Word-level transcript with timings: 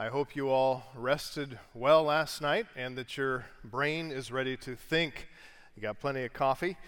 I 0.00 0.08
hope 0.08 0.34
you 0.34 0.48
all 0.48 0.84
rested 0.94 1.58
well 1.74 2.04
last 2.04 2.40
night 2.40 2.64
and 2.74 2.96
that 2.96 3.18
your 3.18 3.44
brain 3.62 4.10
is 4.10 4.32
ready 4.32 4.56
to 4.56 4.74
think. 4.74 5.28
You 5.76 5.82
got 5.82 6.00
plenty 6.00 6.24
of 6.24 6.32
coffee. 6.32 6.78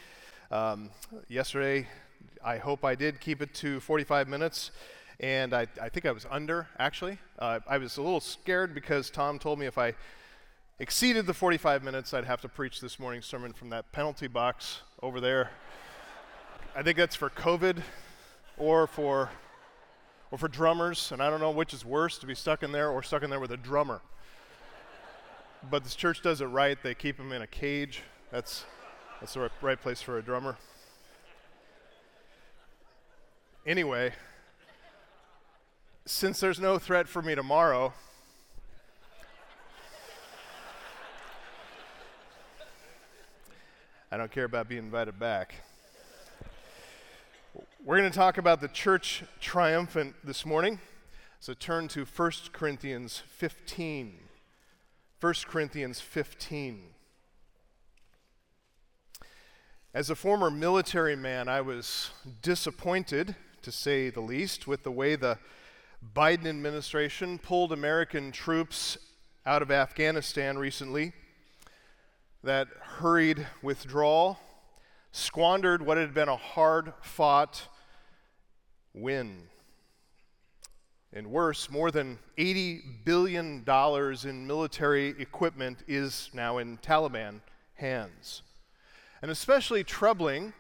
Um, 0.51 0.89
yesterday, 1.29 1.89
I 2.43 2.57
hope 2.57 2.87
I 2.87 2.95
did 2.95 3.21
keep 3.21 3.43
it 3.43 3.53
to 3.57 3.81
45 3.81 4.29
minutes, 4.29 4.71
and 5.21 5.53
I, 5.53 5.67
I 5.79 5.91
think 5.91 6.07
I 6.07 6.11
was 6.11 6.27
under, 6.31 6.69
actually. 6.79 7.19
Uh, 7.39 7.61
I 7.69 7.77
was 7.77 7.99
a 7.99 8.03
little 8.03 8.19
scared 8.19 8.73
because 8.73 9.11
Tom 9.11 9.39
told 9.39 9.59
me 9.59 9.67
if 9.67 9.77
I 9.77 9.93
exceeded 10.79 11.27
the 11.27 11.35
45 11.35 11.85
minutes, 11.85 12.15
I'd 12.15 12.25
have 12.25 12.41
to 12.41 12.49
preach 12.49 12.81
this 12.81 12.99
morning's 12.99 13.27
sermon 13.27 13.53
from 13.53 13.69
that 13.69 13.93
penalty 13.93 14.27
box 14.27 14.81
over 15.03 15.21
there. 15.21 15.51
I 16.75 16.83
think 16.83 16.97
that's 16.97 17.17
for 17.17 17.29
COVID 17.29 17.83
or 18.57 18.87
for 18.87 19.29
or 20.33 20.39
for 20.39 20.49
drummers, 20.49 21.13
and 21.13 21.23
I 21.23 21.29
don't 21.29 21.41
know 21.41 21.51
which 21.51 21.75
is 21.75 21.85
worse 21.85 22.17
to 22.19 22.27
be 22.27 22.35
stuck 22.35 22.63
in 22.63 22.73
there 22.73 22.89
or 22.89 23.03
stuck 23.03 23.23
in 23.23 23.29
there 23.29 23.39
with 23.39 23.53
a 23.53 23.57
drummer. 23.59 24.01
but 25.71 25.85
this 25.85 25.95
church 25.95 26.23
does 26.23 26.41
it 26.41 26.47
right. 26.47 26.79
They 26.83 26.95
keep 26.95 27.19
them 27.19 27.33
in 27.33 27.43
a 27.43 27.47
cage. 27.47 28.03
That's, 28.31 28.65
that's 29.21 29.35
the 29.35 29.51
right 29.61 29.81
place 29.81 30.01
for 30.01 30.19
a 30.19 30.23
drummer. 30.23 30.57
Anyway, 33.67 34.13
since 36.07 36.41
there's 36.41 36.59
no 36.59 36.79
threat 36.79 37.07
for 37.07 37.21
me 37.21 37.35
tomorrow, 37.35 37.93
I 44.11 44.17
don't 44.17 44.33
care 44.33 44.45
about 44.45 44.67
being 44.67 44.85
invited 44.85 45.19
back. 45.19 45.57
We're 47.85 47.99
going 47.99 48.13
to 48.13 48.17
talk 48.17 48.39
about 48.39 48.61
the 48.61 48.69
church 48.69 49.25
triumphant 49.41 50.15
this 50.23 50.47
morning. 50.47 50.79
So 51.41 51.53
turn 51.53 51.89
to 51.89 52.05
1 52.05 52.33
Corinthians 52.53 53.25
15. 53.27 54.21
1 55.21 55.35
Corinthians 55.49 55.99
15. 55.99 56.81
As 59.93 60.11
a 60.11 60.15
former 60.15 60.49
military 60.49 61.17
man, 61.17 61.49
I 61.49 61.61
was 61.61 62.11
disappointed, 62.41 63.35
to 63.63 63.73
say 63.73 64.11
the 64.11 64.21
least, 64.21 64.69
with 64.69 64.85
the 64.85 64.93
way 64.93 65.17
the 65.17 65.39
Biden 66.15 66.47
administration 66.47 67.37
pulled 67.37 67.73
American 67.73 68.31
troops 68.31 68.97
out 69.45 69.61
of 69.61 69.73
Afghanistan 69.73 70.57
recently. 70.57 71.15
That 72.45 72.69
hurried 72.81 73.45
withdrawal 73.61 74.39
squandered 75.11 75.85
what 75.85 75.99
had 75.99 76.15
been 76.15 76.29
a 76.29 76.37
hard 76.37 76.93
fought 77.03 77.67
win. 78.95 79.45
And 81.13 81.27
worse, 81.27 81.71
more 81.71 81.91
than 81.91 82.19
$80 82.39 83.05
billion 83.05 83.65
in 84.25 84.47
military 84.47 85.09
equipment 85.19 85.85
is 85.87 86.31
now 86.33 86.59
in 86.59 86.79
Taliban 86.79 87.41
hands. 87.75 88.43
And 89.21 89.31
especially 89.31 89.85
troubling, 89.85 90.55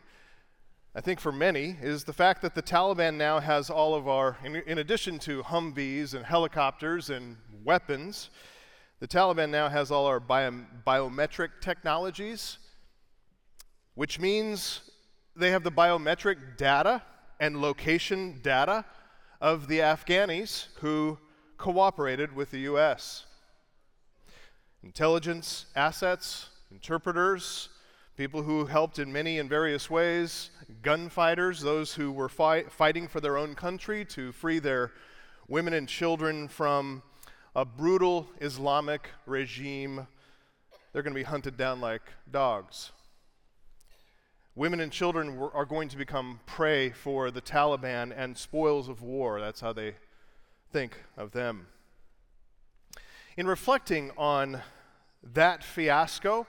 I 0.94 1.00
think 1.00 1.20
for 1.20 1.32
many, 1.32 1.76
is 1.80 2.04
the 2.04 2.12
fact 2.12 2.42
that 2.42 2.54
the 2.54 2.62
Taliban 2.62 3.14
now 3.16 3.40
has 3.40 3.70
all 3.70 3.94
of 3.94 4.08
our, 4.08 4.36
in, 4.44 4.56
in 4.56 4.78
addition 4.78 5.18
to 5.20 5.42
Humvees 5.42 6.14
and 6.14 6.24
helicopters 6.24 7.08
and 7.08 7.36
weapons, 7.64 8.28
the 9.00 9.08
Taliban 9.08 9.50
now 9.50 9.68
has 9.68 9.90
all 9.90 10.06
our 10.06 10.20
bio, 10.20 10.52
biometric 10.86 11.48
technologies, 11.60 12.58
which 13.94 14.20
means 14.20 14.90
they 15.34 15.50
have 15.50 15.64
the 15.64 15.72
biometric 15.72 16.58
data 16.58 17.02
and 17.42 17.60
location 17.60 18.38
data 18.40 18.84
of 19.40 19.66
the 19.66 19.80
Afghanis 19.80 20.68
who 20.76 21.18
cooperated 21.58 22.32
with 22.36 22.52
the 22.52 22.60
U.S. 22.60 23.24
Intelligence 24.84 25.66
assets, 25.74 26.50
interpreters, 26.70 27.68
people 28.16 28.44
who 28.44 28.66
helped 28.66 29.00
in 29.00 29.12
many 29.12 29.40
and 29.40 29.50
various 29.50 29.90
ways, 29.90 30.50
gunfighters, 30.82 31.60
those 31.60 31.92
who 31.92 32.12
were 32.12 32.28
fi- 32.28 32.62
fighting 32.62 33.08
for 33.08 33.20
their 33.20 33.36
own 33.36 33.56
country 33.56 34.04
to 34.04 34.30
free 34.30 34.60
their 34.60 34.92
women 35.48 35.74
and 35.74 35.88
children 35.88 36.46
from 36.46 37.02
a 37.56 37.64
brutal 37.64 38.28
Islamic 38.40 39.08
regime. 39.26 40.06
They're 40.92 41.02
going 41.02 41.12
to 41.12 41.18
be 41.18 41.24
hunted 41.24 41.56
down 41.56 41.80
like 41.80 42.02
dogs. 42.30 42.92
Women 44.54 44.80
and 44.80 44.92
children 44.92 45.38
are 45.54 45.64
going 45.64 45.88
to 45.88 45.96
become 45.96 46.40
prey 46.44 46.90
for 46.90 47.30
the 47.30 47.40
Taliban 47.40 48.12
and 48.14 48.36
spoils 48.36 48.86
of 48.86 49.00
war. 49.00 49.40
That's 49.40 49.62
how 49.62 49.72
they 49.72 49.94
think 50.70 50.98
of 51.16 51.32
them. 51.32 51.68
In 53.38 53.46
reflecting 53.46 54.10
on 54.18 54.60
that 55.32 55.64
fiasco, 55.64 56.46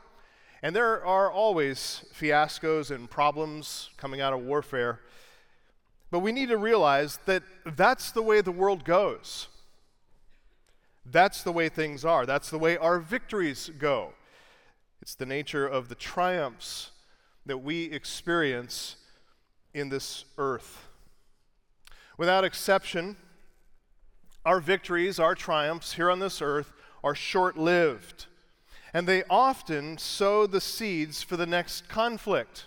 and 0.62 0.76
there 0.76 1.06
are 1.06 1.32
always 1.32 2.04
fiascos 2.14 2.92
and 2.92 3.10
problems 3.10 3.90
coming 3.96 4.20
out 4.20 4.34
of 4.34 4.42
warfare, 4.42 5.00
but 6.12 6.20
we 6.20 6.34
need 6.34 6.50
to 6.50 6.58
realize 6.58 7.20
that 7.26 7.44
that's 7.66 8.12
the 8.12 8.22
way 8.22 8.42
the 8.42 8.52
world 8.52 8.84
goes. 8.84 9.48
That's 11.06 11.42
the 11.42 11.54
way 11.54 11.70
things 11.70 12.04
are. 12.04 12.26
That's 12.26 12.50
the 12.50 12.60
way 12.60 12.76
our 12.78 13.00
victories 13.00 13.72
go. 13.80 14.12
It's 15.02 15.16
the 15.16 15.26
nature 15.26 15.66
of 15.66 15.88
the 15.88 15.96
triumphs 15.96 16.92
that 17.46 17.60
we 17.60 17.86
experience 17.86 18.96
in 19.74 19.90
this 19.90 20.26
earth. 20.38 20.88
Without 22.18 22.44
exception, 22.44 23.18
our 24.46 24.60
victories, 24.60 25.20
our 25.20 25.36
triumphs 25.36 25.94
here 25.94 26.10
on 26.10 26.20
this 26.20 26.42
earth 26.42 26.72
are 27.04 27.16
short 27.16 27.58
lived, 27.58 28.28
and 28.94 29.08
they 29.08 29.24
often 29.30 29.98
sow 29.98 30.46
the 30.46 30.62
seeds 30.62 31.24
for 31.24 31.38
the 31.38 31.46
next 31.46 31.90
conflict. 31.90 32.66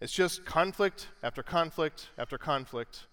It's 0.00 0.12
just 0.12 0.44
conflict 0.44 1.08
after 1.22 1.42
conflict 1.42 2.10
after 2.18 2.36
conflict. 2.36 3.06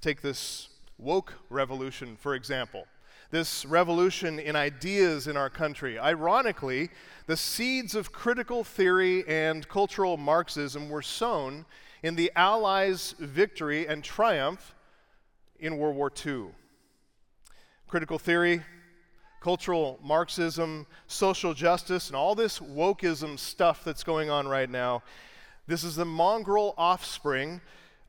Take 0.00 0.22
this 0.22 0.68
woke 0.98 1.34
revolution, 1.48 2.16
for 2.16 2.34
example 2.34 2.86
this 3.30 3.66
revolution 3.66 4.38
in 4.38 4.56
ideas 4.56 5.26
in 5.26 5.36
our 5.36 5.50
country. 5.50 5.98
Ironically, 5.98 6.88
the 7.26 7.36
seeds 7.36 7.94
of 7.94 8.10
critical 8.10 8.64
theory 8.64 9.26
and 9.28 9.68
cultural 9.68 10.16
Marxism 10.16 10.88
were 10.88 11.02
sown 11.02 11.66
in 12.02 12.14
the 12.14 12.32
Allies' 12.34 13.14
victory 13.18 13.86
and 13.86 14.02
triumph 14.02 14.74
in 15.60 15.76
World 15.76 15.96
War 15.96 16.10
II. 16.24 16.46
Critical 17.86 18.18
theory, 18.18 18.62
cultural 19.40 19.98
Marxism, 20.02 20.86
social 21.06 21.52
justice, 21.52 22.08
and 22.08 22.16
all 22.16 22.34
this 22.34 22.60
wokeism 22.60 23.38
stuff 23.38 23.84
that's 23.84 24.04
going 24.04 24.30
on 24.30 24.48
right 24.48 24.70
now, 24.70 25.02
this 25.66 25.84
is 25.84 25.96
the 25.96 26.04
mongrel 26.04 26.74
offspring 26.78 27.60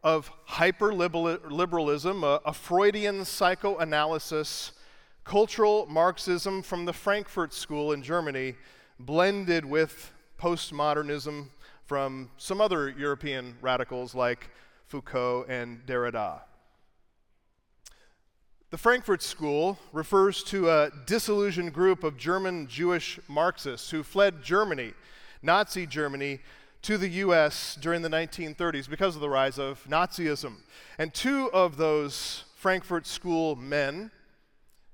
of 0.01 0.31
hyper 0.45 0.93
liberalism, 0.93 2.23
a, 2.23 2.39
a 2.45 2.53
Freudian 2.53 3.25
psychoanalysis 3.25 4.71
cultural 5.29 5.85
Marxism 5.85 6.63
from 6.63 6.85
the 6.85 6.91
Frankfurt 6.91 7.53
School 7.53 7.91
in 7.91 8.01
Germany 8.01 8.55
blended 8.99 9.63
with 9.63 10.11
postmodernism 10.39 11.45
from 11.85 12.31
some 12.37 12.59
other 12.59 12.89
European 12.89 13.55
radicals 13.61 14.15
like 14.15 14.49
Foucault 14.87 15.45
and 15.47 15.85
Derrida. 15.85 16.41
The 18.71 18.77
Frankfurt 18.79 19.21
School 19.21 19.77
refers 19.93 20.41
to 20.45 20.71
a 20.71 20.89
disillusioned 21.05 21.73
group 21.73 22.03
of 22.03 22.17
German 22.17 22.65
Jewish 22.65 23.19
Marxists 23.27 23.91
who 23.91 24.01
fled 24.01 24.41
Germany, 24.41 24.93
Nazi 25.43 25.85
Germany, 25.85 26.39
to 26.81 26.97
the 26.97 27.09
US 27.09 27.77
during 27.79 28.01
the 28.01 28.09
1930s 28.09 28.89
because 28.89 29.13
of 29.13 29.21
the 29.21 29.29
rise 29.29 29.59
of 29.59 29.85
Nazism. 29.87 30.55
And 30.97 31.13
two 31.13 31.51
of 31.53 31.77
those 31.77 32.45
Frankfurt 32.55 33.05
School 33.05 33.55
men 33.55 34.09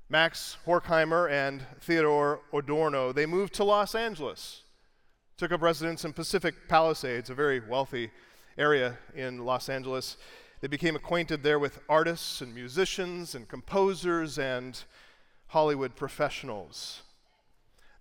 Max 0.07 0.57
Horkheimer 0.67 1.31
and 1.31 1.65
Theodore 1.81 2.41
Adorno, 2.53 3.11
they 3.11 3.25
moved 3.25 3.55
to 3.55 3.63
Los 3.63 3.95
Angeles, 3.95 4.61
took 5.35 5.51
up 5.51 5.63
residence 5.63 6.05
in 6.05 6.13
Pacific 6.13 6.53
Palisades, 6.67 7.31
a 7.31 7.33
very 7.33 7.59
wealthy 7.59 8.11
area 8.55 8.97
in 9.15 9.45
Los 9.45 9.67
Angeles. 9.67 10.17
They 10.61 10.67
became 10.67 10.95
acquainted 10.95 11.41
there 11.41 11.57
with 11.57 11.79
artists 11.89 12.41
and 12.41 12.53
musicians 12.53 13.33
and 13.33 13.47
composers 13.47 14.37
and 14.37 14.79
Hollywood 15.47 15.95
professionals. 15.95 17.01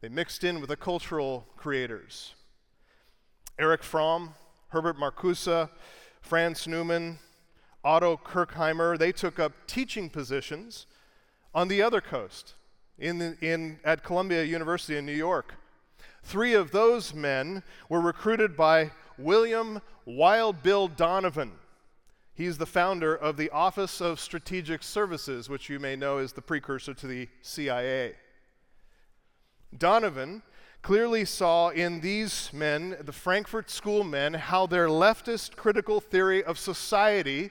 They 0.03 0.11
mixed 0.11 0.45
in 0.45 0.61
with 0.61 0.69
the 0.69 0.77
cultural 0.77 1.47
creators. 1.57 2.35
Eric 3.59 3.83
Fromm, 3.83 4.35
Herbert 4.69 4.99
Marcuse, 4.99 5.71
Franz 6.21 6.69
Neumann, 6.69 7.19
Otto 7.83 8.19
Kirchheimer, 8.19 8.99
they 8.99 9.13
took 9.13 9.39
up 9.39 9.53
teaching 9.67 10.11
positions 10.11 10.85
on 11.55 11.69
the 11.69 11.83
other 11.83 12.01
coast, 12.01 12.55
in, 12.99 13.19
the, 13.19 13.37
in, 13.41 13.79
at 13.85 14.03
Columbia 14.03 14.45
University 14.45 14.97
in 14.97 15.07
New 15.07 15.13
York. 15.13 15.55
Three 16.23 16.55
of 16.55 16.71
those 16.71 17.15
men 17.15 17.63
were 17.89 18.01
recruited 18.01 18.57
by 18.57 18.91
William 19.19 19.81
Wild 20.05 20.63
Bill 20.63 20.89
Donovan. 20.89 21.53
He's 22.35 22.59
the 22.59 22.67
founder 22.67 23.15
of 23.15 23.37
the 23.37 23.51
Office 23.51 24.01
of 24.01 24.19
Strategic 24.19 24.83
Services, 24.83 25.49
which 25.49 25.69
you 25.69 25.79
may 25.79 25.95
know 25.95 26.19
is 26.19 26.33
the 26.33 26.43
precursor 26.43 26.95
to 26.95 27.07
the 27.07 27.29
CIA. 27.43 28.15
Donovan 29.77 30.43
clearly 30.83 31.25
saw 31.25 31.69
in 31.69 32.01
these 32.01 32.51
men, 32.53 32.97
the 33.01 33.13
Frankfurt 33.13 33.71
School 33.71 34.03
men, 34.03 34.35
how 34.35 34.67
their 34.67 34.89
leftist 34.89 35.57
critical 35.57 36.01
theory 36.01 36.43
of 36.43 36.59
society 36.59 37.51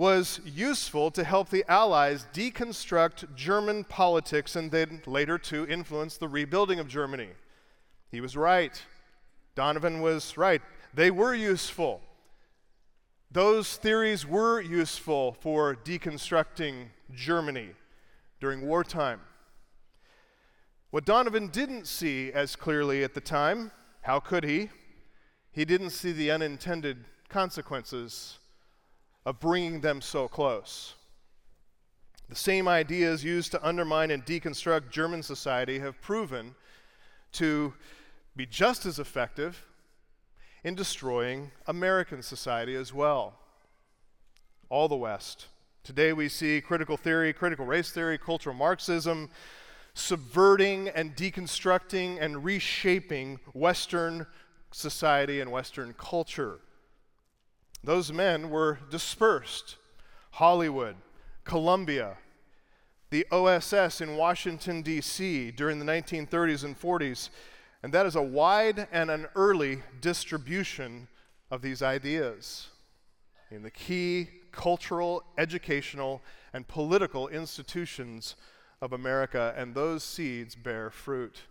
was 0.00 0.40
useful 0.46 1.10
to 1.10 1.22
help 1.22 1.50
the 1.50 1.62
Allies 1.70 2.26
deconstruct 2.32 3.36
German 3.36 3.84
politics 3.84 4.56
and 4.56 4.70
then 4.70 5.02
later 5.04 5.36
to 5.36 5.66
influence 5.66 6.16
the 6.16 6.26
rebuilding 6.26 6.80
of 6.80 6.88
Germany. 6.88 7.28
He 8.10 8.22
was 8.22 8.34
right. 8.34 8.82
Donovan 9.54 10.00
was 10.00 10.38
right. 10.38 10.62
They 10.94 11.10
were 11.10 11.34
useful. 11.34 12.00
Those 13.30 13.76
theories 13.76 14.26
were 14.26 14.58
useful 14.62 15.36
for 15.38 15.76
deconstructing 15.76 16.86
Germany 17.14 17.68
during 18.40 18.62
wartime. 18.62 19.20
What 20.92 21.04
Donovan 21.04 21.48
didn't 21.48 21.86
see 21.86 22.32
as 22.32 22.56
clearly 22.56 23.04
at 23.04 23.12
the 23.12 23.20
time, 23.20 23.70
how 24.00 24.18
could 24.18 24.44
he? 24.44 24.70
He 25.52 25.66
didn't 25.66 25.90
see 25.90 26.12
the 26.12 26.30
unintended 26.30 27.04
consequences 27.28 28.38
of 29.26 29.40
bringing 29.40 29.80
them 29.80 30.00
so 30.00 30.28
close. 30.28 30.94
The 32.28 32.36
same 32.36 32.68
ideas 32.68 33.24
used 33.24 33.50
to 33.52 33.66
undermine 33.66 34.10
and 34.10 34.24
deconstruct 34.24 34.90
German 34.90 35.22
society 35.22 35.78
have 35.80 36.00
proven 36.00 36.54
to 37.32 37.74
be 38.36 38.46
just 38.46 38.86
as 38.86 38.98
effective 38.98 39.64
in 40.62 40.74
destroying 40.74 41.50
American 41.66 42.22
society 42.22 42.74
as 42.74 42.94
well. 42.94 43.34
All 44.68 44.88
the 44.88 44.96
West. 44.96 45.46
Today 45.82 46.12
we 46.12 46.28
see 46.28 46.60
critical 46.60 46.96
theory, 46.96 47.32
critical 47.32 47.66
race 47.66 47.90
theory, 47.90 48.18
cultural 48.18 48.54
Marxism 48.54 49.30
subverting 49.94 50.88
and 50.88 51.16
deconstructing 51.16 52.18
and 52.20 52.44
reshaping 52.44 53.40
Western 53.52 54.26
society 54.70 55.40
and 55.40 55.50
Western 55.50 55.94
culture. 55.94 56.60
Those 57.82 58.12
men 58.12 58.50
were 58.50 58.78
dispersed. 58.90 59.76
Hollywood, 60.32 60.96
Columbia, 61.44 62.18
the 63.10 63.26
OSS 63.32 64.00
in 64.00 64.16
Washington, 64.16 64.82
D.C. 64.82 65.50
during 65.50 65.78
the 65.78 65.84
1930s 65.84 66.64
and 66.64 66.80
40s 66.80 67.30
and 67.82 67.92
that 67.94 68.06
is 68.06 68.16
a 68.16 68.22
wide 68.22 68.86
and 68.92 69.10
an 69.10 69.26
early 69.34 69.82
distribution 70.00 71.08
of 71.50 71.62
these 71.62 71.82
ideas 71.82 72.68
in 73.50 73.62
the 73.62 73.70
key 73.70 74.28
cultural, 74.52 75.24
educational, 75.38 76.22
and 76.52 76.66
political 76.68 77.28
institutions 77.28 78.36
of 78.80 78.92
America, 78.92 79.54
and 79.56 79.74
those 79.74 80.02
seeds 80.02 80.54
bear 80.54 80.90
fruit. 80.90 81.42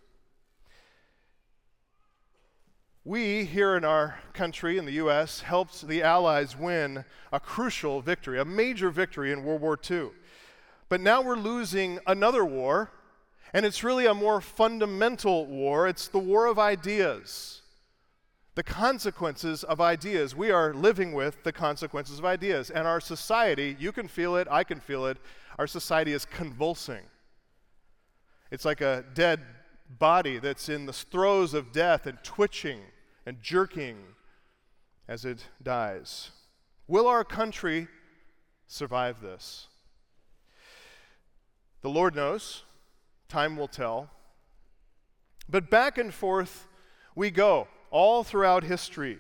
We, 3.06 3.46
here 3.46 3.76
in 3.76 3.86
our 3.86 4.20
country, 4.34 4.78
in 4.78 4.86
the 4.86 4.94
U.S., 4.94 5.42
helped 5.42 5.88
the 5.88 6.04
Allies 6.04 6.58
win 6.58 7.06
a 7.32 7.40
crucial 7.40 8.02
victory, 8.02 8.40
a 8.40 8.46
major 8.46 8.90
victory 8.90 9.32
in 9.32 9.44
World 9.44 9.62
War 9.62 9.80
II. 9.90 10.10
But 10.90 11.02
now 11.02 11.22
we're 11.22 11.38
losing 11.38 12.00
another 12.06 12.44
war 12.44 12.92
and 13.54 13.66
it's 13.66 13.84
really 13.84 14.06
a 14.06 14.14
more 14.14 14.42
fundamental 14.42 15.46
war. 15.46 15.88
It's 15.88 16.08
the 16.08 16.20
war 16.20 16.46
of 16.46 16.60
ideas. 16.60 17.62
The 18.56 18.64
consequences 18.64 19.64
of 19.64 19.82
ideas. 19.82 20.36
We 20.36 20.52
are 20.52 20.74
living 20.74 21.14
with 21.14 21.44
the 21.44 21.52
consequences 21.52 22.20
of 22.20 22.26
ideas. 22.26 22.70
And 22.70 22.88
our 22.88 23.00
society, 23.00 23.76
you 23.80 23.92
can 23.92 24.08
feel 24.08 24.36
it, 24.36 24.48
I 24.52 24.64
can 24.64 24.80
feel 24.80 25.06
it, 25.06 25.18
our 25.58 25.68
society 25.68 26.14
is 26.14 26.26
convulsing. 26.26 27.02
It's 28.52 28.66
like 28.66 28.82
a 28.82 29.04
dead 29.14 29.42
body 29.90 30.38
that's 30.38 30.70
in 30.70 30.86
the 30.86 30.94
throes 30.94 31.54
of 31.54 31.72
death 31.72 32.06
and 32.06 32.24
twitching 32.24 32.82
and 33.26 33.42
jerking 33.42 33.98
as 35.08 35.26
it 35.26 35.46
dies. 35.62 36.32
Will 36.88 37.08
our 37.08 37.24
country 37.24 37.88
survive 38.68 39.22
this? 39.22 39.68
The 41.82 41.90
Lord 41.90 42.16
knows. 42.16 42.64
Time 43.28 43.58
will 43.58 43.68
tell. 43.68 44.10
But 45.48 45.70
back 45.70 45.98
and 45.98 46.14
forth 46.14 46.68
we 47.16 47.32
go, 47.32 47.68
all 47.92 48.24
throughout 48.24 48.64
history. 48.64 49.20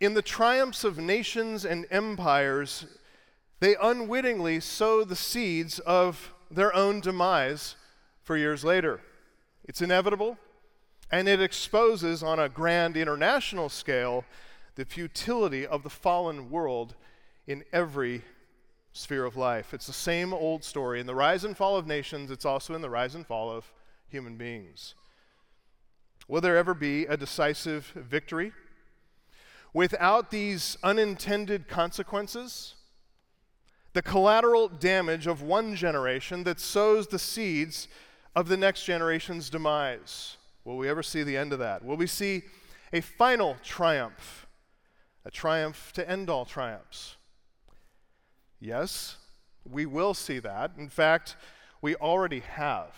In 0.00 0.14
the 0.14 0.22
triumphs 0.22 0.84
of 0.84 0.98
nations 0.98 1.64
and 1.64 1.86
empires, 1.90 2.86
they 3.60 3.76
unwittingly 3.80 4.60
sow 4.60 5.04
the 5.04 5.16
seeds 5.16 5.78
of 5.80 6.34
their 6.50 6.74
own 6.74 7.00
demise 7.00 7.76
for 8.22 8.36
years 8.36 8.64
later. 8.64 9.00
It's 9.64 9.80
inevitable, 9.80 10.36
and 11.10 11.28
it 11.28 11.40
exposes 11.40 12.22
on 12.22 12.38
a 12.38 12.48
grand 12.48 12.96
international 12.96 13.68
scale 13.68 14.24
the 14.74 14.84
futility 14.84 15.66
of 15.66 15.82
the 15.82 15.90
fallen 15.90 16.50
world 16.50 16.94
in 17.46 17.64
every 17.72 18.22
sphere 18.92 19.24
of 19.24 19.36
life. 19.36 19.72
It's 19.72 19.86
the 19.86 19.92
same 19.92 20.32
old 20.32 20.64
story. 20.64 21.00
In 21.00 21.06
the 21.06 21.14
rise 21.14 21.44
and 21.44 21.56
fall 21.56 21.76
of 21.76 21.86
nations, 21.86 22.30
it's 22.30 22.44
also 22.44 22.74
in 22.74 22.82
the 22.82 22.90
rise 22.90 23.14
and 23.14 23.26
fall 23.26 23.50
of 23.50 23.72
human 24.08 24.36
beings. 24.36 24.94
Will 26.28 26.40
there 26.40 26.56
ever 26.56 26.74
be 26.74 27.06
a 27.06 27.16
decisive 27.16 27.86
victory? 27.94 28.52
Without 29.72 30.30
these 30.30 30.78
unintended 30.82 31.68
consequences, 31.68 32.74
the 33.92 34.02
collateral 34.02 34.68
damage 34.68 35.26
of 35.26 35.42
one 35.42 35.74
generation 35.74 36.44
that 36.44 36.60
sows 36.60 37.08
the 37.08 37.18
seeds 37.18 37.88
of 38.34 38.48
the 38.48 38.56
next 38.56 38.84
generation's 38.84 39.50
demise. 39.50 40.36
Will 40.64 40.76
we 40.76 40.88
ever 40.88 41.02
see 41.02 41.22
the 41.22 41.36
end 41.36 41.52
of 41.52 41.58
that? 41.58 41.84
Will 41.84 41.96
we 41.96 42.06
see 42.06 42.42
a 42.92 43.00
final 43.00 43.56
triumph? 43.62 44.46
A 45.24 45.30
triumph 45.30 45.92
to 45.94 46.08
end 46.08 46.28
all 46.28 46.44
triumphs? 46.44 47.16
Yes, 48.60 49.16
we 49.70 49.86
will 49.86 50.14
see 50.14 50.38
that. 50.38 50.72
In 50.78 50.88
fact, 50.88 51.36
we 51.80 51.94
already 51.96 52.40
have. 52.40 52.94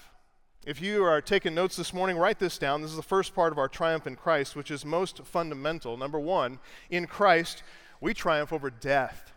If 0.67 0.83
you 0.83 1.05
are 1.05 1.21
taking 1.21 1.55
notes 1.55 1.77
this 1.77 1.95
morning, 1.95 2.17
write 2.17 2.41
this 2.41 2.59
down. 2.59 2.83
This 2.83 2.91
is 2.91 2.97
the 2.97 3.03
first 3.03 3.35
part 3.35 3.53
of 3.53 3.59
our 3.59 3.69
triumph 3.69 4.07
in 4.07 4.17
Christ, 4.17 4.57
which 4.57 4.71
is 4.73 4.85
most 4.85 5.25
fundamental. 5.25 5.97
Number 5.97 6.19
one, 6.19 6.59
in 6.91 7.07
Christ, 7.07 7.63
we 8.01 8.13
triumph 8.13 8.53
over 8.53 8.71
death. 8.71 9.33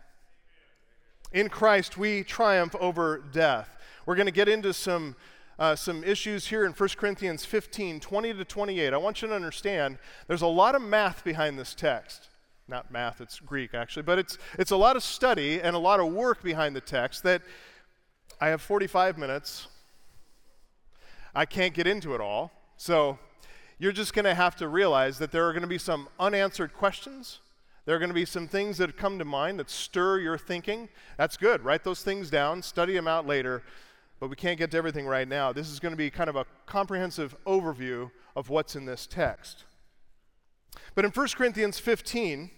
In 1.32 1.48
Christ, 1.48 1.96
we 1.96 2.24
triumph 2.24 2.74
over 2.80 3.22
death. 3.32 3.76
We're 4.06 4.16
going 4.16 4.26
to 4.26 4.32
get 4.32 4.48
into 4.48 4.72
some, 4.74 5.14
uh, 5.60 5.76
some 5.76 6.02
issues 6.02 6.48
here 6.48 6.64
in 6.64 6.72
1 6.72 6.88
Corinthians 6.96 7.44
15 7.44 8.00
20 8.00 8.34
to 8.34 8.44
28. 8.44 8.92
I 8.92 8.96
want 8.96 9.22
you 9.22 9.28
to 9.28 9.34
understand 9.34 9.98
there's 10.26 10.42
a 10.42 10.48
lot 10.48 10.74
of 10.74 10.82
math 10.82 11.22
behind 11.22 11.56
this 11.56 11.74
text 11.74 12.30
not 12.70 12.90
math, 12.90 13.20
it's 13.20 13.40
Greek 13.40 13.74
actually, 13.74 14.04
but 14.04 14.18
it's, 14.18 14.38
it's 14.58 14.70
a 14.70 14.76
lot 14.76 14.96
of 14.96 15.02
study 15.02 15.60
and 15.60 15.74
a 15.74 15.78
lot 15.78 16.00
of 16.00 16.12
work 16.12 16.42
behind 16.42 16.74
the 16.74 16.80
text 16.80 17.24
that 17.24 17.42
I 18.40 18.48
have 18.48 18.62
45 18.62 19.18
minutes. 19.18 19.66
I 21.34 21.44
can't 21.44 21.74
get 21.74 21.86
into 21.86 22.14
it 22.14 22.20
all. 22.20 22.52
So 22.76 23.18
you're 23.78 23.92
just 23.92 24.14
going 24.14 24.24
to 24.24 24.34
have 24.34 24.56
to 24.56 24.68
realize 24.68 25.18
that 25.18 25.32
there 25.32 25.46
are 25.46 25.52
going 25.52 25.62
to 25.62 25.68
be 25.68 25.78
some 25.78 26.08
unanswered 26.18 26.72
questions. 26.72 27.40
There 27.84 27.96
are 27.96 27.98
going 27.98 28.10
to 28.10 28.14
be 28.14 28.24
some 28.24 28.46
things 28.46 28.78
that 28.78 28.96
come 28.96 29.18
to 29.18 29.24
mind 29.24 29.58
that 29.58 29.68
stir 29.68 30.20
your 30.20 30.38
thinking. 30.38 30.88
That's 31.18 31.36
good. 31.36 31.64
Write 31.64 31.84
those 31.84 32.02
things 32.02 32.30
down, 32.30 32.62
study 32.62 32.94
them 32.94 33.08
out 33.08 33.26
later, 33.26 33.62
but 34.20 34.28
we 34.28 34.36
can't 34.36 34.58
get 34.58 34.70
to 34.70 34.76
everything 34.76 35.06
right 35.06 35.26
now. 35.26 35.52
This 35.52 35.70
is 35.70 35.80
going 35.80 35.92
to 35.92 35.96
be 35.96 36.10
kind 36.10 36.28
of 36.28 36.36
a 36.36 36.44
comprehensive 36.66 37.34
overview 37.46 38.10
of 38.36 38.50
what's 38.50 38.76
in 38.76 38.84
this 38.84 39.06
text. 39.06 39.64
But 40.94 41.06
in 41.06 41.10
1 41.10 41.28
Corinthians 41.34 41.78
15, 41.78 42.50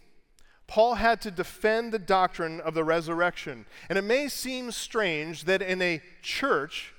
Paul 0.67 0.97
had 0.97 1.21
to 1.23 1.31
defend 1.31 1.93
the 1.93 1.99
doctrine 1.99 2.61
of 2.61 2.75
the 2.75 2.85
resurrection. 2.85 3.67
And 3.89 3.97
it 3.97 4.03
may 4.03 4.29
seem 4.29 4.73
strange 4.73 5.45
that 5.45 5.63
in 5.63 5.81
a 5.81 6.03
church, 6.21 6.95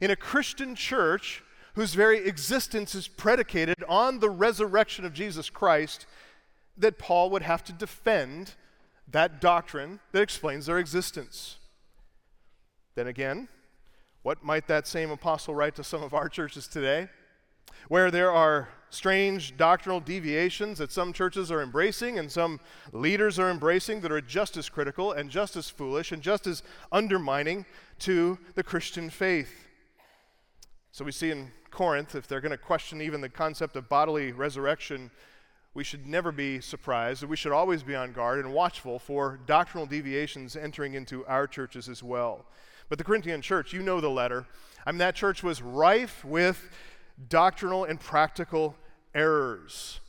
in 0.00 0.10
a 0.10 0.16
Christian 0.16 0.74
church, 0.74 1.42
whose 1.74 1.94
very 1.94 2.26
existence 2.26 2.94
is 2.94 3.08
predicated 3.08 3.82
on 3.88 4.20
the 4.20 4.30
resurrection 4.30 5.04
of 5.04 5.12
Jesus 5.12 5.50
Christ, 5.50 6.06
that 6.76 6.98
Paul 6.98 7.30
would 7.30 7.42
have 7.42 7.64
to 7.64 7.72
defend 7.72 8.54
that 9.10 9.40
doctrine 9.40 10.00
that 10.12 10.22
explains 10.22 10.66
their 10.66 10.78
existence. 10.78 11.56
Then 12.94 13.06
again, 13.06 13.48
what 14.28 14.44
might 14.44 14.66
that 14.66 14.86
same 14.86 15.10
apostle 15.10 15.54
write 15.54 15.74
to 15.74 15.82
some 15.82 16.02
of 16.02 16.12
our 16.12 16.28
churches 16.28 16.68
today? 16.68 17.08
Where 17.88 18.10
there 18.10 18.30
are 18.30 18.68
strange 18.90 19.56
doctrinal 19.56 20.00
deviations 20.00 20.76
that 20.76 20.92
some 20.92 21.14
churches 21.14 21.50
are 21.50 21.62
embracing 21.62 22.18
and 22.18 22.30
some 22.30 22.60
leaders 22.92 23.38
are 23.38 23.50
embracing 23.50 24.02
that 24.02 24.12
are 24.12 24.20
just 24.20 24.58
as 24.58 24.68
critical 24.68 25.12
and 25.12 25.30
just 25.30 25.56
as 25.56 25.70
foolish 25.70 26.12
and 26.12 26.20
just 26.20 26.46
as 26.46 26.62
undermining 26.92 27.64
to 28.00 28.36
the 28.54 28.62
Christian 28.62 29.08
faith. 29.08 29.66
So 30.92 31.06
we 31.06 31.12
see 31.12 31.30
in 31.30 31.50
Corinth, 31.70 32.14
if 32.14 32.28
they're 32.28 32.42
going 32.42 32.50
to 32.50 32.58
question 32.58 33.00
even 33.00 33.22
the 33.22 33.30
concept 33.30 33.76
of 33.76 33.88
bodily 33.88 34.32
resurrection, 34.32 35.10
we 35.72 35.84
should 35.84 36.06
never 36.06 36.32
be 36.32 36.60
surprised, 36.60 37.24
we 37.24 37.36
should 37.36 37.52
always 37.52 37.82
be 37.82 37.94
on 37.94 38.12
guard 38.12 38.44
and 38.44 38.52
watchful 38.52 38.98
for 38.98 39.40
doctrinal 39.46 39.86
deviations 39.86 40.54
entering 40.54 40.92
into 40.92 41.24
our 41.24 41.46
churches 41.46 41.88
as 41.88 42.02
well. 42.02 42.44
But 42.88 42.98
the 42.98 43.04
Corinthian 43.04 43.42
church, 43.42 43.72
you 43.72 43.82
know 43.82 44.00
the 44.00 44.10
letter. 44.10 44.46
I 44.86 44.92
mean, 44.92 44.98
that 44.98 45.14
church 45.14 45.42
was 45.42 45.60
rife 45.60 46.24
with 46.24 46.70
doctrinal 47.28 47.84
and 47.84 48.00
practical 48.00 48.74
errors. 49.14 50.00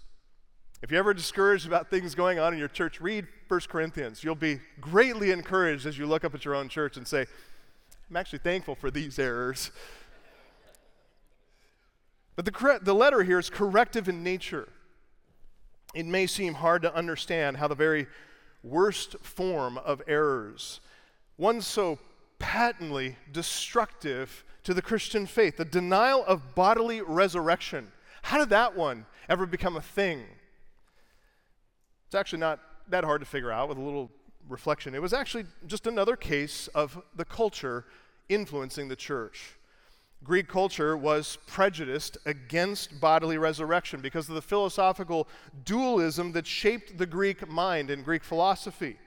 If 0.82 0.92
you're 0.92 1.00
ever 1.00 1.14
discouraged 1.14 1.68
about 1.68 1.90
things 1.90 2.16
going 2.16 2.40
on 2.40 2.54
in 2.54 2.60
your 2.60 2.70
church, 2.70 3.02
read 3.02 3.28
1 3.50 3.60
Corinthians. 3.68 4.24
You'll 4.24 4.36
be 4.36 4.60
greatly 4.80 5.32
encouraged 5.32 5.86
as 5.86 5.98
you 5.98 6.06
look 6.06 6.24
up 6.24 6.34
at 6.34 6.46
your 6.46 6.56
own 6.56 6.70
church 6.70 6.96
and 6.96 7.06
say, 7.06 7.26
I'm 8.10 8.16
actually 8.16 8.40
thankful 8.40 8.76
for 8.76 8.90
these 8.90 9.20
errors. 9.20 9.72
But 12.36 12.46
the, 12.46 12.80
the 12.82 12.96
letter 12.96 13.24
here 13.24 13.40
is 13.40 13.50
corrective 13.50 14.08
in 14.08 14.24
nature. 14.24 14.70
It 15.94 16.06
may 16.06 16.28
seem 16.28 16.54
hard 16.54 16.84
to 16.84 16.96
understand 16.96 17.58
how 17.58 17.68
the 17.68 17.76
very 17.76 18.08
worst 18.64 19.18
form 19.22 19.78
of 19.78 20.02
errors, 20.08 20.80
one 21.36 21.62
so 21.62 22.00
patently 22.40 23.18
destructive 23.32 24.44
to 24.64 24.74
the 24.74 24.82
Christian 24.82 25.26
faith, 25.26 25.58
the 25.58 25.66
denial 25.66 26.26
of 26.26 26.56
bodily 26.56 27.02
resurrection, 27.02 27.92
how 28.24 28.38
did 28.38 28.50
that 28.50 28.76
one 28.76 29.06
ever 29.28 29.46
become 29.46 29.76
a 29.76 29.82
thing? 29.82 30.24
It's 32.08 32.16
actually 32.16 32.40
not 32.40 32.60
that 32.90 33.04
hard 33.04 33.22
to 33.22 33.28
figure 33.28 33.52
out 33.52 33.70
with 33.70 33.78
a 33.78 33.82
little 33.82 34.10
reflection. 34.48 34.96
It 34.96 35.02
was 35.02 35.14
actually 35.14 35.46
just 35.68 35.88
another 35.88 36.16
case 36.16 36.68
of 36.70 37.02
the 37.16 37.26
culture 37.26 37.86
influencing 38.30 38.88
the 38.88 38.96
church. 38.96 39.56
Greek 40.24 40.48
culture 40.50 40.98
was 40.98 41.38
prejudiced 41.48 42.18
against 42.26 43.00
bodily 43.00 43.38
resurrection 43.38 44.02
because 44.02 44.28
of 44.28 44.36
the 44.36 44.42
philosophical 44.42 45.28
dualism 45.64 46.34
that 46.34 46.46
shaped 46.46 46.98
the 46.98 47.06
Greek 47.06 47.48
mind 47.48 47.90
and 47.90 48.04
Greek 48.04 48.24
philosophy. 48.24 48.98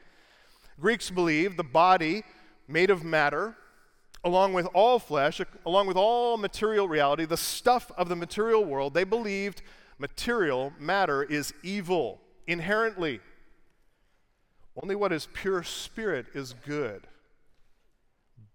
Greeks 0.81 1.11
believed 1.11 1.59
the 1.59 1.65
body 1.65 2.23
made 2.69 2.91
of 2.91 3.05
matter, 3.05 3.57
along 4.25 4.53
with 4.53 4.67
all 4.75 4.99
flesh, 4.99 5.41
along 5.67 5.87
with 5.87 5.97
all 5.97 6.37
material 6.37 6.89
reality, 6.89 7.25
the 7.25 7.37
stuff 7.37 7.91
of 7.97 8.09
the 8.09 8.17
material 8.17 8.65
world, 8.65 8.95
they 8.95 9.05
believed 9.05 9.63
material 9.99 10.73
matter 10.79 11.23
is 11.23 11.53
evil 11.63 12.21
inherently. 12.47 13.21
Only 14.81 14.95
what 14.95 15.13
is 15.13 15.29
pure 15.33 15.63
spirit 15.63 16.27
is 16.35 16.55
good. 16.65 17.07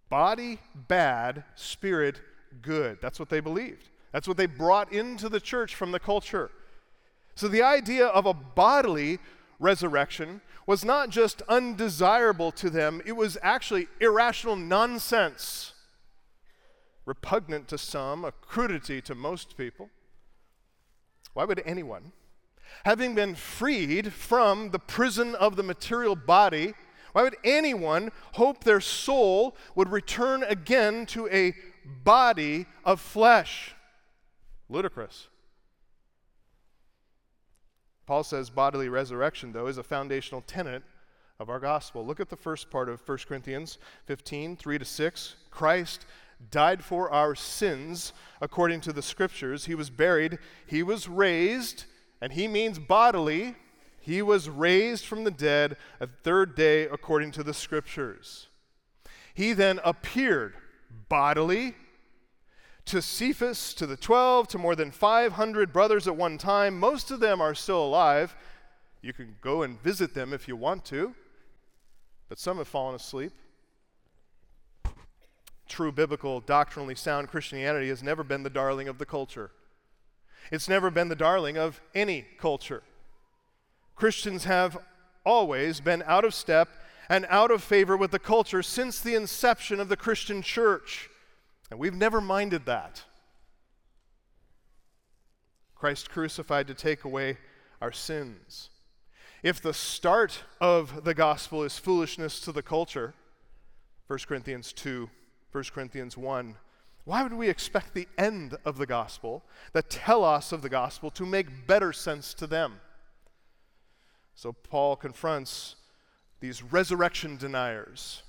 Body 0.09 0.59
bad, 0.73 1.43
spirit 1.55 2.19
good. 2.61 2.99
That's 3.01 3.19
what 3.19 3.29
they 3.29 3.39
believed. 3.39 3.89
That's 4.11 4.27
what 4.27 4.37
they 4.37 4.45
brought 4.45 4.91
into 4.91 5.29
the 5.29 5.39
church 5.39 5.75
from 5.75 5.91
the 5.91 5.99
culture. 5.99 6.49
So 7.35 7.47
the 7.47 7.61
idea 7.61 8.07
of 8.07 8.25
a 8.25 8.33
bodily 8.33 9.19
resurrection 9.59 10.41
was 10.67 10.85
not 10.85 11.09
just 11.09 11.41
undesirable 11.47 12.51
to 12.51 12.69
them, 12.69 13.01
it 13.05 13.13
was 13.13 13.37
actually 13.41 13.87
irrational 13.99 14.55
nonsense, 14.55 15.73
repugnant 17.05 17.67
to 17.69 17.77
some, 17.77 18.23
a 18.23 18.31
crudity 18.31 19.01
to 19.01 19.15
most 19.15 19.57
people. 19.57 19.89
Why 21.33 21.45
would 21.45 21.63
anyone 21.65 22.11
having 22.85 23.15
been 23.15 23.35
freed 23.35 24.13
from 24.13 24.71
the 24.71 24.79
prison 24.79 25.35
of 25.35 25.55
the 25.55 25.63
material 25.63 26.15
body, 26.15 26.73
why 27.13 27.23
would 27.23 27.37
anyone 27.43 28.11
hope 28.33 28.63
their 28.63 28.81
soul 28.81 29.55
would 29.75 29.89
return 29.89 30.43
again 30.43 31.05
to 31.07 31.27
a 31.29 31.53
body 32.03 32.65
of 32.83 33.01
flesh? 33.01 33.73
Ludicrous. 34.69 35.27
Paul 38.07 38.23
says 38.23 38.49
bodily 38.49 38.87
resurrection, 38.87 39.51
though, 39.51 39.67
is 39.67 39.77
a 39.77 39.83
foundational 39.83 40.41
tenet 40.41 40.81
of 41.39 41.49
our 41.49 41.59
gospel. 41.59 42.05
Look 42.05 42.21
at 42.21 42.29
the 42.29 42.37
first 42.37 42.71
part 42.71 42.87
of 42.87 43.07
1 43.07 43.17
Corinthians 43.27 43.77
15, 44.05 44.55
3 44.55 44.77
to 44.79 44.85
6. 44.85 45.35
Christ 45.51 46.05
died 46.49 46.83
for 46.83 47.11
our 47.11 47.35
sins 47.35 48.13
according 48.41 48.79
to 48.81 48.93
the 48.93 49.01
scriptures. 49.01 49.65
He 49.65 49.75
was 49.75 49.89
buried, 49.89 50.39
he 50.65 50.83
was 50.83 51.09
raised 51.09 51.83
and 52.21 52.31
he 52.31 52.47
means 52.47 52.79
bodily. 52.79 53.55
He 53.99 54.21
was 54.21 54.49
raised 54.49 55.05
from 55.05 55.25
the 55.25 55.31
dead 55.31 55.75
a 55.99 56.07
third 56.07 56.55
day 56.55 56.83
according 56.83 57.31
to 57.31 57.43
the 57.43 57.53
scriptures. 57.53 58.47
He 59.33 59.51
then 59.51 59.81
appeared 59.83 60.55
bodily 61.09 61.75
to 62.87 63.01
Cephas, 63.01 63.73
to 63.75 63.85
the 63.85 63.97
12, 63.97 64.47
to 64.49 64.57
more 64.57 64.75
than 64.75 64.91
500 64.91 65.71
brothers 65.71 66.07
at 66.07 66.15
one 66.15 66.37
time. 66.37 66.79
Most 66.79 67.11
of 67.11 67.19
them 67.19 67.41
are 67.41 67.53
still 67.53 67.83
alive. 67.83 68.35
You 69.01 69.13
can 69.13 69.35
go 69.41 69.61
and 69.61 69.81
visit 69.81 70.13
them 70.13 70.33
if 70.33 70.47
you 70.47 70.55
want 70.55 70.85
to, 70.85 71.13
but 72.29 72.39
some 72.39 72.57
have 72.57 72.67
fallen 72.67 72.95
asleep. 72.95 73.33
True 75.67 75.91
biblical, 75.91 76.39
doctrinally 76.39 76.95
sound 76.95 77.27
Christianity 77.27 77.89
has 77.89 78.01
never 78.01 78.23
been 78.23 78.43
the 78.43 78.49
darling 78.49 78.87
of 78.87 78.97
the 78.97 79.05
culture. 79.05 79.51
It's 80.51 80.69
never 80.69 80.89
been 80.89 81.09
the 81.09 81.15
darling 81.15 81.57
of 81.57 81.81
any 81.93 82.25
culture. 82.39 82.83
Christians 83.95 84.45
have 84.45 84.77
always 85.25 85.81
been 85.81 86.03
out 86.05 86.23
of 86.23 86.33
step 86.33 86.69
and 87.09 87.25
out 87.29 87.51
of 87.51 87.63
favor 87.63 87.97
with 87.97 88.11
the 88.11 88.19
culture 88.19 88.63
since 88.63 89.01
the 89.01 89.15
inception 89.15 89.79
of 89.81 89.89
the 89.89 89.97
Christian 89.97 90.41
church. 90.41 91.09
And 91.69 91.79
we've 91.79 91.93
never 91.93 92.21
minded 92.21 92.65
that. 92.65 93.03
Christ 95.75 96.09
crucified 96.09 96.67
to 96.67 96.73
take 96.73 97.03
away 97.03 97.37
our 97.81 97.91
sins. 97.91 98.69
If 99.43 99.61
the 99.61 99.73
start 99.73 100.43
of 100.59 101.03
the 101.03 101.13
gospel 101.13 101.63
is 101.63 101.77
foolishness 101.77 102.39
to 102.41 102.51
the 102.51 102.63
culture, 102.63 103.13
1 104.07 104.19
Corinthians 104.27 104.73
2, 104.73 105.09
1 105.51 105.63
Corinthians 105.73 106.17
1, 106.17 106.55
why 107.03 107.23
would 107.23 107.33
we 107.33 107.47
expect 107.47 107.93
the 107.93 108.07
end 108.17 108.57
of 108.65 108.77
the 108.77 108.85
gospel, 108.85 109.43
the 109.73 109.81
telos 109.81 110.51
of 110.51 110.61
the 110.61 110.69
gospel, 110.69 111.11
to 111.11 111.25
make 111.25 111.67
better 111.67 111.93
sense 111.93 112.33
to 112.33 112.47
them? 112.47 112.81
So 114.35 114.51
Paul 114.51 114.95
confronts 114.95 115.75
these 116.39 116.61
resurrection 116.61 117.37
deniers. 117.37 118.23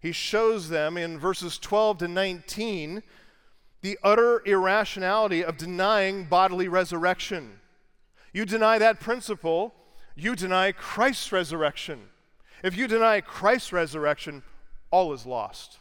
He 0.00 0.12
shows 0.12 0.68
them 0.68 0.96
in 0.96 1.18
verses 1.18 1.58
12 1.58 1.98
to 1.98 2.08
19 2.08 3.02
the 3.80 3.98
utter 4.02 4.42
irrationality 4.44 5.44
of 5.44 5.56
denying 5.56 6.24
bodily 6.24 6.68
resurrection. 6.68 7.60
You 8.32 8.44
deny 8.44 8.78
that 8.78 9.00
principle, 9.00 9.74
you 10.16 10.34
deny 10.34 10.72
Christ's 10.72 11.30
resurrection. 11.32 12.08
If 12.62 12.76
you 12.76 12.88
deny 12.88 13.20
Christ's 13.20 13.72
resurrection, 13.72 14.42
all 14.90 15.12
is 15.12 15.24
lost. 15.26 15.78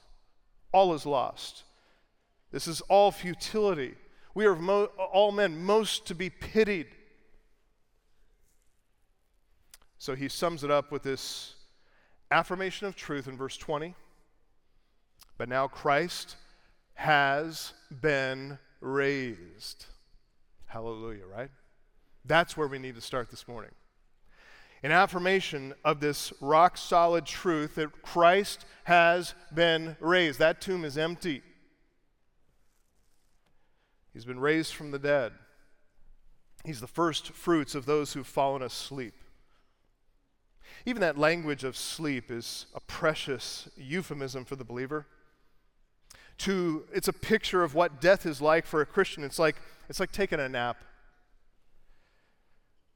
All 0.72 0.94
is 0.94 1.06
lost. 1.06 1.64
This 2.52 2.68
is 2.68 2.82
all 2.82 3.12
futility. 3.12 3.96
We 4.36 4.46
are 4.46 4.56
mo- 4.56 4.92
all 5.12 5.32
men 5.32 5.64
most 5.64 6.06
to 6.08 6.16
be 6.16 6.30
pitied. 6.30 6.88
So 9.98 10.16
he 10.16 10.30
sums 10.30 10.64
it 10.64 10.70
up 10.70 10.92
with 10.92 11.02
this 11.02 11.56
affirmation 12.30 12.86
of 12.88 12.96
truth 12.96 13.28
in 13.28 13.36
verse 13.36 13.58
20. 13.58 13.96
But 15.38 15.50
now 15.50 15.68
Christ 15.68 16.36
has 16.96 17.74
been 18.02 18.58
raised. 18.82 19.86
Hallelujah, 20.66 21.26
right? 21.26 21.50
That's 22.26 22.58
where 22.58 22.68
we 22.68 22.80
need 22.80 22.96
to 22.96 23.02
start 23.02 23.30
this 23.30 23.48
morning. 23.48 23.72
An 24.84 24.92
affirmation 24.92 25.74
of 25.84 26.00
this 26.00 26.34
rock 26.42 26.78
solid 26.78 27.26
truth 27.26 27.76
that 27.76 28.02
Christ 28.02 28.66
has 28.84 29.34
been 29.54 29.96
raised. 30.00 30.40
That 30.40 30.62
tomb 30.62 30.86
is 30.86 30.98
empty. 30.98 31.42
He's 34.14 34.26
been 34.26 34.40
raised 34.40 34.74
from 34.74 34.92
the 34.92 35.00
dead. 35.00 35.34
He's 36.66 36.82
the 36.82 36.88
first 36.88 37.32
fruits 37.32 37.76
of 37.76 37.86
those 37.86 38.14
who've 38.14 38.28
fallen 38.28 38.62
asleep. 38.62 39.14
Even 40.86 41.02
that 41.02 41.18
language 41.18 41.64
of 41.64 41.78
sleep 41.78 42.30
is 42.30 42.66
a 42.74 42.80
precious 42.82 43.70
euphemism 43.78 44.46
for 44.46 44.56
the 44.56 44.66
believer. 44.66 45.06
To, 46.40 46.86
it's 46.94 47.08
a 47.08 47.14
picture 47.14 47.64
of 47.64 47.74
what 47.74 48.00
death 48.00 48.26
is 48.26 48.42
like 48.42 48.66
for 48.66 48.82
a 48.82 48.86
Christian. 48.86 49.24
It's 49.24 49.40
like, 49.40 49.56
it's 49.90 50.00
like 50.00 50.12
taking 50.12 50.40
a 50.40 50.48
nap. 50.48 50.78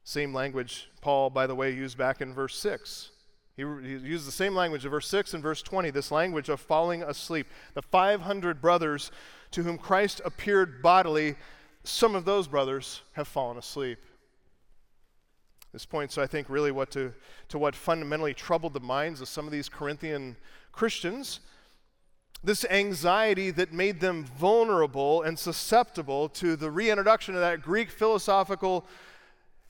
Same 0.03 0.33
language 0.33 0.89
Paul, 1.01 1.29
by 1.29 1.47
the 1.47 1.55
way, 1.55 1.73
used 1.73 1.97
back 1.97 2.21
in 2.21 2.33
verse 2.33 2.55
6. 2.57 3.09
He, 3.57 3.63
he 3.63 3.97
used 3.97 4.27
the 4.27 4.31
same 4.31 4.55
language 4.55 4.85
in 4.85 4.91
verse 4.91 5.07
6 5.07 5.33
and 5.33 5.43
verse 5.43 5.61
20, 5.61 5.89
this 5.89 6.11
language 6.11 6.49
of 6.49 6.61
falling 6.61 7.03
asleep. 7.03 7.47
The 7.73 7.81
500 7.81 8.61
brothers 8.61 9.11
to 9.51 9.63
whom 9.63 9.77
Christ 9.77 10.21
appeared 10.23 10.81
bodily, 10.81 11.35
some 11.83 12.15
of 12.15 12.25
those 12.25 12.47
brothers 12.47 13.01
have 13.13 13.27
fallen 13.27 13.57
asleep. 13.57 13.99
This 15.73 15.85
points, 15.85 16.17
I 16.17 16.27
think, 16.27 16.49
really 16.49 16.71
what 16.71 16.91
to, 16.91 17.13
to 17.49 17.57
what 17.57 17.75
fundamentally 17.75 18.33
troubled 18.33 18.73
the 18.73 18.79
minds 18.79 19.21
of 19.21 19.27
some 19.27 19.45
of 19.45 19.51
these 19.51 19.69
Corinthian 19.69 20.35
Christians. 20.71 21.39
This 22.43 22.65
anxiety 22.65 23.51
that 23.51 23.71
made 23.71 23.99
them 23.99 24.23
vulnerable 24.23 25.21
and 25.21 25.37
susceptible 25.37 26.27
to 26.29 26.55
the 26.55 26.71
reintroduction 26.71 27.35
of 27.35 27.41
that 27.41 27.61
Greek 27.61 27.91
philosophical 27.91 28.85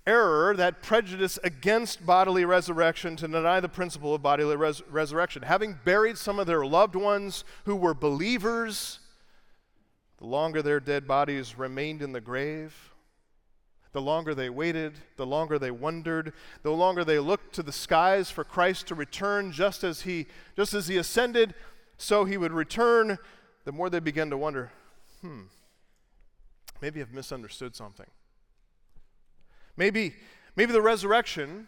error, 0.07 0.55
that 0.55 0.81
prejudice 0.81 1.37
against 1.43 2.05
bodily 2.05 2.45
resurrection, 2.45 3.15
to 3.17 3.27
deny 3.27 3.59
the 3.59 3.69
principle 3.69 4.15
of 4.15 4.21
bodily 4.21 4.55
res- 4.55 4.81
resurrection. 4.89 5.43
Having 5.43 5.79
buried 5.83 6.17
some 6.17 6.39
of 6.39 6.47
their 6.47 6.65
loved 6.65 6.95
ones 6.95 7.43
who 7.65 7.75
were 7.75 7.93
believers, 7.93 8.99
the 10.17 10.25
longer 10.25 10.61
their 10.61 10.79
dead 10.79 11.07
bodies 11.07 11.57
remained 11.57 12.01
in 12.01 12.13
the 12.13 12.21
grave, 12.21 12.91
the 13.91 14.01
longer 14.01 14.33
they 14.33 14.49
waited, 14.49 14.93
the 15.17 15.25
longer 15.25 15.59
they 15.59 15.71
wondered, 15.71 16.31
the 16.63 16.71
longer 16.71 17.03
they 17.03 17.19
looked 17.19 17.53
to 17.55 17.63
the 17.63 17.73
skies 17.73 18.31
for 18.31 18.43
Christ 18.43 18.87
to 18.87 18.95
return 18.95 19.51
just 19.51 19.83
as 19.83 20.01
he 20.01 20.27
just 20.55 20.73
as 20.73 20.87
he 20.87 20.97
ascended, 20.97 21.53
so 22.01 22.25
he 22.25 22.37
would 22.37 22.51
return, 22.51 23.17
the 23.65 23.71
more 23.71 23.89
they 23.89 23.99
began 23.99 24.29
to 24.29 24.37
wonder, 24.37 24.71
hmm, 25.21 25.41
maybe 26.81 27.01
I've 27.01 27.13
misunderstood 27.13 27.75
something. 27.75 28.07
Maybe 29.77 30.15
maybe 30.55 30.73
the 30.73 30.81
resurrection 30.81 31.67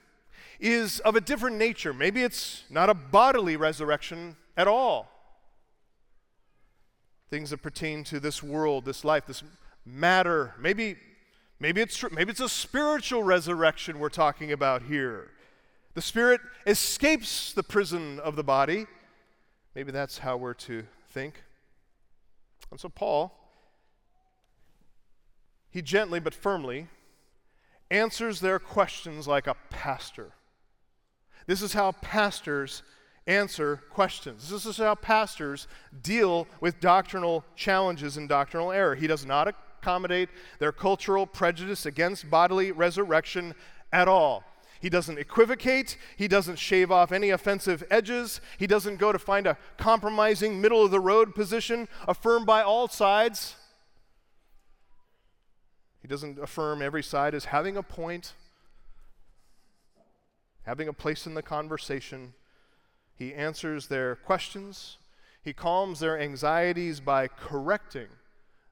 is 0.60 1.00
of 1.02 1.16
a 1.16 1.22
different 1.22 1.58
nature. 1.58 1.94
Maybe 1.94 2.24
it's 2.24 2.63
not 2.70 2.90
a 2.90 2.94
bodily 2.94 3.56
resurrection 3.56 4.36
at 4.58 4.68
all. 4.68 5.10
Things 7.30 7.52
that 7.52 7.62
pertain 7.62 8.04
to 8.06 8.20
this 8.20 8.42
world, 8.44 8.86
this 8.86 9.06
life, 9.06 9.25
this 9.25 9.44
matter. 9.86 10.54
Maybe 10.60 10.98
Maybe 11.63 11.80
it's. 11.80 12.04
Maybe 12.12 12.30
it's 12.30 12.42
a 12.42 12.50
spiritual 12.50 13.24
resurrection 13.24 13.98
we're 13.98 14.10
talking 14.10 14.52
about 14.52 14.82
here. 14.82 15.32
The 15.94 16.02
spirit 16.02 16.42
escapes 16.68 17.54
the 17.54 17.63
prison 17.63 18.20
of 18.20 18.36
the 18.36 18.44
body. 18.44 18.86
Maybe 19.75 19.92
that's 19.92 20.20
how 20.20 20.38
we're 20.38 20.53
to 20.53 20.84
think. 21.10 21.44
And 22.72 22.80
so 22.80 22.89
Paul, 22.89 23.34
he 25.70 25.82
gently 25.82 26.20
but 26.20 26.34
firmly 26.34 26.88
answers 27.89 28.39
their 28.39 28.60
questions 28.60 29.27
like 29.27 29.48
a 29.48 29.56
pastor. 29.70 30.32
This 31.46 31.62
is 31.62 31.74
how 31.74 31.92
pastors 31.94 32.84
answer 33.27 33.82
questions. 33.89 34.50
This 34.50 34.65
is 34.65 34.77
how 34.77 34.96
pastors 34.96 35.68
deal 36.01 36.48
with 36.60 36.80
doctrinal 36.80 37.44
challenges 37.56 38.18
and 38.18 38.27
doctrinal 38.27 38.72
error. 38.72 38.96
He 38.96 39.08
does 39.08 39.25
not 39.25 39.48
accommodate 39.48 40.30
their 40.60 40.72
cultural 40.72 41.25
prejudice 41.25 41.86
against 41.86 42.30
bodily 42.30 42.72
resurrection 42.72 43.53
at 43.92 44.08
all. 44.08 44.44
He 44.84 44.90
doesn't 44.90 45.18
equivocate. 45.18 45.96
He 46.18 46.28
doesn't 46.28 46.60
shave 46.60 46.92
off 46.92 47.13
any 47.13 47.30
offensive 47.30 47.86
edges. 47.90 48.42
He 48.58 48.68
doesn't 48.68 48.98
go 48.98 49.13
to 49.13 49.18
find 49.18 49.48
a 49.48 49.58
compromising, 49.78 50.60
middle 50.60 50.84
of 50.84 50.92
the 50.92 51.00
road 51.00 51.34
position 51.34 51.88
affirmed 52.06 52.46
by 52.46 52.62
all 52.62 52.90
sides. 52.90 53.56
He 56.02 56.10
doesn't 56.10 56.38
affirm 56.38 56.82
every 56.82 57.02
side 57.02 57.34
as 57.34 57.46
having 57.46 57.78
a 57.78 57.82
point, 57.82 58.34
having 60.63 60.90
a 60.90 60.94
place 60.94 61.25
in 61.25 61.34
the 61.34 61.42
conversation. 61.42 62.34
He 63.16 63.34
answers 63.34 63.88
their 63.88 64.18
questions. 64.18 64.98
He 65.42 65.54
calms 65.54 66.02
their 66.02 66.20
anxieties 66.20 67.00
by 67.00 67.30
correcting 67.30 68.10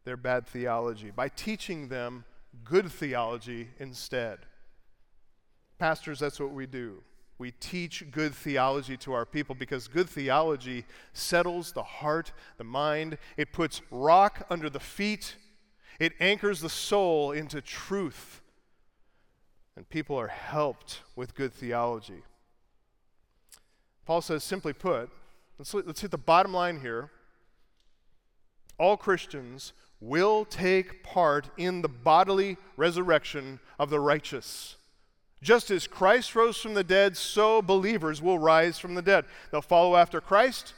their 0.03 0.17
bad 0.17 0.45
theology, 0.45 1.09
by 1.09 1.29
teaching 1.29 1.87
them 1.87 2.25
good 2.65 2.91
theology 2.91 3.69
instead. 3.79 4.39
Pastors, 5.81 6.19
that's 6.19 6.39
what 6.39 6.51
we 6.51 6.67
do. 6.67 7.01
We 7.39 7.49
teach 7.59 8.05
good 8.11 8.35
theology 8.35 8.97
to 8.97 9.13
our 9.13 9.25
people 9.25 9.55
because 9.55 9.87
good 9.87 10.07
theology 10.07 10.85
settles 11.11 11.71
the 11.71 11.81
heart, 11.81 12.33
the 12.59 12.63
mind. 12.63 13.17
It 13.35 13.51
puts 13.51 13.81
rock 13.89 14.45
under 14.51 14.69
the 14.69 14.79
feet. 14.79 15.37
It 15.99 16.13
anchors 16.19 16.61
the 16.61 16.69
soul 16.69 17.31
into 17.31 17.61
truth. 17.61 18.41
And 19.75 19.89
people 19.89 20.15
are 20.17 20.27
helped 20.27 21.01
with 21.15 21.33
good 21.33 21.51
theology. 21.51 22.21
Paul 24.05 24.21
says, 24.21 24.43
simply 24.43 24.73
put, 24.73 25.09
let's, 25.57 25.73
let's 25.73 26.01
hit 26.01 26.11
the 26.11 26.17
bottom 26.19 26.53
line 26.53 26.81
here. 26.81 27.09
All 28.77 28.97
Christians 28.97 29.73
will 29.99 30.45
take 30.45 31.01
part 31.01 31.49
in 31.57 31.81
the 31.81 31.89
bodily 31.89 32.57
resurrection 32.77 33.59
of 33.79 33.89
the 33.89 33.99
righteous. 33.99 34.75
Just 35.43 35.71
as 35.71 35.87
Christ 35.87 36.35
rose 36.35 36.57
from 36.57 36.75
the 36.75 36.83
dead, 36.83 37.17
so 37.17 37.61
believers 37.61 38.21
will 38.21 38.37
rise 38.37 38.77
from 38.77 38.93
the 38.93 39.01
dead. 39.01 39.25
They'll 39.51 39.61
follow 39.61 39.95
after 39.95 40.21
Christ, 40.21 40.75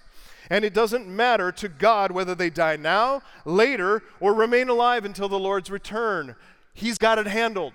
and 0.49 0.63
it 0.63 0.73
doesn't 0.73 1.08
matter 1.08 1.52
to 1.52 1.67
God 1.67 2.12
whether 2.12 2.34
they 2.34 2.49
die 2.49 2.78
now, 2.78 3.21
later, 3.43 4.04
or 4.21 4.34
remain 4.34 4.69
alive 4.69 5.04
until 5.04 5.28
the 5.28 5.39
Lord's 5.39 5.69
return. 5.69 6.36
He's 6.73 6.97
got 6.97 7.19
it 7.19 7.28
handled. 7.28 7.73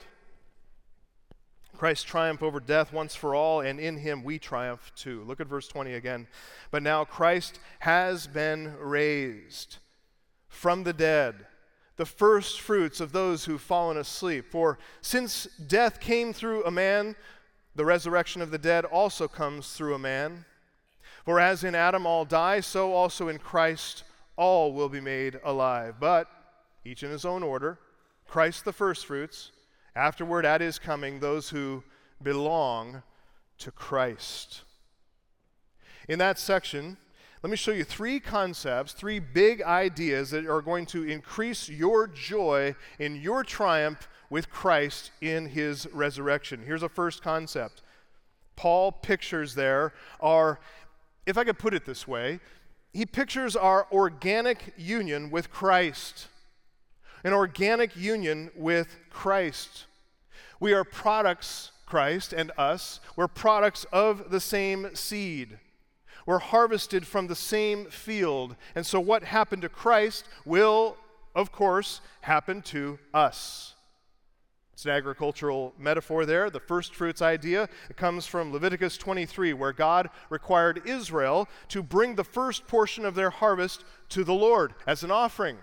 Christ 1.76 2.08
triumphed 2.08 2.42
over 2.42 2.58
death 2.58 2.92
once 2.92 3.14
for 3.14 3.34
all, 3.34 3.60
and 3.60 3.78
in 3.78 3.98
him 3.98 4.24
we 4.24 4.38
triumph 4.38 4.90
too. 4.96 5.22
Look 5.24 5.40
at 5.40 5.46
verse 5.46 5.68
20 5.68 5.94
again. 5.94 6.26
But 6.70 6.82
now 6.82 7.04
Christ 7.04 7.60
has 7.80 8.26
been 8.26 8.74
raised 8.78 9.76
from 10.48 10.82
the 10.82 10.92
dead, 10.92 11.46
the 11.98 12.06
first 12.06 12.60
fruits 12.60 13.00
of 13.00 13.12
those 13.12 13.44
who've 13.44 13.60
fallen 13.60 13.98
asleep. 13.98 14.46
For 14.50 14.78
since 15.02 15.44
death 15.66 16.00
came 16.00 16.32
through 16.32 16.64
a 16.64 16.70
man, 16.70 17.16
the 17.74 17.84
resurrection 17.84 18.40
of 18.40 18.50
the 18.50 18.58
dead 18.58 18.84
also 18.84 19.28
comes 19.28 19.72
through 19.72 19.94
a 19.94 19.98
man. 19.98 20.46
For 21.24 21.38
as 21.38 21.64
in 21.64 21.74
Adam 21.74 22.06
all 22.06 22.24
die, 22.24 22.60
so 22.60 22.92
also 22.92 23.28
in 23.28 23.38
Christ 23.38 24.04
all 24.36 24.72
will 24.72 24.88
be 24.88 25.00
made 25.00 25.38
alive. 25.44 25.96
But 26.00 26.28
each 26.84 27.02
in 27.02 27.10
his 27.10 27.24
own 27.24 27.42
order 27.42 27.78
Christ 28.26 28.64
the 28.64 28.72
firstfruits, 28.72 29.50
afterward 29.96 30.44
at 30.44 30.60
his 30.60 30.78
coming, 30.78 31.18
those 31.18 31.50
who 31.50 31.82
belong 32.22 33.02
to 33.58 33.70
Christ. 33.70 34.62
In 36.08 36.18
that 36.18 36.38
section, 36.38 36.98
let 37.42 37.50
me 37.50 37.56
show 37.56 37.70
you 37.70 37.84
three 37.84 38.18
concepts, 38.18 38.92
three 38.92 39.20
big 39.20 39.62
ideas 39.62 40.30
that 40.30 40.46
are 40.46 40.60
going 40.60 40.86
to 40.86 41.04
increase 41.04 41.68
your 41.68 42.08
joy 42.08 42.74
in 42.98 43.14
your 43.14 43.44
triumph 43.44 44.08
with 44.28 44.50
Christ 44.50 45.12
in 45.20 45.46
his 45.46 45.86
resurrection. 45.92 46.62
Here's 46.66 46.82
a 46.82 46.88
first 46.88 47.22
concept. 47.22 47.82
Paul 48.56 48.90
pictures 48.90 49.54
there 49.54 49.92
are, 50.20 50.58
if 51.26 51.38
I 51.38 51.44
could 51.44 51.60
put 51.60 51.74
it 51.74 51.86
this 51.86 52.08
way, 52.08 52.40
he 52.92 53.06
pictures 53.06 53.54
our 53.54 53.86
organic 53.92 54.74
union 54.76 55.30
with 55.30 55.48
Christ. 55.48 56.26
An 57.22 57.32
organic 57.32 57.94
union 57.96 58.50
with 58.56 58.96
Christ. 59.10 59.86
We 60.58 60.72
are 60.72 60.82
products, 60.82 61.70
Christ 61.86 62.32
and 62.32 62.50
us, 62.58 62.98
we're 63.14 63.28
products 63.28 63.86
of 63.92 64.30
the 64.30 64.40
same 64.40 64.94
seed 64.94 65.60
were 66.28 66.38
harvested 66.38 67.06
from 67.06 67.26
the 67.26 67.34
same 67.34 67.86
field. 67.86 68.54
And 68.74 68.84
so, 68.84 69.00
what 69.00 69.24
happened 69.24 69.62
to 69.62 69.70
Christ 69.70 70.26
will, 70.44 70.98
of 71.34 71.50
course, 71.50 72.02
happen 72.20 72.60
to 72.64 72.98
us. 73.14 73.72
It's 74.74 74.84
an 74.84 74.90
agricultural 74.90 75.72
metaphor 75.78 76.26
there. 76.26 76.50
The 76.50 76.60
first 76.60 76.94
fruits 76.94 77.22
idea 77.22 77.66
it 77.88 77.96
comes 77.96 78.26
from 78.26 78.52
Leviticus 78.52 78.98
23, 78.98 79.54
where 79.54 79.72
God 79.72 80.10
required 80.28 80.82
Israel 80.84 81.48
to 81.68 81.82
bring 81.82 82.14
the 82.14 82.24
first 82.24 82.66
portion 82.66 83.06
of 83.06 83.14
their 83.14 83.30
harvest 83.30 83.86
to 84.10 84.22
the 84.22 84.34
Lord 84.34 84.74
as 84.86 85.02
an 85.02 85.10
offering, 85.10 85.56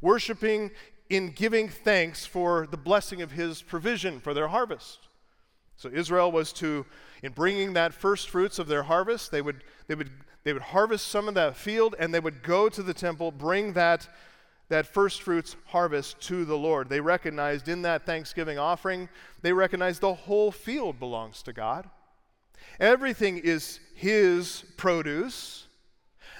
worshiping 0.00 0.70
in 1.10 1.32
giving 1.32 1.68
thanks 1.68 2.24
for 2.24 2.68
the 2.70 2.76
blessing 2.76 3.20
of 3.20 3.32
his 3.32 3.62
provision 3.62 4.20
for 4.20 4.32
their 4.32 4.48
harvest. 4.48 5.07
So 5.78 5.88
Israel 5.88 6.32
was 6.32 6.52
to, 6.54 6.84
in 7.22 7.32
bringing 7.32 7.74
that 7.74 7.94
first 7.94 8.28
fruits 8.28 8.58
of 8.58 8.66
their 8.66 8.82
harvest, 8.82 9.30
they 9.30 9.40
would, 9.40 9.62
they 9.86 9.94
would, 9.94 10.10
they 10.42 10.52
would 10.52 10.60
harvest 10.60 11.06
some 11.06 11.28
of 11.28 11.34
that 11.34 11.56
field 11.56 11.94
and 12.00 12.12
they 12.12 12.18
would 12.18 12.42
go 12.42 12.68
to 12.68 12.82
the 12.82 12.92
temple, 12.92 13.30
bring 13.30 13.74
that, 13.74 14.08
that 14.70 14.86
first 14.86 15.22
fruits 15.22 15.54
harvest 15.66 16.20
to 16.22 16.44
the 16.44 16.58
Lord. 16.58 16.88
They 16.88 17.00
recognized 17.00 17.68
in 17.68 17.82
that 17.82 18.04
thanksgiving 18.04 18.58
offering, 18.58 19.08
they 19.42 19.52
recognized 19.52 20.00
the 20.00 20.14
whole 20.14 20.50
field 20.50 20.98
belongs 20.98 21.44
to 21.44 21.52
God. 21.52 21.88
Everything 22.80 23.38
is 23.38 23.78
His 23.94 24.64
produce. 24.76 25.68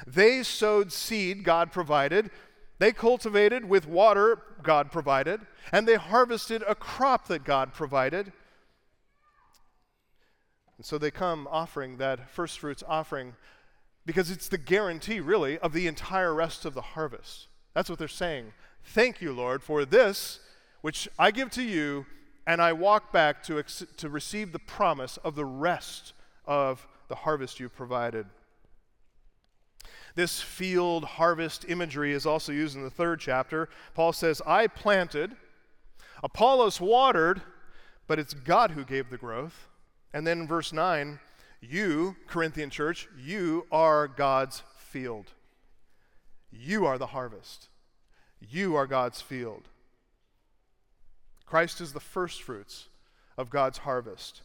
They 0.04 0.42
sowed 0.42 0.92
seed, 0.92 1.44
God 1.44 1.70
provided. 1.70 2.32
They 2.80 2.92
cultivated 2.92 3.68
with 3.68 3.86
water, 3.86 4.42
God 4.64 4.90
provided. 4.90 5.40
And 5.70 5.86
they 5.86 5.94
harvested 5.94 6.64
a 6.66 6.74
crop 6.74 7.28
that 7.28 7.44
God 7.44 7.72
provided. 7.72 8.32
And 10.78 10.86
so 10.86 10.96
they 10.96 11.10
come 11.10 11.46
offering 11.50 11.98
that 11.98 12.30
first 12.30 12.58
fruits 12.60 12.82
offering 12.86 13.34
because 14.06 14.30
it's 14.30 14.48
the 14.48 14.56
guarantee, 14.58 15.20
really, 15.20 15.58
of 15.58 15.74
the 15.74 15.86
entire 15.86 16.32
rest 16.32 16.64
of 16.64 16.72
the 16.72 16.80
harvest. 16.80 17.48
That's 17.74 17.90
what 17.90 17.98
they're 17.98 18.08
saying. 18.08 18.52
Thank 18.82 19.20
you, 19.20 19.32
Lord, 19.32 19.62
for 19.62 19.84
this 19.84 20.40
which 20.80 21.08
I 21.18 21.30
give 21.30 21.50
to 21.50 21.62
you, 21.62 22.06
and 22.46 22.62
I 22.62 22.72
walk 22.72 23.12
back 23.12 23.42
to, 23.44 23.58
ex- 23.58 23.84
to 23.96 24.08
receive 24.08 24.52
the 24.52 24.58
promise 24.58 25.18
of 25.18 25.34
the 25.34 25.44
rest 25.44 26.14
of 26.46 26.86
the 27.08 27.16
harvest 27.16 27.60
you 27.60 27.68
provided. 27.68 28.26
This 30.14 30.40
field 30.40 31.04
harvest 31.04 31.64
imagery 31.68 32.12
is 32.12 32.26
also 32.26 32.52
used 32.52 32.76
in 32.76 32.82
the 32.82 32.90
third 32.90 33.20
chapter. 33.20 33.68
Paul 33.94 34.12
says, 34.12 34.40
I 34.46 34.66
planted, 34.66 35.36
Apollos 36.22 36.80
watered, 36.80 37.42
but 38.06 38.18
it's 38.18 38.34
God 38.34 38.70
who 38.70 38.84
gave 38.84 39.10
the 39.10 39.18
growth. 39.18 39.67
And 40.12 40.26
then 40.26 40.46
verse 40.46 40.72
9, 40.72 41.18
you, 41.60 42.16
Corinthian 42.26 42.70
church, 42.70 43.08
you 43.18 43.66
are 43.70 44.08
God's 44.08 44.62
field. 44.76 45.32
You 46.50 46.86
are 46.86 46.98
the 46.98 47.08
harvest. 47.08 47.68
You 48.40 48.76
are 48.76 48.86
God's 48.86 49.20
field. 49.20 49.68
Christ 51.46 51.80
is 51.80 51.92
the 51.92 52.00
first 52.00 52.42
fruits 52.42 52.88
of 53.36 53.50
God's 53.50 53.78
harvest. 53.78 54.42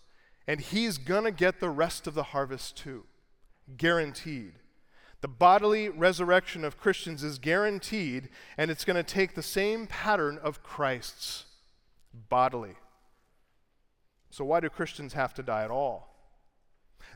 And 0.47 0.59
he's 0.59 0.97
going 0.97 1.23
to 1.23 1.31
get 1.31 1.59
the 1.59 1.69
rest 1.69 2.07
of 2.07 2.13
the 2.13 2.23
harvest 2.23 2.75
too. 2.77 3.03
Guaranteed. 3.77 4.53
The 5.21 5.27
bodily 5.29 5.87
resurrection 5.87 6.65
of 6.65 6.77
Christians 6.77 7.23
is 7.23 7.39
guaranteed, 7.39 8.27
and 8.57 8.69
it's 8.69 8.83
going 8.83 8.97
to 8.97 9.03
take 9.03 9.35
the 9.35 9.43
same 9.43 9.87
pattern 9.87 10.37
of 10.43 10.63
Christ's 10.63 11.45
bodily. 12.29 12.75
So, 14.33 14.43
why 14.43 14.61
do 14.61 14.69
Christians 14.69 15.13
have 15.13 15.35
to 15.35 15.43
die 15.43 15.63
at 15.63 15.69
all? 15.69 16.09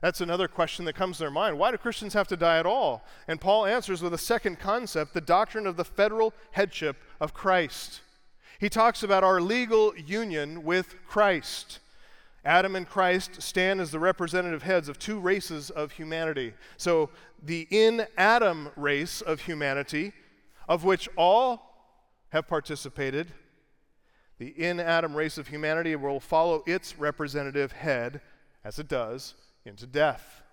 That's 0.04 0.22
another 0.22 0.48
question 0.48 0.86
that 0.86 0.94
comes 0.94 1.18
to 1.18 1.24
their 1.24 1.32
mind. 1.32 1.58
Why 1.58 1.72
do 1.72 1.78
Christians 1.80 2.14
have 2.14 2.28
to 2.28 2.38
die 2.38 2.60
at 2.60 2.68
all? 2.68 3.04
And 3.28 3.42
Paul 3.42 3.66
answers 3.66 4.04
with 4.04 4.14
a 4.14 4.20
second 4.20 4.60
concept 4.60 5.16
the 5.16 5.22
doctrine 5.22 5.66
of 5.66 5.78
the 5.78 5.84
federal 5.84 6.32
headship 6.52 6.98
of 7.20 7.34
Christ. 7.34 8.02
He 8.60 8.70
talks 8.70 9.02
about 9.02 9.24
our 9.24 9.42
legal 9.42 9.98
union 9.98 10.64
with 10.64 10.94
Christ. 11.08 11.80
Adam 12.46 12.76
and 12.76 12.88
Christ 12.88 13.42
stand 13.42 13.82
as 13.82 13.90
the 13.90 13.98
representative 14.00 14.62
heads 14.62 14.88
of 14.88 15.00
two 15.00 15.20
races 15.20 15.72
of 15.72 15.94
humanity. 15.94 16.54
So, 16.78 17.10
the 17.42 17.68
in 17.72 18.06
Adam 18.16 18.70
race 18.76 19.22
of 19.22 19.42
humanity, 19.42 20.14
of 20.70 20.84
which 20.84 21.10
all 21.16 21.98
have 22.30 22.48
participated, 22.48 23.34
the 24.40 24.48
in 24.48 24.80
Adam 24.80 25.16
race 25.16 25.38
of 25.38 25.48
humanity 25.48 25.96
will 25.96 26.20
follow 26.20 26.64
its 26.66 27.00
representative 27.00 27.72
head, 27.72 28.22
as 28.64 28.80
it 28.80 28.88
does, 28.88 29.34
into 29.66 29.88
death. 29.88 30.44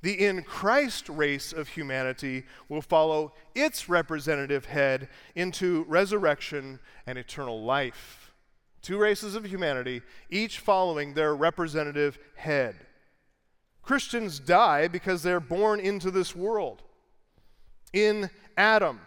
The 0.00 0.24
in 0.24 0.42
Christ 0.42 1.08
race 1.08 1.52
of 1.52 1.68
humanity 1.68 2.44
will 2.68 2.82
follow 2.82 3.34
its 3.54 3.88
representative 3.88 4.66
head 4.66 5.08
into 5.34 5.84
resurrection 5.88 6.78
and 7.06 7.18
eternal 7.18 7.62
life. 7.62 8.32
Two 8.80 8.98
races 8.98 9.34
of 9.34 9.44
humanity, 9.44 10.02
each 10.30 10.60
following 10.60 11.14
their 11.14 11.34
representative 11.34 12.18
head. 12.36 12.76
Christians 13.82 14.38
die 14.38 14.86
because 14.86 15.22
they're 15.22 15.40
born 15.40 15.80
into 15.80 16.10
this 16.10 16.36
world. 16.36 16.82
In 17.92 18.30
Adam, 18.56 19.00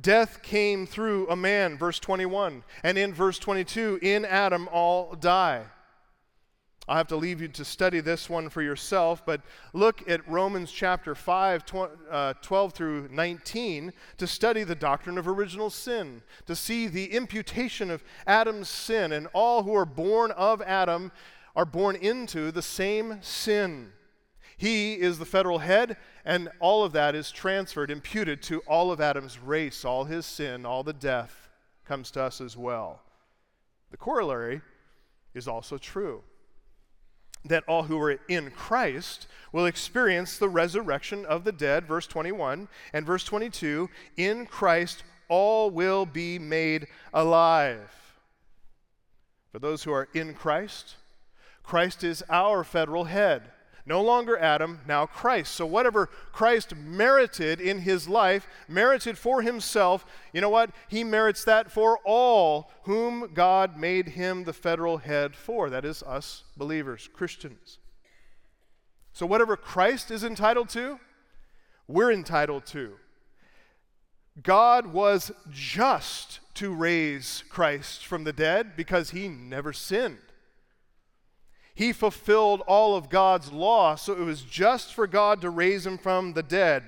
death 0.00 0.42
came 0.42 0.86
through 0.86 1.28
a 1.28 1.36
man, 1.36 1.76
verse 1.78 1.98
21. 1.98 2.64
And 2.82 2.98
in 2.98 3.14
verse 3.14 3.38
22, 3.38 4.00
in 4.02 4.24
Adam 4.24 4.68
all 4.72 5.14
die. 5.14 5.64
I'll 6.88 6.96
have 6.96 7.08
to 7.08 7.16
leave 7.16 7.40
you 7.40 7.48
to 7.48 7.64
study 7.64 8.00
this 8.00 8.30
one 8.30 8.48
for 8.48 8.62
yourself, 8.62 9.26
but 9.26 9.40
look 9.72 10.08
at 10.08 10.26
Romans 10.28 10.70
chapter 10.70 11.16
5, 11.16 11.66
tw- 11.66 11.74
uh, 12.08 12.34
12 12.42 12.72
through 12.74 13.08
19 13.10 13.92
to 14.18 14.26
study 14.26 14.62
the 14.62 14.76
doctrine 14.76 15.18
of 15.18 15.26
original 15.26 15.68
sin, 15.68 16.22
to 16.46 16.54
see 16.54 16.86
the 16.86 17.06
imputation 17.06 17.90
of 17.90 18.04
Adam's 18.24 18.68
sin, 18.68 19.10
and 19.10 19.26
all 19.32 19.64
who 19.64 19.74
are 19.74 19.84
born 19.84 20.30
of 20.32 20.62
Adam 20.62 21.10
are 21.56 21.64
born 21.64 21.96
into 21.96 22.52
the 22.52 22.62
same 22.62 23.18
sin. 23.20 23.92
He 24.56 24.94
is 24.94 25.18
the 25.18 25.26
federal 25.26 25.58
head, 25.58 25.96
and 26.26 26.50
all 26.58 26.82
of 26.82 26.92
that 26.92 27.14
is 27.14 27.30
transferred, 27.30 27.90
imputed 27.90 28.42
to 28.42 28.58
all 28.66 28.90
of 28.90 29.00
Adam's 29.00 29.38
race. 29.38 29.84
All 29.84 30.04
his 30.04 30.26
sin, 30.26 30.66
all 30.66 30.82
the 30.82 30.92
death 30.92 31.48
comes 31.86 32.10
to 32.10 32.22
us 32.22 32.40
as 32.40 32.56
well. 32.56 33.00
The 33.92 33.96
corollary 33.96 34.60
is 35.34 35.46
also 35.46 35.78
true 35.78 36.22
that 37.44 37.62
all 37.68 37.84
who 37.84 38.00
are 38.00 38.18
in 38.28 38.50
Christ 38.50 39.28
will 39.52 39.66
experience 39.66 40.36
the 40.36 40.48
resurrection 40.48 41.24
of 41.26 41.44
the 41.44 41.52
dead, 41.52 41.86
verse 41.86 42.08
21, 42.08 42.66
and 42.92 43.06
verse 43.06 43.22
22 43.22 43.88
in 44.16 44.46
Christ 44.46 45.04
all 45.28 45.70
will 45.70 46.06
be 46.06 46.40
made 46.40 46.88
alive. 47.14 47.88
For 49.52 49.60
those 49.60 49.84
who 49.84 49.92
are 49.92 50.08
in 50.12 50.34
Christ, 50.34 50.96
Christ 51.62 52.02
is 52.02 52.24
our 52.28 52.64
federal 52.64 53.04
head. 53.04 53.42
No 53.88 54.02
longer 54.02 54.36
Adam, 54.36 54.80
now 54.88 55.06
Christ. 55.06 55.54
So, 55.54 55.64
whatever 55.64 56.06
Christ 56.32 56.74
merited 56.74 57.60
in 57.60 57.80
his 57.80 58.08
life, 58.08 58.48
merited 58.66 59.16
for 59.16 59.42
himself, 59.42 60.04
you 60.32 60.40
know 60.40 60.48
what? 60.48 60.70
He 60.88 61.04
merits 61.04 61.44
that 61.44 61.70
for 61.70 62.00
all 62.04 62.72
whom 62.82 63.32
God 63.32 63.78
made 63.78 64.08
him 64.08 64.42
the 64.42 64.52
federal 64.52 64.98
head 64.98 65.36
for. 65.36 65.70
That 65.70 65.84
is, 65.84 66.02
us 66.02 66.42
believers, 66.56 67.08
Christians. 67.12 67.78
So, 69.12 69.24
whatever 69.24 69.56
Christ 69.56 70.10
is 70.10 70.24
entitled 70.24 70.68
to, 70.70 70.98
we're 71.86 72.10
entitled 72.10 72.66
to. 72.66 72.94
God 74.42 74.88
was 74.88 75.30
just 75.48 76.40
to 76.54 76.74
raise 76.74 77.44
Christ 77.48 78.04
from 78.04 78.24
the 78.24 78.32
dead 78.32 78.76
because 78.76 79.10
he 79.10 79.28
never 79.28 79.72
sinned. 79.72 80.18
He 81.76 81.92
fulfilled 81.92 82.62
all 82.66 82.96
of 82.96 83.10
God's 83.10 83.52
law, 83.52 83.96
so 83.96 84.14
it 84.14 84.24
was 84.24 84.40
just 84.40 84.94
for 84.94 85.06
God 85.06 85.42
to 85.42 85.50
raise 85.50 85.86
him 85.86 85.98
from 85.98 86.32
the 86.32 86.42
dead. 86.42 86.84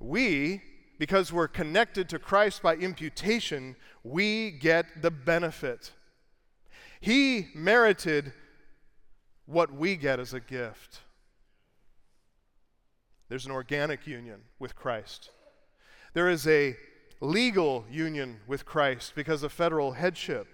We, 0.00 0.62
because 0.98 1.30
we're 1.30 1.48
connected 1.48 2.08
to 2.08 2.18
Christ 2.18 2.62
by 2.62 2.76
imputation, 2.76 3.76
we 4.02 4.52
get 4.52 5.02
the 5.02 5.10
benefit. 5.10 5.92
He 6.98 7.48
merited 7.54 8.32
what 9.44 9.70
we 9.70 9.96
get 9.96 10.18
as 10.18 10.32
a 10.32 10.40
gift. 10.40 11.00
There's 13.28 13.44
an 13.44 13.52
organic 13.52 14.06
union 14.06 14.40
with 14.58 14.74
Christ. 14.74 15.28
There 16.14 16.30
is 16.30 16.46
a 16.46 16.74
legal 17.20 17.84
union 17.90 18.40
with 18.46 18.64
Christ 18.64 19.12
because 19.14 19.42
of 19.42 19.52
federal 19.52 19.92
headship. 19.92 20.46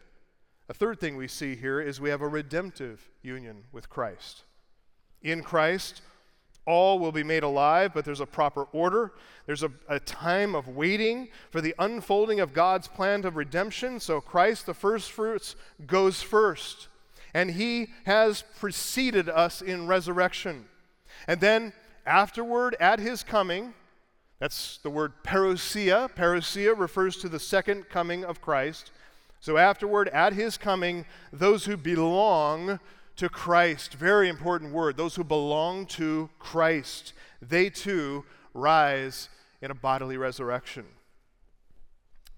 A 0.71 0.73
third 0.73 1.01
thing 1.01 1.17
we 1.17 1.27
see 1.27 1.57
here 1.57 1.81
is 1.81 2.01
we 2.01 2.11
have 2.11 2.23
a 2.23 2.29
redemptive 2.29 3.11
union 3.23 3.65
with 3.73 3.91
Christ. 3.91 4.45
In 5.21 5.43
Christ, 5.43 6.01
all 6.65 7.01
will 7.01 7.11
be 7.11 7.25
made 7.25 7.43
alive, 7.43 7.91
but 7.93 8.05
there's 8.05 8.21
a 8.21 8.27
proper 8.27 8.69
order. 8.73 9.11
There's 9.47 9.65
a, 9.65 9.73
a, 9.89 9.99
time 9.99 10.55
of 10.55 10.69
waiting 10.69 11.27
for 11.51 11.61
the 11.61 11.75
unfolding 11.81 12.39
of 12.39 12.53
God's 12.53 12.87
plan 12.87 13.25
of 13.25 13.35
redemption. 13.35 13.99
So 13.99 14.21
Christ, 14.21 14.65
the 14.65 14.73
first 14.73 15.11
fruits, 15.11 15.57
goes 15.89 16.23
first. 16.23 16.87
And 17.35 17.51
he 17.51 17.89
has 18.05 18.45
preceded 18.61 19.29
us 19.29 19.63
in 19.63 19.89
resurrection. 19.89 20.67
And 21.27 21.41
then 21.41 21.73
afterward, 22.07 22.77
at 22.79 23.01
his 23.01 23.25
coming, 23.25 23.75
that's 24.39 24.79
the 24.79 24.91
word 24.91 25.15
parousia. 25.25 26.15
Parousia 26.15 26.79
refers 26.79 27.17
to 27.17 27.29
the 27.29 27.41
second 27.41 27.89
coming 27.89 28.25
of 28.25 28.41
Christ. 28.41 28.93
So, 29.40 29.57
afterward, 29.57 30.09
at 30.09 30.35
his 30.35 30.59
coming, 30.59 31.07
those 31.33 31.64
who 31.64 31.76
belong 31.76 32.79
to 33.16 33.29
Christ, 33.31 33.94
very 33.94 34.29
important 34.29 34.72
word, 34.72 34.96
those 34.96 35.14
who 35.14 35.24
belong 35.24 35.87
to 35.87 36.29
Christ, 36.38 37.14
they 37.40 37.70
too 37.70 38.24
rise 38.53 39.31
in 39.62 39.70
a 39.70 39.74
bodily 39.74 40.18
resurrection. 40.18 40.85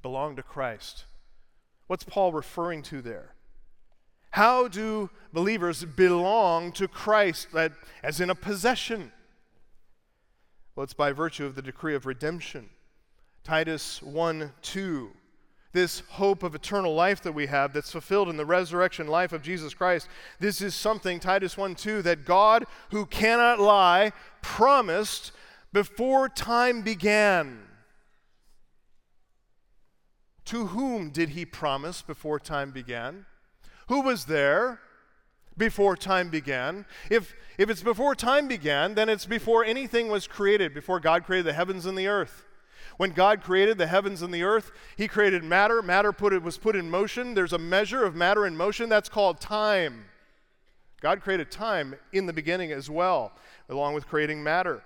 Belong 0.01 0.37
to 0.37 0.43
Christ. 0.43 1.05
What's 1.89 2.05
Paul 2.05 2.33
referring 2.33 2.83
to 2.85 3.03
there? 3.03 3.35
How 4.31 4.67
do 4.67 5.11
believers 5.33 5.85
belong 5.85 6.73
to 6.73 6.89
Christ 6.89 7.49
as 8.03 8.21
in 8.21 8.31
a 8.31 8.35
possession? 8.35 9.13
Well, 10.75 10.85
it's 10.85 10.95
by 10.95 11.13
virtue 11.13 11.45
of 11.45 11.55
the 11.55 11.63
decree 11.63 11.95
of 11.95 12.07
redemption. 12.07 12.71
Titus 13.45 14.01
1 14.03 14.53
2 14.63 15.11
this 15.73 16.01
hope 16.11 16.43
of 16.43 16.55
eternal 16.55 16.95
life 16.95 17.23
that 17.23 17.33
we 17.33 17.47
have 17.47 17.73
that's 17.73 17.93
fulfilled 17.93 18.29
in 18.29 18.37
the 18.37 18.45
resurrection 18.45 19.07
life 19.07 19.33
of 19.33 19.43
Jesus 19.43 19.73
Christ. 19.73 20.09
This 20.39 20.61
is 20.61 20.75
something, 20.75 21.19
Titus 21.19 21.57
1 21.57 21.75
2, 21.75 22.03
that 22.03 22.25
God, 22.25 22.67
who 22.91 23.07
cannot 23.07 23.59
lie, 23.59 24.13
promised 24.43 25.33
before 25.73 26.29
time 26.29 26.83
began. 26.83 27.59
To 30.47 30.67
whom 30.67 31.11
did 31.11 31.31
he 31.31 31.45
promise 31.47 32.03
before 32.03 32.39
time 32.39 32.73
began? 32.73 33.25
Who 33.89 34.03
was 34.03 34.27
there 34.27 34.81
before 35.57 35.97
time 35.97 36.29
began? 36.29 36.85
If, 37.09 37.35
if 37.57 37.71
it's 37.71 37.83
before 37.83 38.15
time 38.15 38.49
began, 38.49 38.95
then 38.95 39.09
it's 39.09 39.27
before 39.27 39.65
anything 39.65 40.09
was 40.09 40.27
created, 40.27 40.75
before 40.75 41.01
God 41.01 41.25
created 41.25 41.47
the 41.47 41.53
heavens 41.53 41.87
and 41.87 41.97
the 41.97 42.09
earth. 42.09 42.45
When 42.97 43.13
God 43.13 43.43
created 43.43 43.79
the 43.79 43.87
heavens 43.87 44.23
and 44.23 44.33
the 44.33 44.43
earth, 44.43 44.71
He 44.97 45.09
created 45.09 45.43
matter. 45.43 45.83
Matter 45.83 46.13
put 46.13 46.41
was 46.43 46.59
put 46.59 46.77
in 46.77 46.91
motion. 46.91 47.35
There's 47.35 47.53
a 47.53 47.59
measure 47.59 48.05
of 48.05 48.15
matter 48.15 48.47
in 48.47 48.57
motion 48.57 48.89
that's 48.89 49.09
called 49.09 49.41
time. 49.41 50.05
God 51.01 51.21
created 51.21 51.51
time 51.51 51.97
in 52.13 52.27
the 52.27 52.33
beginning 52.33 52.71
as 52.71 52.89
well, 52.89 53.33
along 53.69 53.95
with 53.95 54.07
creating 54.07 54.43
matter. 54.43 54.83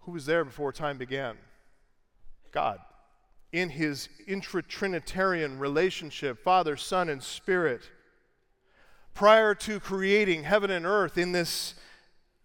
Who 0.00 0.12
was 0.12 0.26
there 0.26 0.44
before 0.44 0.72
time 0.72 0.98
began? 0.98 1.36
God. 2.50 2.80
in 3.52 3.70
his 3.70 4.08
intra-Trinitarian 4.26 5.58
relationship, 5.58 6.42
Father, 6.42 6.76
Son, 6.76 7.08
and 7.08 7.22
Spirit. 7.22 7.90
Prior 9.12 9.54
to 9.56 9.80
creating 9.80 10.44
heaven 10.44 10.70
and 10.70 10.86
earth 10.86 11.18
in 11.18 11.32
this 11.32 11.74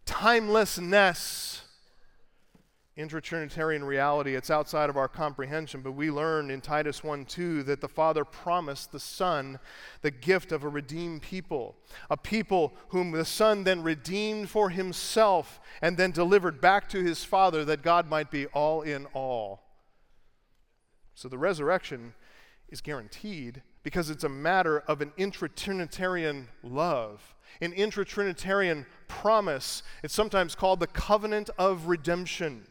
timelessness, 0.05 1.61
intra-Trinitarian 2.97 3.83
reality, 3.83 4.35
it's 4.35 4.49
outside 4.49 4.89
of 4.89 4.95
our 4.95 5.09
comprehension, 5.09 5.81
but 5.81 5.91
we 5.91 6.09
learn 6.09 6.49
in 6.49 6.61
Titus 6.61 7.03
1 7.03 7.25
2 7.25 7.63
that 7.63 7.81
the 7.81 7.89
Father 7.89 8.23
promised 8.23 8.91
the 8.91 8.99
Son 8.99 9.59
the 10.01 10.11
gift 10.11 10.53
of 10.53 10.63
a 10.63 10.69
redeemed 10.69 11.21
people, 11.21 11.75
a 12.09 12.15
people 12.15 12.73
whom 12.89 13.11
the 13.11 13.25
Son 13.25 13.65
then 13.65 13.83
redeemed 13.83 14.49
for 14.49 14.69
himself 14.69 15.59
and 15.81 15.97
then 15.97 16.11
delivered 16.11 16.61
back 16.61 16.87
to 16.89 17.03
his 17.03 17.23
Father 17.23 17.65
that 17.65 17.81
God 17.81 18.09
might 18.09 18.31
be 18.31 18.45
all 18.47 18.81
in 18.81 19.07
all. 19.07 19.63
So 21.15 21.27
the 21.27 21.37
resurrection 21.37 22.13
is 22.69 22.79
guaranteed 22.79 23.61
because 23.83 24.09
it's 24.09 24.23
a 24.23 24.29
matter 24.29 24.79
of 24.79 25.01
an 25.01 25.11
intra-Trinitarian 25.17 26.47
love, 26.63 27.35
an 27.59 27.73
intra-Trinitarian 27.73 28.85
promise. 29.07 29.83
It's 30.01 30.13
sometimes 30.13 30.55
called 30.55 30.79
the 30.79 30.87
covenant 30.87 31.49
of 31.57 31.87
redemption. 31.87 32.67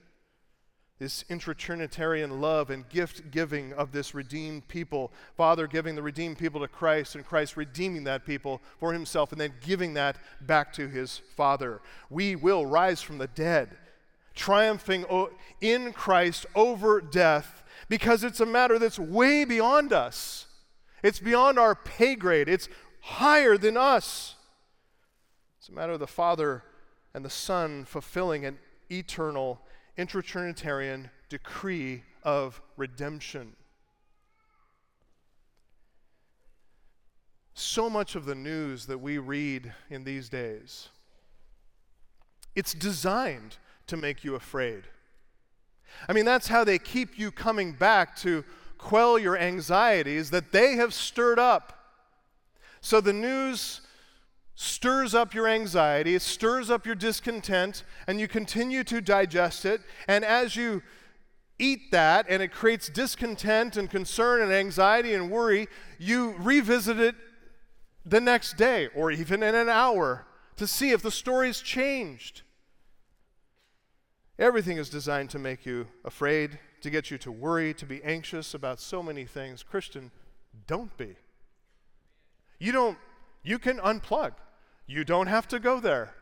This 1.00 1.24
intra-Trinitarian 1.28 2.40
love 2.40 2.70
and 2.70 2.88
gift 2.88 3.33
giving 3.33 3.72
of 3.72 3.90
this 3.90 4.14
redeemed 4.14 4.68
people, 4.68 5.12
Father 5.37 5.66
giving 5.66 5.96
the 5.96 6.02
redeemed 6.02 6.38
people 6.38 6.61
to 6.61 6.68
Christ, 6.68 7.16
and 7.16 7.26
Christ 7.26 7.57
redeeming 7.57 8.04
that 8.04 8.24
people 8.24 8.62
for 8.78 8.92
himself, 8.92 9.33
and 9.33 9.40
then 9.40 9.54
giving 9.61 9.94
that 9.94 10.16
back 10.40 10.72
to 10.74 10.87
his 10.87 11.20
Father. 11.37 11.80
We 12.11 12.37
will 12.37 12.64
rise 12.64 13.02
from 13.02 13.18
the 13.18 13.26
dead, 13.26 13.76
triumphing 14.35 15.04
in 15.61 15.92
Christ 15.92 16.46
over 16.54 17.00
death 17.00 17.64
because 17.88 18.22
it's 18.22 18.40
a 18.40 18.46
matter 18.46 18.78
that's 18.78 18.98
way 18.98 19.44
beyond 19.44 19.92
us. 19.92 20.46
It's 21.02 21.18
beyond 21.18 21.59
our 21.59 21.74
pay 21.74 22.14
grade, 22.14 22.48
it's 22.48 22.68
higher 23.00 23.59
than 23.59 23.76
us. 23.76 24.37
It's 25.59 25.68
a 25.68 25.72
matter 25.72 25.92
of 25.92 26.00
the 26.00 26.07
Father 26.07 26.62
and 27.12 27.24
the 27.24 27.30
Son 27.30 27.85
fulfilling 27.85 28.44
an 28.44 28.59
eternal 28.90 29.61
intra-Trinitarian 29.96 31.11
decree 31.28 32.02
of 32.22 32.61
redemption. 32.76 33.54
So 37.54 37.88
much 37.88 38.16
of 38.16 38.24
the 38.24 38.35
news 38.35 38.87
that 38.87 38.98
we 38.98 39.18
read 39.18 39.72
in 39.88 40.04
these 40.04 40.28
days, 40.28 40.88
it's 42.57 42.74
designed 42.74 43.57
to 43.87 43.96
make 43.96 44.24
you 44.24 44.35
afraid. 44.35 44.85
I 46.09 46.12
mean, 46.12 46.24
that's 46.24 46.48
how 46.48 46.64
they 46.64 46.78
keep 46.78 47.18
you 47.18 47.30
coming 47.30 47.72
back 47.72 48.16
to 48.16 48.44
quell 48.78 49.18
your 49.18 49.38
anxieties 49.38 50.30
that 50.30 50.50
they 50.52 50.74
have 50.74 50.92
stirred 50.92 51.38
up. 51.38 51.78
So 52.80 53.00
the 53.00 53.12
news 53.12 53.80
stirs 54.55 55.14
up 55.14 55.35
your 55.35 55.49
anxiety, 55.49 56.14
it 56.14 56.23
stirs 56.23 56.71
up 56.71 56.87
your 56.87 56.95
discontent, 56.95 57.83
and 58.07 58.21
you 58.21 58.29
continue 58.29 58.85
to 58.85 59.01
digest 59.01 59.64
it. 59.64 59.81
And 60.07 60.25
as 60.25 60.57
you 60.57 60.83
eat 61.59 61.90
that 61.93 62.27
and 62.29 62.43
it 62.43 62.53
creates 62.53 62.88
discontent 62.88 63.77
and 63.77 63.90
concern 63.90 64.43
and 64.43 64.53
anxiety 64.53 65.14
and 65.14 65.31
worry, 65.31 65.69
you 65.99 66.35
revisit 66.38 66.99
it 66.99 67.14
the 68.05 68.21
next 68.21 68.57
day 68.57 68.88
or 68.95 69.11
even 69.11 69.43
in 69.43 69.55
an 69.55 69.69
hour 69.69 70.27
to 70.57 70.67
see 70.67 70.90
if 70.90 71.03
the 71.03 71.11
story's 71.11 71.61
changed. 71.61 72.43
Everything 74.38 74.79
is 74.79 74.88
designed 74.88 75.31
to 75.31 75.38
make 75.38 75.64
you 75.64 75.87
afraid, 76.05 76.59
to 76.81 76.90
get 76.90 77.11
you 77.11 77.19
to 77.19 77.31
worry, 77.31 77.73
to 77.75 77.87
be 77.87 78.03
anxious 78.03 78.53
about 78.53 78.81
so 78.81 79.03
many 79.03 79.25
things. 79.25 79.62
Christian, 79.62 80.11
don't 80.67 80.97
be. 80.97 81.17
You 82.59 82.73
don't 82.73 82.99
you 83.45 83.59
can 83.59 83.79
unplug. 83.79 84.33
You 84.87 85.05
don't 85.05 85.27
have 85.27 85.49
to 85.49 85.59
go 85.59 85.81
there. 85.81 86.14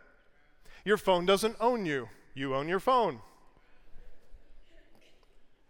Your 0.85 0.96
phone 0.96 1.27
doesn't 1.27 1.57
own 1.61 1.87
you. 1.87 2.09
You 2.35 2.55
own 2.55 2.68
your 2.68 2.81
phone. 2.81 3.20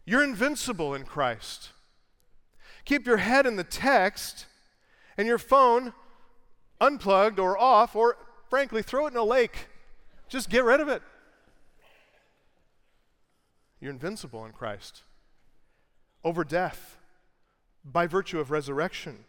You're 0.04 0.24
invincible 0.24 0.94
in 0.94 1.04
Christ. 1.04 1.70
Keep 2.84 3.06
your 3.06 3.18
head 3.18 3.46
in 3.46 3.56
the 3.56 3.64
text 3.64 4.46
and 5.16 5.26
your 5.26 5.38
phone 5.38 5.92
unplugged 6.80 7.38
or 7.38 7.56
off, 7.56 7.94
or 7.94 8.16
frankly, 8.50 8.82
throw 8.82 9.06
it 9.06 9.12
in 9.12 9.16
a 9.16 9.24
lake. 9.24 9.68
Just 10.28 10.50
get 10.50 10.64
rid 10.64 10.80
of 10.80 10.88
it. 10.88 11.02
You're 13.80 13.92
invincible 13.92 14.44
in 14.44 14.52
Christ 14.52 15.02
over 16.24 16.44
death 16.44 16.96
by 17.84 18.06
virtue 18.06 18.38
of 18.40 18.50
resurrection. 18.50 19.24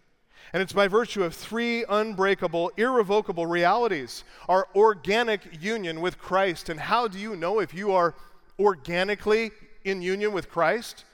And 0.51 0.61
it's 0.61 0.73
by 0.73 0.87
virtue 0.87 1.23
of 1.23 1.33
three 1.33 1.85
unbreakable, 1.87 2.71
irrevocable 2.77 3.45
realities 3.45 4.23
our 4.49 4.67
organic 4.75 5.63
union 5.63 6.01
with 6.01 6.19
Christ. 6.19 6.69
And 6.69 6.79
how 6.79 7.07
do 7.07 7.17
you 7.17 7.35
know 7.35 7.59
if 7.59 7.73
you 7.73 7.91
are 7.91 8.13
organically 8.59 9.51
in 9.83 10.01
union 10.01 10.31
with 10.33 10.49
Christ? 10.49 11.05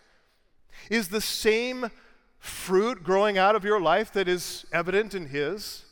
Is 0.90 1.10
the 1.10 1.22
same 1.22 1.92
fruit 2.40 3.04
growing 3.04 3.38
out 3.38 3.56
of 3.56 3.64
your 3.64 3.80
life 3.80 4.12
that 4.14 4.28
is 4.28 4.66
evident 4.72 5.14
in 5.14 5.28
His? 5.28 5.86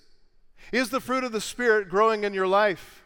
Is 0.72 0.90
the 0.90 1.00
fruit 1.00 1.24
of 1.24 1.32
the 1.32 1.42
Spirit 1.42 1.90
growing 1.90 2.24
in 2.24 2.34
your 2.34 2.48
life? 2.48 3.04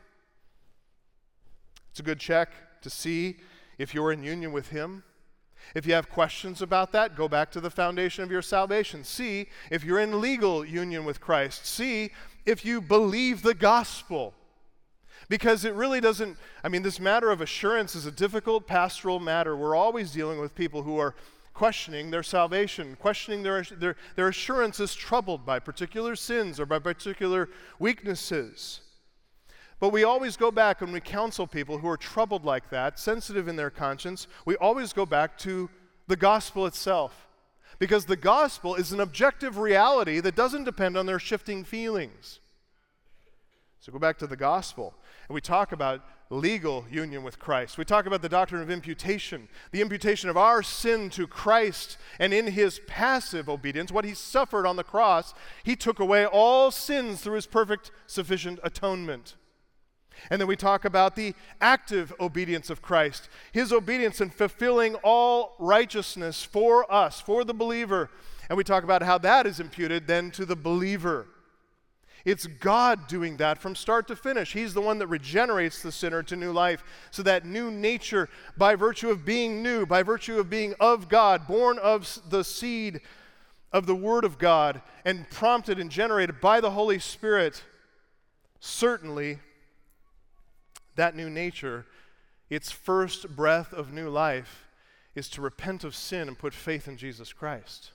It's 1.92 2.00
a 2.00 2.04
good 2.04 2.20
check 2.20 2.50
to 2.82 2.90
see 2.90 3.38
if 3.78 3.94
you're 3.94 4.12
in 4.12 4.24
union 4.24 4.52
with 4.52 4.70
Him. 4.70 5.04
If 5.74 5.86
you 5.86 5.94
have 5.94 6.10
questions 6.10 6.62
about 6.62 6.92
that, 6.92 7.16
go 7.16 7.28
back 7.28 7.52
to 7.52 7.62
the 7.62 7.70
foundation 7.70 8.24
of 8.24 8.32
your 8.32 8.42
salvation. 8.42 9.04
See 9.04 9.48
if 9.70 9.84
you're 9.84 10.00
in 10.00 10.20
legal 10.20 10.66
union 10.66 11.06
with 11.06 11.22
Christ. 11.22 11.66
See 11.66 12.12
if 12.46 12.66
you 12.66 12.82
believe 12.82 13.42
the 13.42 13.54
gospel. 13.54 14.34
Because 15.30 15.64
it 15.64 15.74
really 15.74 16.02
doesn't, 16.02 16.38
I 16.64 16.68
mean, 16.68 16.82
this 16.82 17.00
matter 17.00 17.32
of 17.32 17.40
assurance 17.40 17.96
is 17.96 18.06
a 18.06 18.12
difficult 18.12 18.68
pastoral 18.68 19.20
matter. 19.20 19.56
We're 19.56 19.76
always 19.76 20.12
dealing 20.12 20.40
with 20.40 20.56
people 20.56 20.84
who 20.84 20.98
are 20.98 21.16
questioning 21.54 22.12
their 22.12 22.24
salvation, 22.24 22.98
questioning 23.00 23.44
their, 23.44 23.64
their, 23.64 23.96
their 24.16 24.28
assurance 24.28 24.80
is 24.80 24.94
troubled 24.94 25.46
by 25.46 25.60
particular 25.60 26.16
sins 26.16 26.60
or 26.60 26.66
by 26.66 26.80
particular 26.80 27.50
weaknesses. 27.80 28.82
But 29.82 29.90
we 29.90 30.04
always 30.04 30.38
go 30.38 30.52
back 30.52 30.80
when 30.80 30.92
we 30.92 31.00
counsel 31.00 31.48
people 31.48 31.80
who 31.80 31.90
are 31.90 31.98
troubled 31.98 32.46
like 32.46 32.70
that, 32.70 33.00
sensitive 33.00 33.48
in 33.48 33.56
their 33.56 33.72
conscience, 33.72 34.28
we 34.46 34.56
always 34.58 34.94
go 34.94 35.08
back 35.08 35.40
to 35.40 35.72
the 36.08 36.16
gospel 36.16 36.68
itself. 36.68 37.28
Because 37.80 38.06
the 38.06 38.16
gospel 38.16 38.76
is 38.76 38.92
an 38.92 39.00
objective 39.00 39.58
reality 39.58 40.20
that 40.20 40.36
doesn't 40.36 40.66
depend 40.66 40.98
on 40.98 41.08
their 41.08 41.18
shifting 41.18 41.64
feelings. 41.64 42.40
So 43.80 43.92
go 43.92 43.98
back 43.98 44.20
to 44.20 44.28
the 44.28 44.38
gospel, 44.38 44.94
and 45.28 45.34
we 45.34 45.42
talk 45.42 45.72
about 45.72 46.06
legal 46.30 46.86
union 46.92 47.24
with 47.24 47.40
Christ. 47.40 47.80
We 47.80 47.84
talk 47.84 48.06
about 48.06 48.22
the 48.22 48.30
doctrine 48.30 48.62
of 48.62 48.70
imputation, 48.70 49.48
the 49.72 49.82
imputation 49.82 50.30
of 50.30 50.38
our 50.38 50.62
sin 50.62 51.10
to 51.10 51.26
Christ, 51.26 51.98
and 52.20 52.36
in 52.36 52.46
his 52.46 52.80
passive 52.86 53.50
obedience, 53.50 53.92
what 53.92 54.06
he 54.06 54.14
suffered 54.14 54.68
on 54.68 54.76
the 54.76 54.84
cross, 54.84 55.34
he 55.64 55.76
took 55.76 56.00
away 56.00 56.24
all 56.24 56.70
sins 56.70 57.22
through 57.22 57.34
his 57.34 57.48
perfect, 57.48 57.90
sufficient 58.06 58.60
atonement. 58.62 59.38
And 60.30 60.40
then 60.40 60.48
we 60.48 60.56
talk 60.56 60.86
about 60.86 61.16
the 61.16 61.34
active 61.60 62.14
obedience 62.20 62.70
of 62.70 62.82
Christ, 62.82 63.30
his 63.52 63.74
obedience 63.74 64.22
in 64.22 64.30
fulfilling 64.30 64.96
all 64.96 65.56
righteousness 65.60 66.44
for 66.44 66.92
us, 66.92 67.20
for 67.20 67.44
the 67.44 67.54
believer. 67.54 68.10
And 68.50 68.58
we 68.58 68.64
talk 68.64 68.84
about 68.84 69.04
how 69.04 69.18
that 69.20 69.48
is 69.48 69.60
imputed 69.60 70.08
then 70.08 70.32
to 70.32 70.46
the 70.46 70.56
believer. 70.56 71.28
It's 72.24 72.46
God 72.46 73.08
doing 73.08 73.38
that 73.38 73.58
from 73.58 73.76
start 73.76 74.08
to 74.10 74.16
finish. 74.16 74.54
He's 74.54 74.74
the 74.74 74.82
one 74.82 75.00
that 75.00 75.08
regenerates 75.08 75.82
the 75.82 75.92
sinner 75.92 76.22
to 76.24 76.36
new 76.36 76.52
life. 76.52 76.84
So 77.10 77.24
that 77.24 77.46
new 77.46 77.72
nature, 77.72 78.30
by 78.58 78.76
virtue 78.76 79.10
of 79.10 79.26
being 79.26 79.64
new, 79.64 79.86
by 79.86 80.04
virtue 80.04 80.40
of 80.40 80.50
being 80.50 80.76
of 80.80 81.10
God, 81.10 81.48
born 81.48 81.80
of 81.80 82.20
the 82.30 82.44
seed 82.44 83.02
of 83.72 83.86
the 83.86 83.96
Word 83.96 84.24
of 84.24 84.38
God, 84.38 84.82
and 85.04 85.30
prompted 85.30 85.80
and 85.80 85.90
generated 85.90 86.40
by 86.40 86.62
the 86.62 86.72
Holy 86.72 87.00
Spirit, 87.00 87.64
certainly 88.60 89.40
that 90.96 91.16
new 91.16 91.30
nature, 91.30 91.86
its 92.50 92.72
first 92.72 93.36
breath 93.36 93.74
of 93.74 93.94
new 93.94 94.10
life, 94.10 94.68
is 95.16 95.30
to 95.30 95.42
repent 95.42 95.84
of 95.84 95.96
sin 95.96 96.28
and 96.28 96.38
put 96.38 96.54
faith 96.54 96.88
in 96.88 96.98
Jesus 96.98 97.34
Christ. 97.34 97.92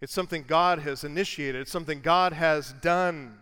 It's 0.00 0.12
something 0.12 0.44
God 0.46 0.80
has 0.80 1.04
initiated, 1.04 1.62
it's 1.62 1.70
something 1.70 2.00
God 2.00 2.32
has 2.32 2.72
done. 2.72 3.38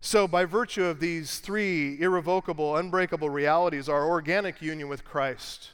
So, 0.00 0.28
by 0.28 0.44
virtue 0.44 0.84
of 0.84 1.00
these 1.00 1.40
three 1.40 2.00
irrevocable, 2.00 2.76
unbreakable 2.76 3.28
realities, 3.28 3.88
our 3.88 4.08
organic 4.08 4.62
union 4.62 4.88
with 4.88 5.04
Christ, 5.04 5.72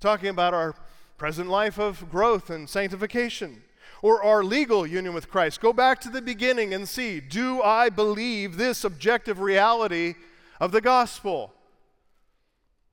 talking 0.00 0.28
about 0.28 0.52
our 0.52 0.74
present 1.16 1.48
life 1.48 1.78
of 1.78 2.10
growth 2.10 2.50
and 2.50 2.68
sanctification, 2.68 3.62
or 4.04 4.22
our 4.22 4.44
legal 4.44 4.86
union 4.86 5.14
with 5.14 5.30
Christ. 5.30 5.62
Go 5.62 5.72
back 5.72 5.98
to 6.02 6.10
the 6.10 6.20
beginning 6.20 6.74
and 6.74 6.86
see 6.86 7.20
do 7.20 7.62
I 7.62 7.88
believe 7.88 8.58
this 8.58 8.84
objective 8.84 9.40
reality 9.40 10.16
of 10.60 10.72
the 10.72 10.82
gospel? 10.82 11.54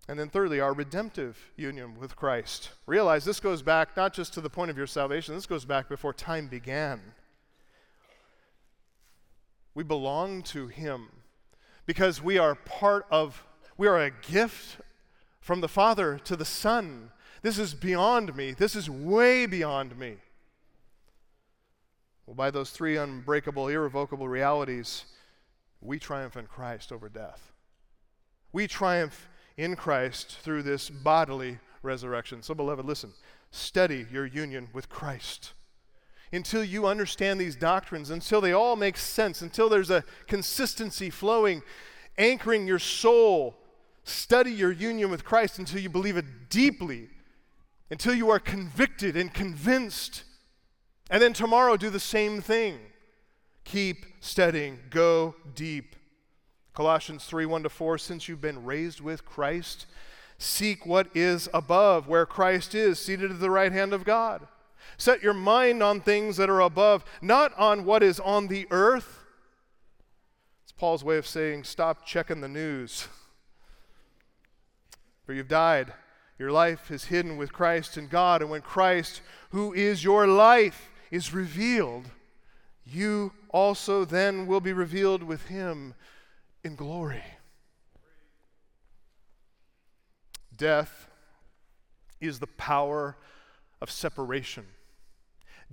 And 0.08 0.18
then, 0.18 0.30
thirdly, 0.30 0.62
our 0.62 0.72
redemptive 0.72 1.52
union 1.58 2.00
with 2.00 2.16
Christ. 2.16 2.70
Realize 2.86 3.26
this 3.26 3.42
goes 3.42 3.62
back 3.62 3.98
not 3.98 4.14
just 4.14 4.34
to 4.36 4.42
the 4.42 4.50
point 4.50 4.72
of 4.72 4.78
your 4.78 4.88
salvation, 4.88 5.36
this 5.36 5.46
goes 5.46 5.66
back 5.66 5.90
before 5.90 6.14
time 6.14 6.48
began. 6.48 7.02
We 9.76 9.84
belong 9.84 10.44
to 10.44 10.68
Him 10.68 11.10
because 11.86 12.22
we 12.22 12.38
are 12.38 12.56
part 12.56 13.06
of, 13.12 13.44
we 13.78 13.90
are 13.90 14.02
a 14.02 14.12
gift 14.12 14.78
from 15.42 15.60
the 15.60 15.68
Father 15.68 16.18
to 16.24 16.38
the 16.38 16.46
Son. 16.46 17.12
This 17.42 17.60
is 17.60 17.74
beyond 17.74 18.34
me. 18.34 18.54
This 18.54 18.78
is 18.78 18.90
way 18.90 19.46
beyond 19.46 20.00
me. 20.00 20.16
Well, 22.32 22.38
by 22.38 22.50
those 22.50 22.70
three 22.70 22.96
unbreakable, 22.96 23.68
irrevocable 23.68 24.30
realities, 24.30 25.04
we 25.82 26.00
triumph 26.00 26.38
in 26.38 26.48
Christ 26.48 26.94
over 26.94 27.10
death. 27.10 27.52
We 28.54 28.68
triumph 28.68 29.28
in 29.58 29.76
Christ 29.76 30.38
through 30.40 30.64
this 30.64 30.90
bodily 30.90 31.60
resurrection. 31.84 32.42
So, 32.42 32.54
beloved, 32.54 32.86
listen 32.86 33.12
study 33.52 34.06
your 34.10 34.26
union 34.26 34.70
with 34.72 34.88
Christ. 34.88 35.52
Until 36.32 36.64
you 36.64 36.88
understand 36.88 37.38
these 37.38 37.58
doctrines, 37.58 38.10
until 38.10 38.40
they 38.40 38.54
all 38.54 38.78
make 38.78 38.96
sense, 38.96 39.42
until 39.42 39.68
there's 39.68 39.90
a 39.90 40.06
consistency 40.28 41.10
flowing, 41.10 41.62
anchoring 42.18 42.66
your 42.66 42.80
soul, 42.80 43.58
study 44.06 44.54
your 44.54 44.72
union 44.72 45.12
with 45.12 45.26
Christ 45.26 45.60
until 45.60 45.82
you 45.82 45.90
believe 45.90 46.16
it 46.16 46.50
deeply, 46.50 47.10
until 47.90 48.14
you 48.14 48.30
are 48.30 48.40
convicted 48.40 49.18
and 49.18 49.34
convinced. 49.34 50.24
And 51.12 51.22
then 51.22 51.34
tomorrow, 51.34 51.76
do 51.76 51.90
the 51.90 52.00
same 52.00 52.42
thing. 52.42 52.80
Keep 53.66 54.06
studying, 54.22 54.80
go 54.90 55.36
deep. 55.54 55.98
Colossians 56.74 57.26
3 57.26 57.46
1 57.46 57.64
to 57.64 57.70
4 57.70 57.98
Since 57.98 58.30
you've 58.30 58.42
been 58.42 58.64
raised 58.64 59.02
with 59.02 59.26
Christ, 59.26 59.86
seek 60.38 60.86
what 60.86 61.10
is 61.14 61.50
above, 61.54 62.08
where 62.08 62.26
Christ 62.26 62.74
is, 62.74 62.98
seated 62.98 63.30
at 63.30 63.42
the 63.42 63.52
right 63.52 63.74
hand 63.74 63.94
of 63.94 64.06
God. 64.06 64.48
Set 64.98 65.22
your 65.22 65.34
mind 65.34 65.84
on 65.84 66.00
things 66.00 66.38
that 66.38 66.50
are 66.50 66.62
above, 66.62 67.04
not 67.22 67.54
on 67.58 67.84
what 67.84 68.04
is 68.04 68.20
on 68.22 68.48
the 68.48 68.66
earth. 68.72 69.20
It's 70.64 70.72
Paul's 70.72 71.04
way 71.04 71.18
of 71.18 71.28
saying, 71.28 71.66
stop 71.66 72.06
checking 72.06 72.40
the 72.40 72.48
news. 72.48 73.10
For 75.26 75.34
you've 75.34 75.50
died. 75.50 75.94
Your 76.40 76.52
life 76.52 76.90
is 76.90 77.06
hidden 77.06 77.38
with 77.38 77.54
Christ 77.54 77.98
in 77.98 78.08
God. 78.08 78.42
And 78.42 78.50
when 78.50 78.62
Christ, 78.62 79.22
who 79.52 79.74
is 79.74 80.04
your 80.04 80.26
life, 80.26 80.91
is 81.12 81.34
revealed, 81.34 82.06
you 82.86 83.34
also 83.50 84.06
then 84.06 84.48
will 84.48 84.62
be 84.62 84.74
revealed 84.74 85.22
with 85.22 85.48
him 85.48 85.94
in 86.64 86.76
glory. 86.76 87.24
Death 90.58 91.08
is 92.20 92.40
the 92.40 92.48
power 92.48 93.18
of 93.82 93.92
separation. 93.92 94.66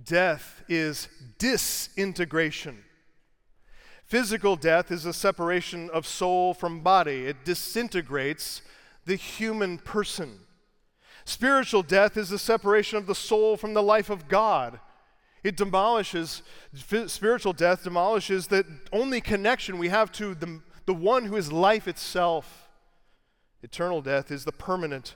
Death 0.03 0.63
is 0.67 1.07
disintegration. 1.37 2.83
Physical 4.03 4.55
death 4.55 4.91
is 4.91 5.05
a 5.05 5.13
separation 5.13 5.89
of 5.91 6.07
soul 6.07 6.53
from 6.53 6.79
body, 6.79 7.27
it 7.27 7.45
disintegrates 7.45 8.63
the 9.05 9.15
human 9.15 9.77
person. 9.77 10.39
Spiritual 11.25 11.83
death 11.83 12.17
is 12.17 12.29
the 12.29 12.39
separation 12.39 12.97
of 12.97 13.05
the 13.05 13.13
soul 13.13 13.55
from 13.55 13.75
the 13.75 13.83
life 13.83 14.09
of 14.09 14.27
God. 14.27 14.79
It 15.43 15.55
demolishes, 15.55 16.41
spiritual 17.07 17.53
death 17.53 17.83
demolishes 17.83 18.47
the 18.47 18.65
only 18.91 19.21
connection 19.21 19.77
we 19.77 19.89
have 19.89 20.11
to 20.13 20.35
the, 20.35 20.61
the 20.85 20.93
one 20.93 21.25
who 21.25 21.35
is 21.35 21.51
life 21.51 21.87
itself. 21.87 22.67
Eternal 23.63 24.01
death 24.01 24.31
is 24.31 24.45
the 24.45 24.51
permanent 24.51 25.15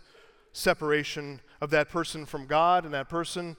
separation 0.53 1.41
of 1.59 1.69
that 1.71 1.89
person 1.89 2.25
from 2.25 2.45
God 2.45 2.86
and 2.86 2.93
that 2.93 3.09
person. 3.09 3.57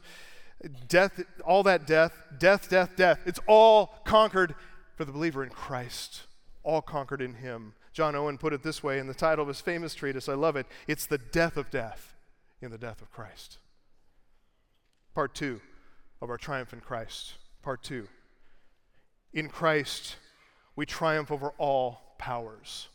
Death, 0.88 1.20
all 1.44 1.62
that 1.64 1.86
death, 1.86 2.12
death, 2.38 2.70
death, 2.70 2.96
death, 2.96 3.20
it's 3.26 3.40
all 3.46 3.98
conquered 4.04 4.54
for 4.96 5.04
the 5.04 5.12
believer 5.12 5.42
in 5.42 5.50
Christ, 5.50 6.22
all 6.62 6.80
conquered 6.80 7.20
in 7.20 7.34
Him. 7.34 7.74
John 7.92 8.14
Owen 8.14 8.38
put 8.38 8.52
it 8.52 8.62
this 8.62 8.82
way 8.82 8.98
in 8.98 9.06
the 9.06 9.14
title 9.14 9.42
of 9.42 9.48
his 9.48 9.60
famous 9.60 9.94
treatise, 9.94 10.28
I 10.28 10.34
love 10.34 10.56
it. 10.56 10.66
It's 10.88 11.06
the 11.06 11.18
death 11.18 11.56
of 11.56 11.70
death 11.70 12.14
in 12.60 12.70
the 12.70 12.78
death 12.78 13.02
of 13.02 13.12
Christ. 13.12 13.58
Part 15.14 15.34
two 15.34 15.60
of 16.24 16.30
our 16.30 16.38
triumph 16.38 16.72
in 16.72 16.80
Christ. 16.80 17.34
Part 17.62 17.82
two. 17.82 18.08
In 19.32 19.48
Christ, 19.48 20.16
we 20.74 20.86
triumph 20.86 21.30
over 21.30 21.50
all 21.58 22.00
powers. 22.18 22.88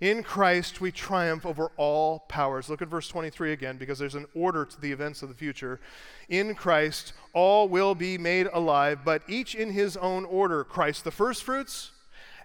In 0.00 0.22
Christ, 0.22 0.80
we 0.80 0.90
triumph 0.90 1.46
over 1.46 1.70
all 1.76 2.20
powers. 2.28 2.68
Look 2.68 2.82
at 2.82 2.88
verse 2.88 3.08
23 3.08 3.52
again, 3.52 3.76
because 3.76 3.98
there's 3.98 4.16
an 4.16 4.26
order 4.34 4.64
to 4.64 4.80
the 4.80 4.90
events 4.90 5.22
of 5.22 5.28
the 5.28 5.34
future. 5.34 5.80
In 6.28 6.54
Christ, 6.54 7.12
all 7.32 7.68
will 7.68 7.94
be 7.94 8.18
made 8.18 8.48
alive, 8.52 9.00
but 9.04 9.22
each 9.28 9.54
in 9.54 9.70
his 9.70 9.96
own 9.96 10.24
order. 10.24 10.64
Christ, 10.64 11.04
the 11.04 11.10
firstfruits. 11.10 11.92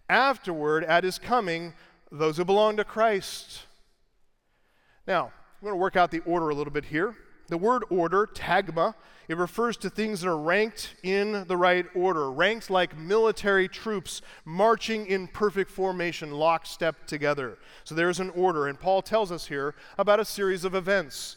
Afterward, 0.07 0.83
at 0.85 1.03
his 1.03 1.19
coming, 1.19 1.73
those 2.11 2.37
who 2.37 2.45
belong 2.45 2.77
to 2.77 2.83
Christ. 2.83 3.63
Now, 5.05 5.25
I'm 5.25 5.65
going 5.65 5.73
to 5.73 5.77
work 5.77 5.95
out 5.95 6.11
the 6.11 6.19
order 6.19 6.49
a 6.49 6.55
little 6.55 6.71
bit 6.71 6.85
here. 6.85 7.15
The 7.47 7.57
word 7.57 7.83
order, 7.89 8.27
tagma, 8.27 8.93
it 9.27 9.37
refers 9.37 9.75
to 9.77 9.89
things 9.89 10.21
that 10.21 10.29
are 10.29 10.37
ranked 10.37 10.95
in 11.03 11.45
the 11.47 11.57
right 11.57 11.85
order, 11.93 12.31
ranked 12.31 12.69
like 12.69 12.97
military 12.97 13.67
troops 13.67 14.21
marching 14.45 15.05
in 15.05 15.27
perfect 15.27 15.69
formation, 15.69 16.31
lockstep 16.31 17.05
together. 17.07 17.57
So 17.83 17.93
there's 17.93 18.21
an 18.21 18.29
order, 18.29 18.67
and 18.67 18.79
Paul 18.79 19.01
tells 19.01 19.31
us 19.31 19.47
here 19.47 19.75
about 19.97 20.21
a 20.21 20.25
series 20.25 20.63
of 20.63 20.75
events. 20.75 21.35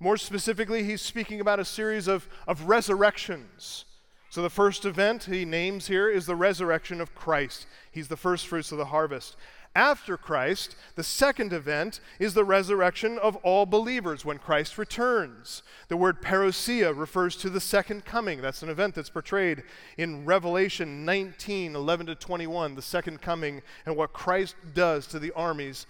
More 0.00 0.16
specifically, 0.16 0.82
he's 0.82 1.02
speaking 1.02 1.40
about 1.40 1.60
a 1.60 1.64
series 1.64 2.08
of, 2.08 2.28
of 2.48 2.64
resurrections. 2.64 3.84
So 4.28 4.42
the 4.42 4.50
first 4.50 4.84
event 4.84 5.24
he 5.24 5.44
names 5.44 5.86
here 5.86 6.08
is 6.08 6.26
the 6.26 6.34
resurrection 6.34 7.00
of 7.00 7.14
Christ. 7.14 7.68
He's 7.92 8.08
the 8.08 8.16
first 8.16 8.48
fruits 8.48 8.72
of 8.72 8.78
the 8.78 8.86
harvest 8.86 9.36
after 9.74 10.16
Christ, 10.16 10.76
the 10.94 11.02
second 11.02 11.52
event 11.52 12.00
is 12.18 12.34
the 12.34 12.44
resurrection 12.44 13.18
of 13.18 13.36
all 13.36 13.66
believers 13.66 14.24
when 14.24 14.38
Christ 14.38 14.78
returns. 14.78 15.62
The 15.88 15.96
word 15.96 16.22
parousia 16.22 16.96
refers 16.96 17.36
to 17.36 17.50
the 17.50 17.60
second 17.60 18.04
coming. 18.04 18.40
That's 18.40 18.62
an 18.62 18.68
event 18.68 18.94
that's 18.94 19.10
portrayed 19.10 19.64
in 19.98 20.24
Revelation 20.24 21.04
19 21.04 21.74
11 21.74 22.06
to 22.06 22.14
21, 22.14 22.74
the 22.74 22.82
second 22.82 23.20
coming, 23.20 23.62
and 23.84 23.96
what 23.96 24.12
Christ 24.12 24.54
does 24.74 25.06
to 25.08 25.18
the 25.18 25.32
armies 25.32 25.86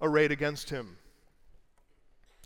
arrayed 0.00 0.32
against 0.32 0.70
him. 0.70 0.96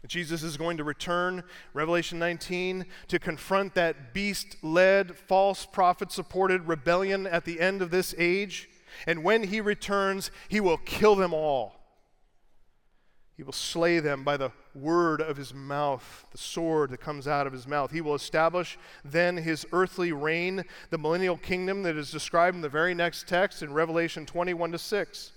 Jesus 0.07 0.42
is 0.42 0.57
going 0.57 0.79
to 0.79 0.85
return, 0.85 1.44
Revelation 1.74 2.18
19, 2.18 2.87
to 3.09 3.18
confront 3.18 3.74
that 3.74 4.14
beast 4.14 4.57
led, 4.62 5.14
false 5.14 5.66
prophet 5.66 6.11
supported 6.11 6.66
rebellion 6.66 7.26
at 7.26 7.44
the 7.44 7.61
end 7.61 7.83
of 7.83 7.90
this 7.90 8.14
age. 8.16 8.68
And 9.07 9.24
when 9.24 9.44
he 9.44 9.61
returns, 9.61 10.31
he 10.48 10.61
will 10.61 10.79
kill 10.79 11.14
them 11.14 11.33
all. 11.35 11.76
He 13.37 13.42
will 13.42 13.53
slay 13.53 14.00
them 14.00 14.22
by 14.22 14.37
the 14.37 14.53
word 14.74 15.22
of 15.22 15.38
his 15.38 15.55
mouth, 15.55 16.26
the 16.31 16.37
sword 16.37 16.90
that 16.90 17.00
comes 17.00 17.26
out 17.26 17.46
of 17.46 17.55
his 17.55 17.66
mouth. 17.66 17.90
He 17.90 18.03
will 18.03 18.14
establish 18.14 18.79
then 19.03 19.38
his 19.38 19.66
earthly 19.72 20.12
reign, 20.12 20.64
the 20.90 20.98
millennial 20.98 21.38
kingdom 21.38 21.83
that 21.85 21.96
is 21.96 22.11
described 22.11 22.55
in 22.55 22.61
the 22.61 22.68
very 22.68 22.92
next 22.92 23.26
text 23.26 23.62
in 23.62 23.72
Revelation 23.72 24.26
21 24.26 24.72
to 24.72 24.79
6. 24.79 25.33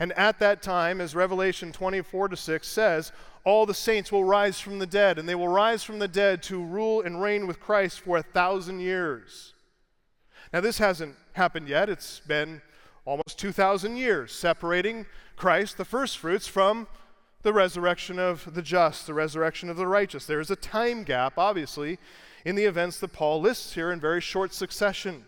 And 0.00 0.12
at 0.14 0.40
that 0.40 0.60
time, 0.60 1.00
as 1.00 1.14
Revelation 1.14 1.70
24 1.70 2.28
to 2.28 2.36
6 2.36 2.66
says, 2.66 3.12
all 3.44 3.66
the 3.66 3.74
saints 3.74 4.10
will 4.10 4.24
rise 4.24 4.58
from 4.58 4.78
the 4.78 4.86
dead, 4.86 5.18
and 5.18 5.28
they 5.28 5.34
will 5.34 5.48
rise 5.48 5.84
from 5.84 5.98
the 5.98 6.08
dead 6.08 6.42
to 6.44 6.64
rule 6.64 7.02
and 7.02 7.22
reign 7.22 7.46
with 7.46 7.60
Christ 7.60 8.00
for 8.00 8.16
a 8.16 8.22
thousand 8.22 8.80
years. 8.80 9.52
Now, 10.52 10.60
this 10.60 10.78
hasn't 10.78 11.14
happened 11.34 11.68
yet. 11.68 11.88
It's 11.88 12.20
been 12.20 12.62
almost 13.04 13.38
2,000 13.38 13.96
years 13.96 14.32
separating 14.32 15.06
Christ, 15.36 15.76
the 15.76 15.84
first 15.84 16.18
fruits, 16.18 16.46
from 16.46 16.86
the 17.42 17.52
resurrection 17.52 18.18
of 18.18 18.54
the 18.54 18.62
just, 18.62 19.06
the 19.06 19.14
resurrection 19.14 19.68
of 19.68 19.76
the 19.76 19.86
righteous. 19.86 20.26
There 20.26 20.40
is 20.40 20.50
a 20.50 20.56
time 20.56 21.04
gap, 21.04 21.34
obviously, 21.36 21.98
in 22.44 22.56
the 22.56 22.64
events 22.64 22.98
that 23.00 23.12
Paul 23.12 23.40
lists 23.40 23.74
here 23.74 23.92
in 23.92 24.00
very 24.00 24.20
short 24.20 24.54
succession. 24.54 25.26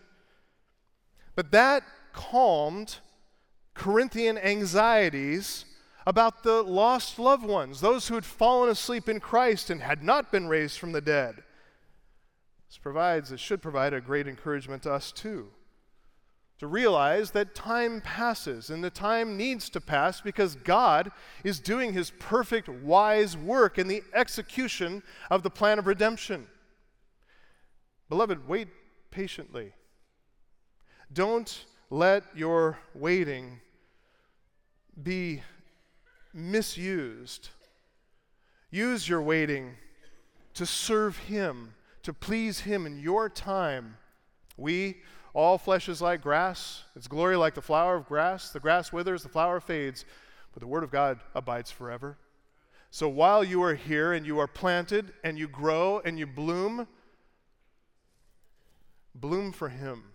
But 1.35 1.51
that 1.51 1.83
calmed 2.13 2.97
Corinthian 3.75 4.37
anxieties 4.39 5.65
about 6.07 6.41
the 6.41 6.63
lost 6.63 7.19
loved 7.19 7.45
ones, 7.45 7.81
those 7.81 8.07
who 8.07 8.15
had 8.15 8.25
fallen 8.25 8.69
asleep 8.69 9.07
in 9.07 9.19
Christ 9.19 9.69
and 9.69 9.81
had 9.81 10.01
not 10.03 10.31
been 10.31 10.47
raised 10.47 10.79
from 10.79 10.93
the 10.93 11.01
dead. 11.01 11.43
This 12.69 12.77
provides, 12.77 13.31
it 13.31 13.39
should 13.39 13.61
provide 13.61 13.93
a 13.93 14.01
great 14.01 14.27
encouragement 14.27 14.83
to 14.83 14.91
us 14.91 15.11
too. 15.11 15.49
To 16.59 16.67
realize 16.67 17.31
that 17.31 17.53
time 17.53 18.01
passes 18.01 18.71
and 18.71 18.83
the 18.83 18.89
time 18.89 19.37
needs 19.37 19.69
to 19.69 19.81
pass 19.81 20.21
because 20.21 20.55
God 20.55 21.11
is 21.43 21.59
doing 21.59 21.93
his 21.93 22.09
perfect, 22.09 22.67
wise 22.67 23.37
work 23.37 23.77
in 23.77 23.87
the 23.87 24.03
execution 24.13 25.03
of 25.29 25.43
the 25.43 25.51
plan 25.51 25.77
of 25.77 25.85
redemption. 25.85 26.47
Beloved, 28.09 28.47
wait 28.47 28.69
patiently. 29.11 29.73
Don't 31.13 31.65
let 31.89 32.23
your 32.35 32.79
waiting 32.93 33.59
be 35.01 35.41
misused. 36.33 37.49
Use 38.71 39.07
your 39.07 39.21
waiting 39.21 39.75
to 40.53 40.65
serve 40.65 41.17
Him, 41.17 41.73
to 42.03 42.13
please 42.13 42.61
Him 42.61 42.85
in 42.85 42.99
your 42.99 43.29
time. 43.29 43.97
We, 44.57 44.97
all 45.37 45.59
flesh 45.59 45.87
is 45.87 46.01
like 46.01 46.23
grass, 46.23 46.83
its 46.95 47.07
glory 47.07 47.35
like 47.35 47.53
the 47.53 47.61
flower 47.61 47.95
of 47.95 48.07
grass. 48.07 48.49
The 48.49 48.59
grass 48.59 48.91
withers, 48.91 49.21
the 49.21 49.29
flower 49.29 49.59
fades, 49.59 50.03
but 50.51 50.61
the 50.61 50.67
word 50.67 50.83
of 50.83 50.89
God 50.89 51.19
abides 51.35 51.69
forever. 51.69 52.17
So 52.89 53.07
while 53.07 53.43
you 53.43 53.61
are 53.61 53.75
here 53.75 54.13
and 54.13 54.25
you 54.25 54.39
are 54.39 54.47
planted 54.47 55.13
and 55.23 55.37
you 55.37 55.47
grow 55.47 56.01
and 56.03 56.17
you 56.17 56.25
bloom, 56.25 56.87
bloom 59.13 59.51
for 59.51 59.69
Him. 59.69 60.05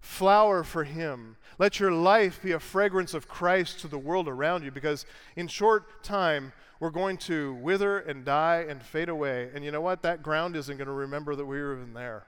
Flower 0.00 0.64
for 0.64 0.82
Him. 0.82 1.36
Let 1.60 1.78
your 1.78 1.92
life 1.92 2.42
be 2.42 2.50
a 2.50 2.58
fragrance 2.58 3.14
of 3.14 3.28
Christ 3.28 3.78
to 3.80 3.88
the 3.88 3.98
world 3.98 4.26
around 4.26 4.64
you 4.64 4.72
because 4.72 5.06
in 5.36 5.46
short 5.46 6.02
time, 6.02 6.52
we're 6.80 6.90
going 6.90 7.18
to 7.18 7.54
wither 7.54 8.00
and 8.00 8.24
die 8.24 8.66
and 8.68 8.82
fade 8.82 9.08
away. 9.08 9.50
And 9.54 9.64
you 9.64 9.70
know 9.70 9.80
what? 9.80 10.02
That 10.02 10.24
ground 10.24 10.56
isn't 10.56 10.76
going 10.76 10.88
to 10.88 10.92
remember 10.92 11.36
that 11.36 11.46
we 11.46 11.60
were 11.60 11.76
even 11.76 11.94
there. 11.94 12.26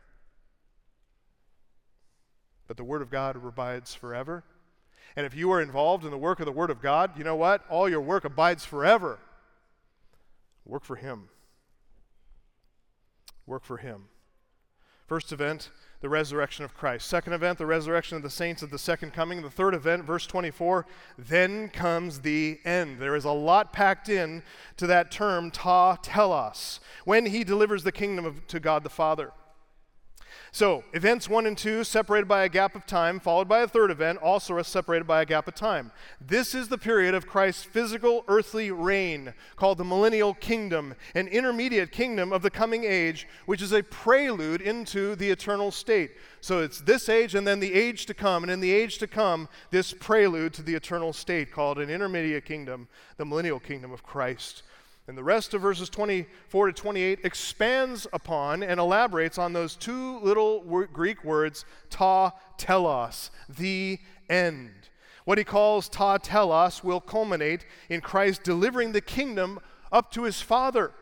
But 2.70 2.76
the 2.76 2.84
Word 2.84 3.02
of 3.02 3.10
God 3.10 3.34
abides 3.34 3.96
forever. 3.96 4.44
And 5.16 5.26
if 5.26 5.34
you 5.34 5.50
are 5.50 5.60
involved 5.60 6.04
in 6.04 6.12
the 6.12 6.16
work 6.16 6.38
of 6.38 6.46
the 6.46 6.52
Word 6.52 6.70
of 6.70 6.80
God, 6.80 7.18
you 7.18 7.24
know 7.24 7.34
what? 7.34 7.64
All 7.68 7.88
your 7.88 8.00
work 8.00 8.24
abides 8.24 8.64
forever. 8.64 9.18
Work 10.64 10.84
for 10.84 10.94
Him. 10.94 11.30
Work 13.44 13.64
for 13.64 13.78
Him. 13.78 14.04
First 15.08 15.32
event, 15.32 15.70
the 16.00 16.08
resurrection 16.08 16.64
of 16.64 16.76
Christ. 16.76 17.08
Second 17.08 17.32
event, 17.32 17.58
the 17.58 17.66
resurrection 17.66 18.16
of 18.16 18.22
the 18.22 18.30
saints 18.30 18.62
at 18.62 18.70
the 18.70 18.78
second 18.78 19.12
coming. 19.12 19.42
The 19.42 19.50
third 19.50 19.74
event, 19.74 20.04
verse 20.04 20.28
24, 20.28 20.86
then 21.18 21.70
comes 21.70 22.20
the 22.20 22.60
end. 22.64 23.00
There 23.00 23.16
is 23.16 23.24
a 23.24 23.32
lot 23.32 23.72
packed 23.72 24.08
in 24.08 24.44
to 24.76 24.86
that 24.86 25.10
term, 25.10 25.50
ta 25.50 25.96
telos, 25.96 26.78
when 27.04 27.26
he 27.26 27.42
delivers 27.42 27.82
the 27.82 27.90
kingdom 27.90 28.24
of, 28.24 28.46
to 28.46 28.60
God 28.60 28.84
the 28.84 28.90
Father. 28.90 29.32
So, 30.52 30.84
events 30.92 31.28
one 31.28 31.46
and 31.46 31.56
two 31.56 31.84
separated 31.84 32.26
by 32.26 32.44
a 32.44 32.48
gap 32.48 32.74
of 32.74 32.86
time, 32.86 33.20
followed 33.20 33.48
by 33.48 33.60
a 33.60 33.68
third 33.68 33.90
event, 33.90 34.18
also 34.18 34.60
separated 34.62 35.06
by 35.06 35.22
a 35.22 35.26
gap 35.26 35.48
of 35.48 35.54
time. 35.54 35.92
This 36.20 36.54
is 36.54 36.68
the 36.68 36.78
period 36.78 37.14
of 37.14 37.26
Christ's 37.26 37.62
physical 37.62 38.24
earthly 38.28 38.70
reign, 38.70 39.32
called 39.56 39.78
the 39.78 39.84
millennial 39.84 40.34
kingdom, 40.34 40.94
an 41.14 41.28
intermediate 41.28 41.92
kingdom 41.92 42.32
of 42.32 42.42
the 42.42 42.50
coming 42.50 42.84
age, 42.84 43.28
which 43.46 43.62
is 43.62 43.72
a 43.72 43.82
prelude 43.82 44.60
into 44.60 45.14
the 45.16 45.30
eternal 45.30 45.70
state. 45.70 46.12
So, 46.40 46.60
it's 46.60 46.80
this 46.80 47.08
age 47.08 47.34
and 47.34 47.46
then 47.46 47.60
the 47.60 47.74
age 47.74 48.06
to 48.06 48.14
come, 48.14 48.42
and 48.42 48.50
in 48.50 48.60
the 48.60 48.72
age 48.72 48.98
to 48.98 49.06
come, 49.06 49.48
this 49.70 49.92
prelude 49.92 50.52
to 50.54 50.62
the 50.62 50.74
eternal 50.74 51.12
state, 51.12 51.52
called 51.52 51.78
an 51.78 51.90
intermediate 51.90 52.44
kingdom, 52.44 52.88
the 53.16 53.24
millennial 53.24 53.60
kingdom 53.60 53.92
of 53.92 54.02
Christ. 54.02 54.62
And 55.10 55.18
the 55.18 55.24
rest 55.24 55.54
of 55.54 55.62
verses 55.62 55.90
24 55.90 56.68
to 56.68 56.72
28 56.72 57.18
expands 57.24 58.06
upon 58.12 58.62
and 58.62 58.78
elaborates 58.78 59.38
on 59.38 59.52
those 59.52 59.74
two 59.74 60.20
little 60.20 60.60
Greek 60.92 61.24
words, 61.24 61.64
ta 61.90 62.30
telos, 62.56 63.32
the 63.48 63.98
end. 64.28 64.70
What 65.24 65.36
he 65.36 65.42
calls 65.42 65.88
ta 65.88 66.18
telos 66.18 66.84
will 66.84 67.00
culminate 67.00 67.66
in 67.88 68.00
Christ 68.00 68.44
delivering 68.44 68.92
the 68.92 69.00
kingdom 69.00 69.58
up 69.90 70.12
to 70.12 70.22
his 70.22 70.40
Father. 70.40 70.92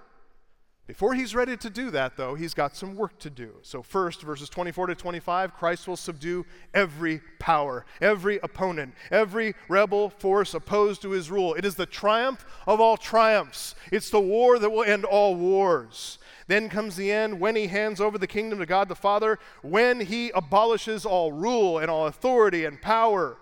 Before 0.89 1.13
he's 1.13 1.35
ready 1.35 1.55
to 1.55 1.69
do 1.69 1.91
that, 1.91 2.17
though, 2.17 2.35
he's 2.35 2.55
got 2.55 2.75
some 2.75 2.97
work 2.97 3.19
to 3.19 3.29
do. 3.29 3.57
So, 3.61 3.83
first, 3.83 4.23
verses 4.23 4.49
24 4.49 4.87
to 4.87 4.95
25, 4.95 5.55
Christ 5.55 5.87
will 5.87 5.99
subdue 5.99 6.47
every 6.73 7.21
power, 7.39 7.85
every 8.01 8.39
opponent, 8.39 8.95
every 9.11 9.55
rebel 9.69 10.09
force 10.09 10.55
opposed 10.55 11.03
to 11.03 11.11
his 11.11 11.31
rule. 11.31 11.53
It 11.53 11.67
is 11.67 11.75
the 11.75 11.85
triumph 11.85 12.43
of 12.67 12.81
all 12.81 12.97
triumphs, 12.97 13.75
it's 13.93 14.09
the 14.09 14.19
war 14.19 14.59
that 14.59 14.71
will 14.71 14.83
end 14.83 15.05
all 15.05 15.37
wars. 15.37 16.19
Then 16.47 16.71
comes 16.71 16.97
the 16.97 17.13
end 17.13 17.39
when 17.39 17.55
he 17.55 17.67
hands 17.67 18.01
over 18.01 18.17
the 18.17 18.27
kingdom 18.27 18.59
to 18.59 18.65
God 18.65 18.89
the 18.89 18.95
Father, 18.95 19.39
when 19.61 20.01
he 20.01 20.31
abolishes 20.31 21.05
all 21.05 21.33
rule 21.33 21.79
and 21.79 21.91
all 21.91 22.07
authority 22.07 22.65
and 22.65 22.81
power. 22.81 23.37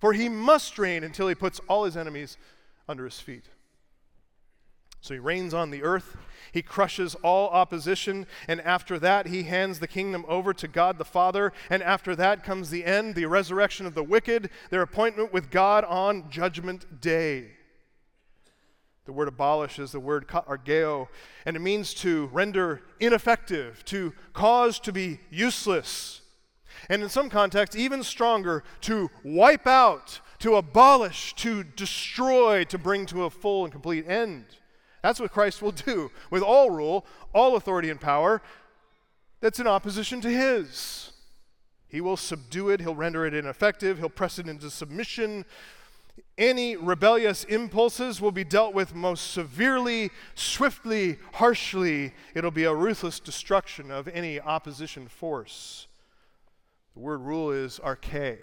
For 0.00 0.14
he 0.14 0.30
must 0.30 0.78
reign 0.78 1.04
until 1.04 1.28
he 1.28 1.34
puts 1.34 1.60
all 1.68 1.84
his 1.84 1.98
enemies 1.98 2.38
under 2.88 3.04
his 3.04 3.20
feet. 3.20 3.44
So 5.02 5.12
he 5.12 5.20
reigns 5.20 5.52
on 5.52 5.70
the 5.70 5.82
earth 5.82 6.16
he 6.52 6.62
crushes 6.62 7.14
all 7.16 7.48
opposition, 7.48 8.26
and 8.48 8.60
after 8.62 8.98
that, 8.98 9.26
he 9.26 9.44
hands 9.44 9.78
the 9.78 9.88
kingdom 9.88 10.24
over 10.28 10.52
to 10.54 10.68
God 10.68 10.98
the 10.98 11.04
Father. 11.04 11.52
And 11.68 11.82
after 11.82 12.14
that 12.16 12.44
comes 12.44 12.70
the 12.70 12.84
end, 12.84 13.14
the 13.14 13.26
resurrection 13.26 13.86
of 13.86 13.94
the 13.94 14.02
wicked, 14.02 14.50
their 14.70 14.82
appointment 14.82 15.32
with 15.32 15.50
God 15.50 15.84
on 15.84 16.30
Judgment 16.30 17.00
Day. 17.00 17.52
The 19.06 19.12
word 19.12 19.28
abolish 19.28 19.78
is 19.78 19.92
the 19.92 20.00
word 20.00 20.28
argeo, 20.28 21.08
and 21.44 21.56
it 21.56 21.60
means 21.60 21.94
to 21.94 22.26
render 22.32 22.82
ineffective, 23.00 23.84
to 23.86 24.12
cause 24.32 24.78
to 24.80 24.92
be 24.92 25.20
useless. 25.30 26.20
And 26.88 27.02
in 27.02 27.08
some 27.08 27.28
contexts, 27.28 27.76
even 27.76 28.02
stronger, 28.02 28.62
to 28.82 29.10
wipe 29.24 29.66
out, 29.66 30.20
to 30.40 30.56
abolish, 30.56 31.34
to 31.34 31.64
destroy, 31.64 32.64
to 32.64 32.78
bring 32.78 33.06
to 33.06 33.24
a 33.24 33.30
full 33.30 33.64
and 33.64 33.72
complete 33.72 34.08
end. 34.08 34.44
That's 35.02 35.20
what 35.20 35.32
Christ 35.32 35.62
will 35.62 35.72
do 35.72 36.10
with 36.30 36.42
all 36.42 36.70
rule, 36.70 37.06
all 37.32 37.56
authority 37.56 37.90
and 37.90 38.00
power 38.00 38.42
that's 39.40 39.58
in 39.58 39.66
opposition 39.66 40.20
to 40.20 40.30
his. 40.30 41.12
He 41.88 42.00
will 42.00 42.16
subdue 42.16 42.70
it, 42.70 42.80
he'll 42.80 42.94
render 42.94 43.26
it 43.26 43.34
ineffective, 43.34 43.98
he'll 43.98 44.08
press 44.08 44.38
it 44.38 44.48
into 44.48 44.70
submission. 44.70 45.44
Any 46.38 46.76
rebellious 46.76 47.44
impulses 47.44 48.20
will 48.20 48.32
be 48.32 48.44
dealt 48.44 48.74
with 48.74 48.94
most 48.94 49.32
severely, 49.32 50.10
swiftly, 50.34 51.18
harshly. 51.34 52.12
It'll 52.34 52.50
be 52.50 52.64
a 52.64 52.74
ruthless 52.74 53.18
destruction 53.18 53.90
of 53.90 54.06
any 54.08 54.38
opposition 54.38 55.08
force. 55.08 55.88
The 56.94 57.00
word 57.00 57.22
rule 57.22 57.50
is 57.50 57.80
arche. 57.82 58.38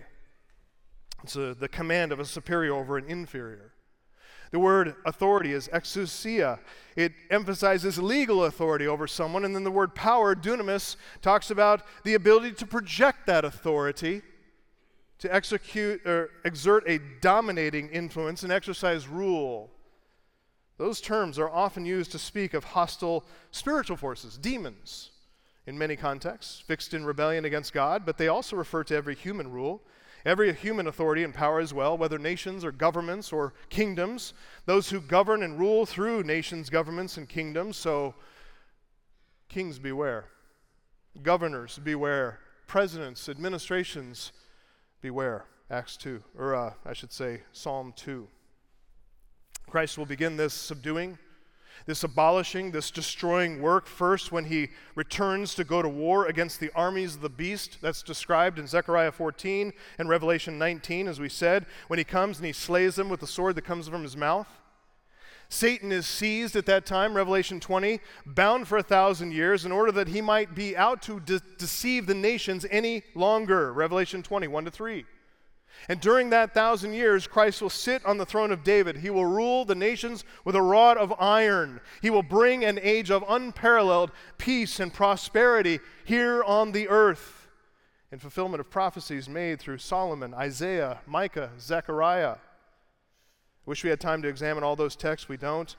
It's 1.23 1.35
a, 1.35 1.53
the 1.53 1.67
command 1.67 2.11
of 2.11 2.19
a 2.19 2.25
superior 2.25 2.73
over 2.73 2.97
an 2.97 3.05
inferior. 3.05 3.73
The 4.51 4.59
word 4.59 4.95
authority 5.05 5.53
is 5.53 5.67
exousia. 5.69 6.59
It 6.95 7.13
emphasizes 7.29 7.99
legal 7.99 8.45
authority 8.45 8.87
over 8.87 9.07
someone. 9.07 9.45
And 9.45 9.55
then 9.55 9.63
the 9.63 9.71
word 9.71 9.93
power, 9.93 10.35
dunamis, 10.35 10.95
talks 11.21 11.51
about 11.51 11.83
the 12.03 12.13
ability 12.13 12.53
to 12.53 12.65
project 12.65 13.27
that 13.27 13.45
authority, 13.45 14.21
to 15.19 15.33
execute 15.33 16.05
or 16.05 16.29
exert 16.45 16.83
a 16.87 16.99
dominating 17.21 17.89
influence 17.89 18.43
and 18.43 18.51
exercise 18.51 19.07
rule. 19.07 19.69
Those 20.77 21.01
terms 21.01 21.39
are 21.39 21.49
often 21.49 21.85
used 21.85 22.11
to 22.11 22.19
speak 22.19 22.53
of 22.53 22.63
hostile 22.63 23.25
spiritual 23.51 23.97
forces, 23.97 24.37
demons, 24.37 25.09
in 25.65 25.77
many 25.77 25.95
contexts, 25.95 26.59
fixed 26.61 26.93
in 26.93 27.03
rebellion 27.03 27.45
against 27.45 27.73
God, 27.73 28.05
but 28.05 28.17
they 28.17 28.27
also 28.27 28.55
refer 28.55 28.83
to 28.85 28.95
every 28.95 29.15
human 29.15 29.51
rule 29.51 29.81
every 30.27 30.53
human 30.53 30.87
authority 30.87 31.23
and 31.23 31.33
power 31.33 31.59
as 31.59 31.73
well, 31.73 31.97
whether 31.97 32.19
nations 32.19 32.65
or 32.65 32.71
governments 32.71 33.31
or 33.31 33.53
kingdoms, 33.69 34.33
those 34.65 34.89
who 34.89 34.99
govern 34.99 35.41
and 35.41 35.57
rule 35.57 35.85
through 35.85 36.21
nations, 36.23 36.69
governments, 36.69 37.15
and 37.15 37.29
kingdoms. 37.29 37.77
So, 37.77 38.13
kings 39.47 39.79
beware, 39.79 40.25
governors 41.23 41.79
beware, 41.79 42.39
presidents, 42.67 43.29
administrations 43.29 44.33
beware. 45.01 45.45
Acts 45.69 45.97
2, 45.97 46.23
or 46.37 46.55
uh, 46.55 46.73
I 46.85 46.93
should 46.93 47.11
say, 47.11 47.41
Psalm 47.51 47.93
2. 47.95 48.27
Christ 49.69 49.97
will 49.97 50.05
begin 50.05 50.37
this 50.37 50.53
subduing 50.53 51.17
this 51.87 52.03
abolishing, 52.03 52.69
this 52.69 52.91
destroying 52.91 53.61
work 53.61 53.87
first 53.87 54.31
when 54.31 54.45
he 54.45 54.69
returns 54.93 55.55
to 55.55 55.63
go 55.63 55.81
to 55.81 55.89
war 55.89 56.27
against 56.27 56.59
the 56.59 56.69
armies 56.75 57.15
of 57.15 57.21
the 57.21 57.29
beast 57.29 57.77
that's 57.81 58.03
described 58.03 58.59
in 58.59 58.67
Zechariah 58.67 59.11
14 59.11 59.73
and 59.97 60.09
Revelation 60.09 60.59
19, 60.59 61.07
as 61.07 61.19
we 61.19 61.29
said, 61.29 61.65
when 61.87 61.97
he 61.97 62.03
comes 62.03 62.37
and 62.37 62.45
he 62.45 62.51
slays 62.51 62.95
them 62.95 63.09
with 63.09 63.21
the 63.21 63.25
sword 63.25 63.55
that 63.55 63.63
comes 63.63 63.87
from 63.87 64.03
his 64.03 64.17
mouth. 64.17 64.47
Satan 65.49 65.93
is 65.93 66.05
seized 66.05 66.57
at 66.57 66.65
that 66.65 66.85
time, 66.85 67.15
Revelation 67.15 67.61
20, 67.61 68.01
bound 68.25 68.67
for 68.67 68.77
a 68.77 68.83
thousand 68.83 69.31
years 69.31 69.63
in 69.63 69.71
order 69.71 69.93
that 69.93 70.09
he 70.09 70.21
might 70.21 70.53
be 70.53 70.75
out 70.75 71.01
to 71.03 71.21
de- 71.21 71.41
deceive 71.57 72.05
the 72.05 72.13
nations 72.13 72.65
any 72.69 73.03
longer, 73.15 73.71
Revelation 73.71 74.21
20, 74.21 74.47
1 74.47 74.65
to 74.65 74.71
3. 74.71 75.05
And 75.89 76.01
during 76.01 76.29
that 76.29 76.53
thousand 76.53 76.93
years, 76.93 77.27
Christ 77.27 77.61
will 77.61 77.69
sit 77.69 78.05
on 78.05 78.17
the 78.17 78.25
throne 78.25 78.51
of 78.51 78.63
David. 78.63 78.97
He 78.97 79.09
will 79.09 79.25
rule 79.25 79.63
the 79.63 79.75
nations 79.75 80.23
with 80.43 80.55
a 80.55 80.61
rod 80.61 80.97
of 80.97 81.13
iron. 81.19 81.79
He 82.01 82.09
will 82.09 82.23
bring 82.23 82.65
an 82.65 82.79
age 82.81 83.11
of 83.11 83.23
unparalleled 83.27 84.11
peace 84.37 84.79
and 84.79 84.93
prosperity 84.93 85.79
here 86.03 86.43
on 86.43 86.71
the 86.71 86.89
earth 86.89 87.47
in 88.11 88.19
fulfillment 88.19 88.61
of 88.61 88.69
prophecies 88.69 89.29
made 89.29 89.59
through 89.59 89.77
Solomon, 89.77 90.33
Isaiah, 90.33 90.99
Micah, 91.05 91.51
Zechariah. 91.59 92.35
I 92.35 92.37
Wish 93.65 93.83
we 93.83 93.89
had 93.89 93.99
time 93.99 94.21
to 94.21 94.29
examine 94.29 94.63
all 94.63 94.75
those 94.75 94.95
texts. 94.95 95.29
We 95.29 95.37
don't. 95.37 95.75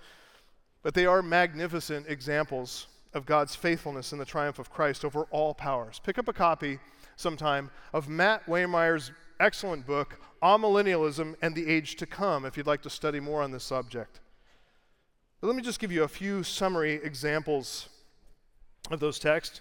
But 0.82 0.95
they 0.95 1.07
are 1.07 1.22
magnificent 1.22 2.07
examples 2.09 2.86
of 3.14 3.26
God's 3.26 3.57
faithfulness 3.57 4.12
in 4.12 4.18
the 4.18 4.24
triumph 4.24 4.59
of 4.59 4.70
Christ 4.70 5.05
over 5.05 5.24
all 5.30 5.55
powers. 5.55 6.01
Pick 6.05 6.18
up 6.18 6.28
a 6.28 6.32
copy 6.32 6.78
sometime 7.16 7.70
of 7.93 8.09
Matt 8.09 8.47
Waymeyer's 8.47 9.11
excellent 9.41 9.86
book, 9.86 10.20
Amillennialism 10.43 11.34
and 11.43 11.55
the 11.55 11.68
Age 11.68 11.97
to 11.97 12.07
Come, 12.07 12.45
if 12.45 12.57
you'd 12.57 12.66
like 12.66 12.82
to 12.82 12.91
study 12.91 13.20
more 13.20 13.43
on 13.43 13.51
this 13.51 13.64
subject. 13.64 14.20
But 15.41 15.49
let 15.49 15.57
me 15.57 15.62
just 15.62 15.80
give 15.80 15.93
you 15.93 16.03
a 16.03 16.09
few 16.09 16.43
summary 16.43 16.95
examples 16.95 17.89
of 18.91 19.01
those 19.01 19.18
texts. 19.18 19.61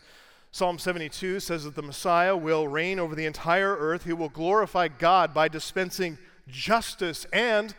Psalm 0.51 0.79
72 0.79 1.39
says 1.39 1.65
that 1.65 1.75
the 1.75 1.81
Messiah 1.81 2.35
will 2.35 2.67
reign 2.67 2.99
over 2.99 3.13
the 3.13 3.25
entire 3.25 3.75
earth. 3.75 4.05
He 4.05 4.13
will 4.13 4.29
glorify 4.29 4.87
God 4.87 5.33
by 5.33 5.47
dispensing 5.47 6.17
justice 6.47 7.25
and 7.31 7.75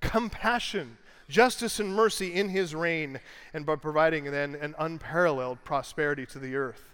compassion, 0.00 0.98
justice 1.28 1.80
and 1.80 1.94
mercy 1.94 2.34
in 2.34 2.48
his 2.50 2.74
reign, 2.74 3.20
and 3.54 3.64
by 3.64 3.76
providing 3.76 4.24
then 4.24 4.56
an 4.56 4.74
unparalleled 4.78 5.64
prosperity 5.64 6.26
to 6.26 6.38
the 6.38 6.56
earth. 6.56 6.84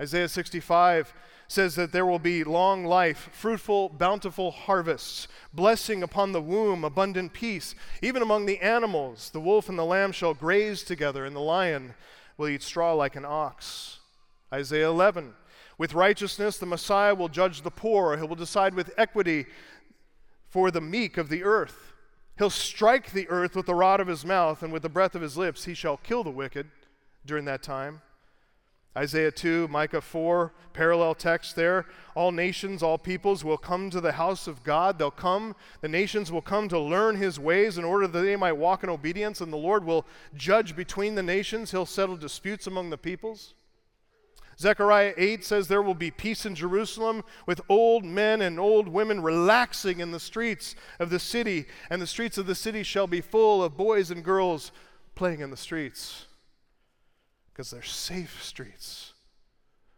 Isaiah 0.00 0.28
65 0.28 1.12
says 1.48 1.74
that 1.76 1.92
there 1.92 2.04
will 2.04 2.18
be 2.18 2.44
long 2.44 2.84
life, 2.84 3.30
fruitful, 3.32 3.88
bountiful 3.88 4.50
harvests, 4.50 5.26
blessing 5.52 6.02
upon 6.02 6.32
the 6.32 6.42
womb, 6.42 6.84
abundant 6.84 7.32
peace. 7.32 7.74
Even 8.02 8.20
among 8.20 8.44
the 8.44 8.60
animals, 8.60 9.30
the 9.30 9.40
wolf 9.40 9.70
and 9.70 9.78
the 9.78 9.84
lamb 9.84 10.12
shall 10.12 10.34
graze 10.34 10.82
together, 10.82 11.24
and 11.24 11.34
the 11.34 11.40
lion 11.40 11.94
will 12.36 12.48
eat 12.48 12.62
straw 12.62 12.92
like 12.92 13.16
an 13.16 13.24
ox. 13.24 13.98
Isaiah 14.52 14.88
11. 14.88 15.32
With 15.78 15.94
righteousness, 15.94 16.58
the 16.58 16.66
Messiah 16.66 17.14
will 17.14 17.28
judge 17.28 17.62
the 17.62 17.70
poor. 17.70 18.16
He 18.16 18.26
will 18.26 18.36
decide 18.36 18.74
with 18.74 18.92
equity 18.98 19.46
for 20.48 20.70
the 20.70 20.82
meek 20.82 21.16
of 21.16 21.30
the 21.30 21.44
earth. 21.44 21.92
He'll 22.36 22.50
strike 22.50 23.12
the 23.12 23.28
earth 23.28 23.56
with 23.56 23.66
the 23.66 23.74
rod 23.74 24.00
of 24.00 24.06
his 24.06 24.24
mouth, 24.24 24.62
and 24.62 24.70
with 24.70 24.82
the 24.82 24.88
breath 24.90 25.14
of 25.14 25.22
his 25.22 25.38
lips, 25.38 25.64
he 25.64 25.72
shall 25.72 25.96
kill 25.96 26.22
the 26.22 26.30
wicked 26.30 26.70
during 27.24 27.46
that 27.46 27.62
time. 27.62 28.02
Isaiah 28.96 29.30
2, 29.30 29.68
Micah 29.68 30.00
4, 30.00 30.52
parallel 30.72 31.14
text 31.14 31.54
there. 31.54 31.86
All 32.14 32.32
nations, 32.32 32.82
all 32.82 32.98
peoples 32.98 33.44
will 33.44 33.58
come 33.58 33.90
to 33.90 34.00
the 34.00 34.12
house 34.12 34.46
of 34.46 34.64
God. 34.64 34.98
They'll 34.98 35.10
come, 35.10 35.54
the 35.82 35.88
nations 35.88 36.32
will 36.32 36.42
come 36.42 36.68
to 36.68 36.78
learn 36.78 37.16
his 37.16 37.38
ways 37.38 37.78
in 37.78 37.84
order 37.84 38.06
that 38.08 38.20
they 38.20 38.34
might 38.34 38.52
walk 38.52 38.82
in 38.82 38.90
obedience, 38.90 39.40
and 39.40 39.52
the 39.52 39.56
Lord 39.56 39.84
will 39.84 40.06
judge 40.34 40.74
between 40.74 41.14
the 41.14 41.22
nations. 41.22 41.70
He'll 41.70 41.86
settle 41.86 42.16
disputes 42.16 42.66
among 42.66 42.90
the 42.90 42.98
peoples. 42.98 43.54
Zechariah 44.58 45.14
8 45.16 45.44
says 45.44 45.68
there 45.68 45.82
will 45.82 45.94
be 45.94 46.10
peace 46.10 46.44
in 46.44 46.56
Jerusalem 46.56 47.22
with 47.46 47.60
old 47.68 48.04
men 48.04 48.42
and 48.42 48.58
old 48.58 48.88
women 48.88 49.22
relaxing 49.22 50.00
in 50.00 50.10
the 50.10 50.18
streets 50.18 50.74
of 50.98 51.10
the 51.10 51.20
city, 51.20 51.66
and 51.90 52.02
the 52.02 52.06
streets 52.08 52.38
of 52.38 52.46
the 52.46 52.56
city 52.56 52.82
shall 52.82 53.06
be 53.06 53.20
full 53.20 53.62
of 53.62 53.76
boys 53.76 54.10
and 54.10 54.24
girls 54.24 54.72
playing 55.14 55.40
in 55.40 55.50
the 55.50 55.56
streets 55.56 56.27
because 57.58 57.72
they're 57.72 57.82
safe 57.82 58.40
streets. 58.40 59.14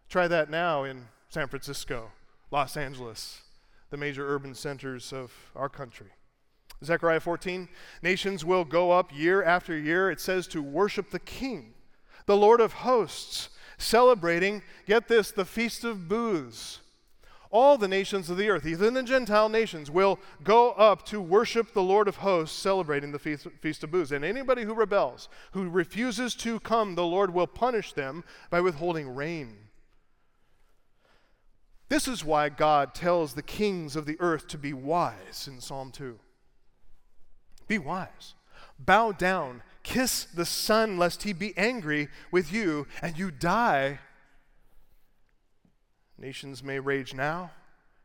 Try 0.08 0.26
that 0.28 0.48
now 0.48 0.84
in 0.84 1.08
San 1.28 1.46
Francisco, 1.46 2.10
Los 2.50 2.74
Angeles, 2.74 3.42
the 3.90 3.98
major 3.98 4.26
urban 4.26 4.54
centers 4.54 5.12
of 5.12 5.30
our 5.54 5.68
country. 5.68 6.06
Zechariah 6.82 7.20
14, 7.20 7.68
nations 8.00 8.46
will 8.46 8.64
go 8.64 8.92
up 8.92 9.14
year 9.14 9.42
after 9.42 9.76
year, 9.76 10.10
it 10.10 10.20
says, 10.20 10.46
to 10.46 10.62
worship 10.62 11.10
the 11.10 11.18
King, 11.18 11.74
the 12.24 12.34
Lord 12.34 12.62
of 12.62 12.72
hosts, 12.72 13.50
celebrating, 13.76 14.62
get 14.86 15.06
this, 15.06 15.30
the 15.30 15.44
Feast 15.44 15.84
of 15.84 16.08
Booths 16.08 16.79
all 17.50 17.76
the 17.76 17.88
nations 17.88 18.30
of 18.30 18.36
the 18.36 18.48
earth, 18.48 18.64
even 18.64 18.94
the 18.94 19.02
Gentile 19.02 19.48
nations, 19.48 19.90
will 19.90 20.20
go 20.44 20.70
up 20.72 21.04
to 21.06 21.20
worship 21.20 21.72
the 21.72 21.82
Lord 21.82 22.06
of 22.06 22.16
hosts, 22.16 22.56
celebrating 22.56 23.10
the 23.10 23.18
Feast, 23.18 23.82
of 23.82 23.90
Booths. 23.90 24.12
And 24.12 24.24
anybody 24.24 24.62
who 24.62 24.72
rebels, 24.72 25.28
who 25.52 25.68
refuses 25.68 26.34
to 26.36 26.60
come, 26.60 26.94
the 26.94 27.04
Lord 27.04 27.34
will 27.34 27.48
punish 27.48 27.92
them 27.92 28.22
by 28.50 28.60
withholding 28.60 29.14
rain. 29.14 29.56
This 31.88 32.06
is 32.06 32.24
why 32.24 32.50
God 32.50 32.94
tells 32.94 33.34
the 33.34 33.42
kings 33.42 33.96
of 33.96 34.06
the 34.06 34.16
earth 34.20 34.46
to 34.48 34.58
be 34.58 34.72
wise 34.72 35.48
in 35.48 35.60
Psalm 35.60 35.90
2. 35.90 36.20
Be 37.66 37.78
wise. 37.78 38.34
Bow 38.78 39.10
down. 39.10 39.62
Kiss 39.82 40.24
the 40.24 40.46
Son, 40.46 40.98
lest 40.98 41.24
he 41.24 41.32
be 41.32 41.56
angry 41.58 42.08
with 42.30 42.52
you 42.52 42.86
and 43.02 43.18
you 43.18 43.32
die 43.32 43.98
Nations 46.20 46.62
may 46.62 46.78
rage 46.78 47.14
now, 47.14 47.50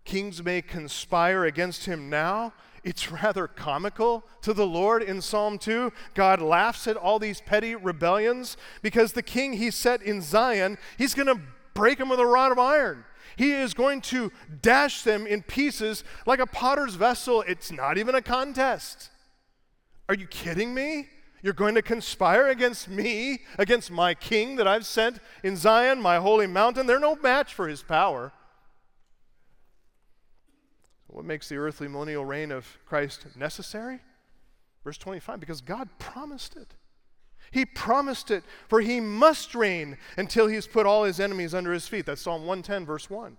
kings 0.05 0.41
may 0.41 0.61
conspire 0.61 1.43
against 1.43 1.86
him 1.86 2.09
now. 2.09 2.53
It's 2.82 3.11
rather 3.11 3.47
comical 3.47 4.24
to 4.43 4.53
the 4.53 4.66
Lord 4.66 5.03
in 5.03 5.20
Psalm 5.22 5.57
2. 5.57 5.91
God 6.13 6.39
laughs 6.39 6.88
at 6.88 6.95
all 6.95 7.20
these 7.20 7.41
petty 7.41 7.76
rebellions 7.76 8.55
because 8.82 9.11
the 9.11 9.24
king 9.24 9.53
he 9.53 9.70
set 9.70 10.01
in 10.01 10.22
Zion, 10.22 10.78
he's 10.97 11.16
going 11.16 11.28
to 11.28 11.41
break 11.74 11.97
them 11.97 12.07
with 12.07 12.20
a 12.20 12.26
rod 12.26 12.51
of 12.51 12.59
iron. 12.59 13.03
He 13.36 13.51
is 13.51 13.74
going 13.74 13.99
to 14.01 14.32
dash 14.61 15.01
them 15.03 15.28
in 15.28 15.41
pieces 15.41 16.03
like 16.26 16.39
a 16.39 16.45
potter's 16.45 16.95
vessel. 16.95 17.43
It's 17.47 17.72
not 17.72 17.97
even 17.97 18.16
a 18.16 18.22
contest. 18.22 19.09
Are 20.07 20.16
you 20.16 20.28
kidding 20.28 20.74
me? 20.74 21.09
You're 21.46 21.54
going 21.54 21.76
to 21.76 21.84
conspire 21.84 22.48
against 22.48 22.89
me, 22.89 23.43
against 23.60 23.91
my 23.91 24.16
king 24.16 24.56
that 24.56 24.68
I've 24.68 24.84
sent 24.84 25.20
in 25.43 25.56
Zion, 25.56 26.02
my 26.02 26.18
holy 26.18 26.48
mountain. 26.48 26.88
They're 26.88 27.00
no 27.00 27.16
match 27.18 27.54
for 27.54 27.68
his 27.68 27.84
power. 27.84 28.34
What 31.06 31.24
makes 31.24 31.48
the 31.48 31.58
earthly 31.58 31.88
millennial 31.88 32.26
reign 32.26 32.52
of 32.52 32.80
Christ 32.88 33.28
necessary? 33.36 34.00
Verse 34.84 34.98
25, 34.98 35.39
because 35.39 35.62
God 35.62 35.88
promised 36.00 36.56
it. 36.56 36.74
He 37.52 37.64
promised 37.64 38.32
it, 38.32 38.43
for 38.68 38.82
he 38.82 39.00
must 39.00 39.54
reign 39.54 40.00
until 40.18 40.48
he's 40.48 40.66
put 40.66 40.88
all 40.88 41.04
his 41.04 41.20
enemies 41.20 41.54
under 41.54 41.72
his 41.72 41.88
feet. 41.88 42.08
That's 42.08 42.24
Psalm 42.24 42.48
110, 42.48 42.88
verse 42.88 43.08
1. 43.08 43.38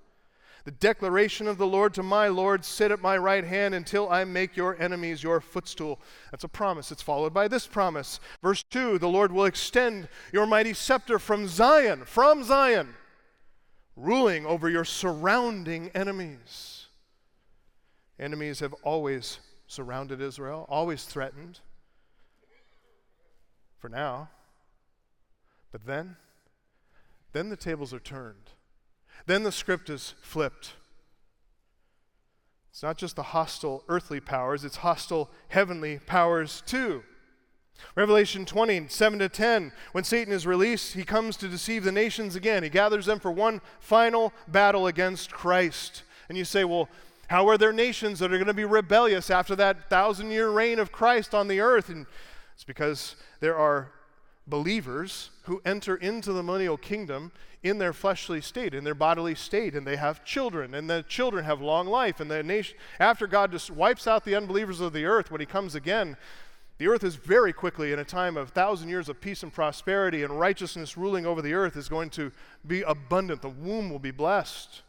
The 0.67 0.73
declaration 0.73 1.47
of 1.47 1.59
the 1.59 1.67
Lord 1.67 1.95
to 1.95 2.03
my 2.03 2.27
Lord, 2.27 2.64
sit 2.64 2.91
at 2.91 3.01
my 3.01 3.17
right 3.17 3.45
hand 3.45 3.73
until 3.73 4.11
I 4.11 4.25
make 4.25 4.57
your 4.57 4.77
enemies 4.83 5.23
your 5.23 5.41
footstool. 5.41 6.01
That's 6.33 6.43
a 6.43 6.49
promise. 6.49 6.91
It's 6.91 7.03
followed 7.03 7.33
by 7.33 7.47
this 7.47 7.69
promise. 7.69 8.19
Verse 8.43 8.64
2 8.64 8.99
The 8.99 9.09
Lord 9.09 9.31
will 9.31 9.45
extend 9.45 10.09
your 10.33 10.45
mighty 10.45 10.75
scepter 10.75 11.21
from 11.21 11.47
Zion, 11.47 12.05
from 12.05 12.43
Zion, 12.43 12.95
ruling 13.95 14.45
over 14.45 14.69
your 14.69 14.85
surrounding 14.85 15.93
enemies. 15.95 16.87
Enemies 18.19 18.59
have 18.59 18.75
always 18.83 19.39
surrounded 19.69 20.21
Israel, 20.21 20.67
always 20.69 21.05
threatened. 21.05 21.61
For 23.79 23.89
now. 23.89 24.31
But 25.71 25.87
then, 25.87 26.17
then 27.31 27.51
the 27.51 27.57
tables 27.57 27.95
are 27.95 28.01
turned. 28.01 28.51
Then 29.27 29.43
the 29.43 29.53
script 29.53 29.91
is 29.91 30.14
flipped. 30.22 30.74
It's 32.70 32.83
not 32.83 32.99
just 32.99 33.16
the 33.16 33.22
hostile 33.22 33.85
earthly 33.89 34.20
powers, 34.20 34.64
it's 34.64 34.77
hostile 34.77 35.31
heavenly 35.49 35.99
powers 35.99 36.62
too. 36.66 37.03
Revelation 37.95 38.45
20, 38.45 38.89
7 38.89 39.18
to 39.18 39.29
10, 39.29 39.72
when 39.93 40.05
Satan 40.05 40.33
is 40.33 40.47
released, 40.47 40.95
he 40.95 41.05
comes 41.05 41.37
to 41.39 41.49
deceive 41.49 41.85
the 41.85 41.93
nations 41.93 42.37
again. 42.37 42.62
He 42.62 42.68
gathers 42.68 43.07
them 43.07 43.20
for 43.20 43.31
one 43.31 43.61
final 43.81 44.33
battle 44.49 44.87
against 44.87 45.31
Christ. 45.31 46.03
And 46.29 46.39
you 46.39 46.45
say, 46.45 46.64
well, 46.64 46.89
how 47.29 47.49
are 47.49 47.59
there 47.59 47.72
nations 47.72 48.18
that 48.18 48.33
are 48.33 48.39
going 48.39 48.47
to 48.47 48.55
be 48.55 48.64
rebellious 48.64 49.31
after 49.31 49.57
that 49.57 49.91
thousand 49.91 50.31
year 50.31 50.51
reign 50.51 50.79
of 50.79 50.93
Christ 50.93 51.35
on 51.35 51.49
the 51.49 51.61
earth? 51.61 51.89
And 51.89 52.07
it's 52.55 52.64
because 52.64 53.16
there 53.41 53.57
are 53.57 53.91
believers 54.47 55.31
who 55.47 55.63
enter 55.65 55.97
into 55.97 56.33
the 56.33 56.43
millennial 56.43 56.77
kingdom 56.77 57.31
in 57.63 57.79
their 57.79 57.93
fleshly 57.93 58.41
state, 58.41 58.75
in 58.75 58.83
their 58.85 58.95
bodily 58.95 59.35
state, 59.35 59.75
and 59.75 59.87
they 59.87 59.97
have 59.97 60.25
children, 60.25 60.75
and 60.75 60.91
the 60.91 61.05
children 61.09 61.45
have 61.45 61.61
long 61.61 61.87
life. 61.87 62.19
And 62.21 62.31
the 62.31 62.43
nation, 62.43 62.77
after 62.99 63.27
God 63.27 63.53
just 63.53 63.71
wipes 63.71 64.07
out 64.07 64.25
the 64.25 64.35
unbelievers 64.35 64.81
of 64.81 64.93
the 64.93 65.05
earth 65.05 65.31
when 65.31 65.41
He 65.41 65.47
comes 65.47 65.75
again, 65.75 66.17
the 66.79 66.89
earth 66.89 67.05
is 67.05 67.15
very 67.15 67.53
quickly 67.53 67.93
in 67.93 68.01
a 68.01 68.05
time 68.05 68.37
of 68.37 68.51
thousand 68.51 68.89
years 68.89 69.09
of 69.09 69.21
peace 69.21 69.45
and 69.45 69.53
prosperity, 69.53 70.25
and 70.25 70.39
righteousness 70.39 70.97
ruling 70.97 71.27
over 71.27 71.41
the 71.41 71.55
earth 71.55 71.77
is 71.77 71.89
going 71.89 72.11
to 72.11 72.33
be 72.67 72.83
abundant. 72.83 73.41
The 73.41 73.49
womb 73.49 73.89
will 73.89 74.01
be 74.01 74.11
blessed. 74.11 74.83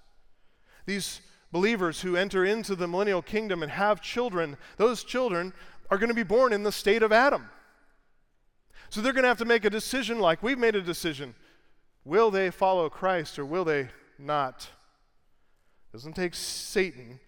These 0.88 1.22
believers 1.52 2.02
who 2.02 2.16
enter 2.16 2.44
into 2.44 2.76
the 2.76 2.88
millennial 2.88 3.22
kingdom 3.22 3.62
and 3.62 3.72
have 3.72 4.02
children, 4.02 4.58
those 4.78 5.04
children 5.04 5.54
are 5.92 5.98
going 5.98 6.10
to 6.10 6.16
be 6.16 6.24
born 6.24 6.52
in 6.52 6.64
the 6.64 6.72
state 6.72 7.04
of 7.04 7.12
Adam. 7.12 7.48
So 8.90 9.02
they're 9.02 9.14
going 9.14 9.24
to 9.24 9.30
have 9.30 9.38
to 9.40 9.46
make 9.46 9.66
a 9.66 9.70
decision 9.70 10.20
like 10.20 10.42
we've 10.42 10.58
made 10.58 10.76
a 10.76 10.82
decision. 10.82 11.36
Will 12.06 12.32
they 12.32 12.50
follow 12.52 12.90
Christ 12.90 13.38
or 13.38 13.46
will 13.46 13.66
they 13.66 13.90
not? 14.18 14.70
It 15.90 15.98
doesn't 15.98 16.14
take 16.14 16.36
Satan 16.36 17.20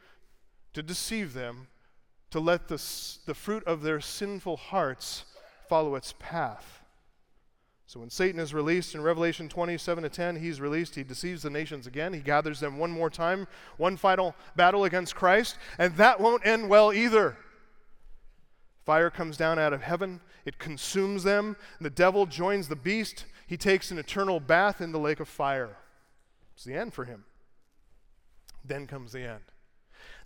to 0.74 0.82
deceive 0.82 1.34
them, 1.34 1.68
to 2.32 2.39
let 2.39 2.68
the, 2.68 2.82
the 3.26 3.34
fruit 3.34 3.64
of 3.66 3.82
their 3.82 3.99
sinful 3.99 4.57
hearts 4.57 5.26
follow 5.68 5.95
its 5.95 6.14
path. 6.20 6.80
So 7.89 7.99
when 7.99 8.12
Satan 8.12 8.39
is 8.39 8.53
released 8.53 8.93
in 8.93 9.01
Revelation 9.01 9.49
27 9.49 10.03
to 10.03 10.10
10, 10.10 10.36
he's 10.36 10.62
released. 10.62 10.93
He 10.93 11.03
deceives 11.03 11.41
the 11.41 11.49
nations 11.49 11.88
again. 11.88 12.14
He 12.14 12.20
gathers 12.20 12.60
them 12.60 12.78
one 12.78 12.91
more 12.91 13.10
time, 13.10 13.47
one 13.78 13.97
final 13.97 14.36
battle 14.55 14.84
against 14.84 15.16
Christ, 15.16 15.57
and 15.80 15.97
that 15.97 16.20
won't 16.20 16.45
end 16.45 16.70
well 16.70 16.93
either. 16.93 17.36
Fire 18.86 19.10
comes 19.10 19.38
down 19.38 19.60
out 19.60 19.74
of 19.74 19.82
heaven, 19.82 20.22
it 20.46 20.58
consumes 20.58 21.24
them. 21.24 21.56
The 21.80 21.90
devil 21.90 22.26
joins 22.26 22.68
the 22.68 22.76
beast. 22.76 23.26
He 23.46 23.58
takes 23.58 23.92
an 23.92 23.98
eternal 23.98 24.40
bath 24.40 24.82
in 24.82 24.92
the 24.92 25.00
lake 25.00 25.20
of 25.20 25.28
fire. 25.28 25.78
It's 26.56 26.64
the 26.64 26.76
end 26.76 26.94
for 26.94 27.06
him. 27.06 27.26
Then 28.64 28.88
comes 28.88 29.12
the 29.12 29.22
end. 29.22 29.44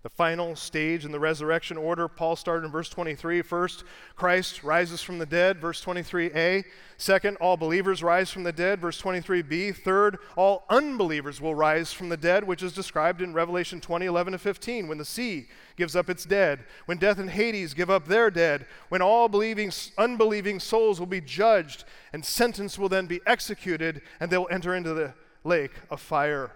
The 0.04 0.10
final 0.10 0.54
stage 0.54 1.06
in 1.06 1.14
the 1.14 1.20
resurrection 1.20 1.78
order. 1.78 2.10
Paul 2.10 2.36
started 2.36 2.66
in 2.66 2.72
verse 2.72 2.90
23. 2.90 3.42
First, 3.42 3.86
Christ 4.18 4.62
rises 4.62 5.02
from 5.02 5.18
the 5.18 5.26
dead, 5.26 5.60
verse 5.60 5.84
23a. 5.84 6.66
Second, 6.98 7.38
all 7.38 7.56
believers 7.56 8.04
rise 8.04 8.30
from 8.30 8.44
the 8.44 8.52
dead, 8.52 8.82
verse 8.82 9.02
23b. 9.02 9.78
Third, 9.78 10.18
all 10.36 10.66
unbelievers 10.70 11.40
will 11.40 11.56
rise 11.56 11.94
from 11.94 12.10
the 12.10 12.18
dead, 12.18 12.44
which 12.44 12.62
is 12.62 12.74
described 12.74 13.22
in 13.22 13.34
Revelation 13.34 13.80
20, 13.80 14.06
11 14.06 14.34
to 14.34 14.40
15, 14.40 14.90
when 14.90 14.98
the 14.98 15.06
sea 15.06 15.48
gives 15.78 15.96
up 15.96 16.10
its 16.10 16.26
dead, 16.26 16.66
when 16.86 16.98
death 16.98 17.18
and 17.18 17.30
Hades 17.30 17.74
give 17.74 17.90
up 17.90 18.06
their 18.06 18.30
dead, 18.30 18.66
when 18.90 19.02
all 19.02 19.30
believing, 19.30 19.72
unbelieving 19.98 20.60
souls 20.60 21.00
will 21.00 21.08
be 21.08 21.22
judged, 21.22 21.86
and 22.12 22.26
sentence 22.26 22.78
will 22.78 22.90
then 22.90 23.06
be 23.06 23.22
executed, 23.26 24.02
and 24.20 24.30
they'll 24.30 24.48
enter 24.52 24.76
into 24.76 24.94
the 24.94 25.14
lake 25.46 25.72
of 25.90 26.02
fire. 26.02 26.52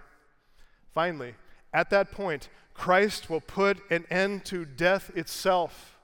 Finally, 0.94 1.34
at 1.74 1.90
that 1.90 2.12
point, 2.12 2.50
Christ 2.78 3.30
will 3.30 3.42
put 3.42 3.80
an 3.90 4.06
end 4.10 4.46
to 4.46 4.64
death 4.64 5.12
itself. 5.16 5.98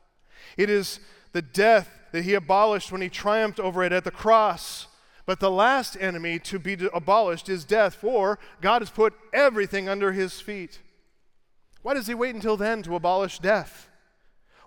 It 0.58 0.70
is 0.70 1.00
the 1.32 1.42
death 1.42 1.90
that 2.12 2.24
he 2.24 2.34
abolished 2.34 2.92
when 2.92 3.02
he 3.02 3.10
triumphed 3.10 3.60
over 3.60 3.84
it 3.84 3.92
at 3.92 4.04
the 4.04 4.12
cross. 4.12 4.88
But 5.26 5.40
the 5.40 5.52
last 5.52 5.96
enemy 6.02 6.40
to 6.40 6.60
be 6.60 6.78
abolished 6.94 7.48
is 7.48 7.64
death, 7.64 7.96
for 7.96 8.40
God 8.60 8.82
has 8.82 8.90
put 8.90 9.14
everything 9.34 9.88
under 9.88 10.12
his 10.12 10.42
feet. 10.42 10.82
Why 11.82 11.94
does 11.94 12.08
he 12.08 12.14
wait 12.14 12.36
until 12.36 12.58
then 12.58 12.84
to 12.84 12.96
abolish 12.96 13.40
death? 13.40 13.88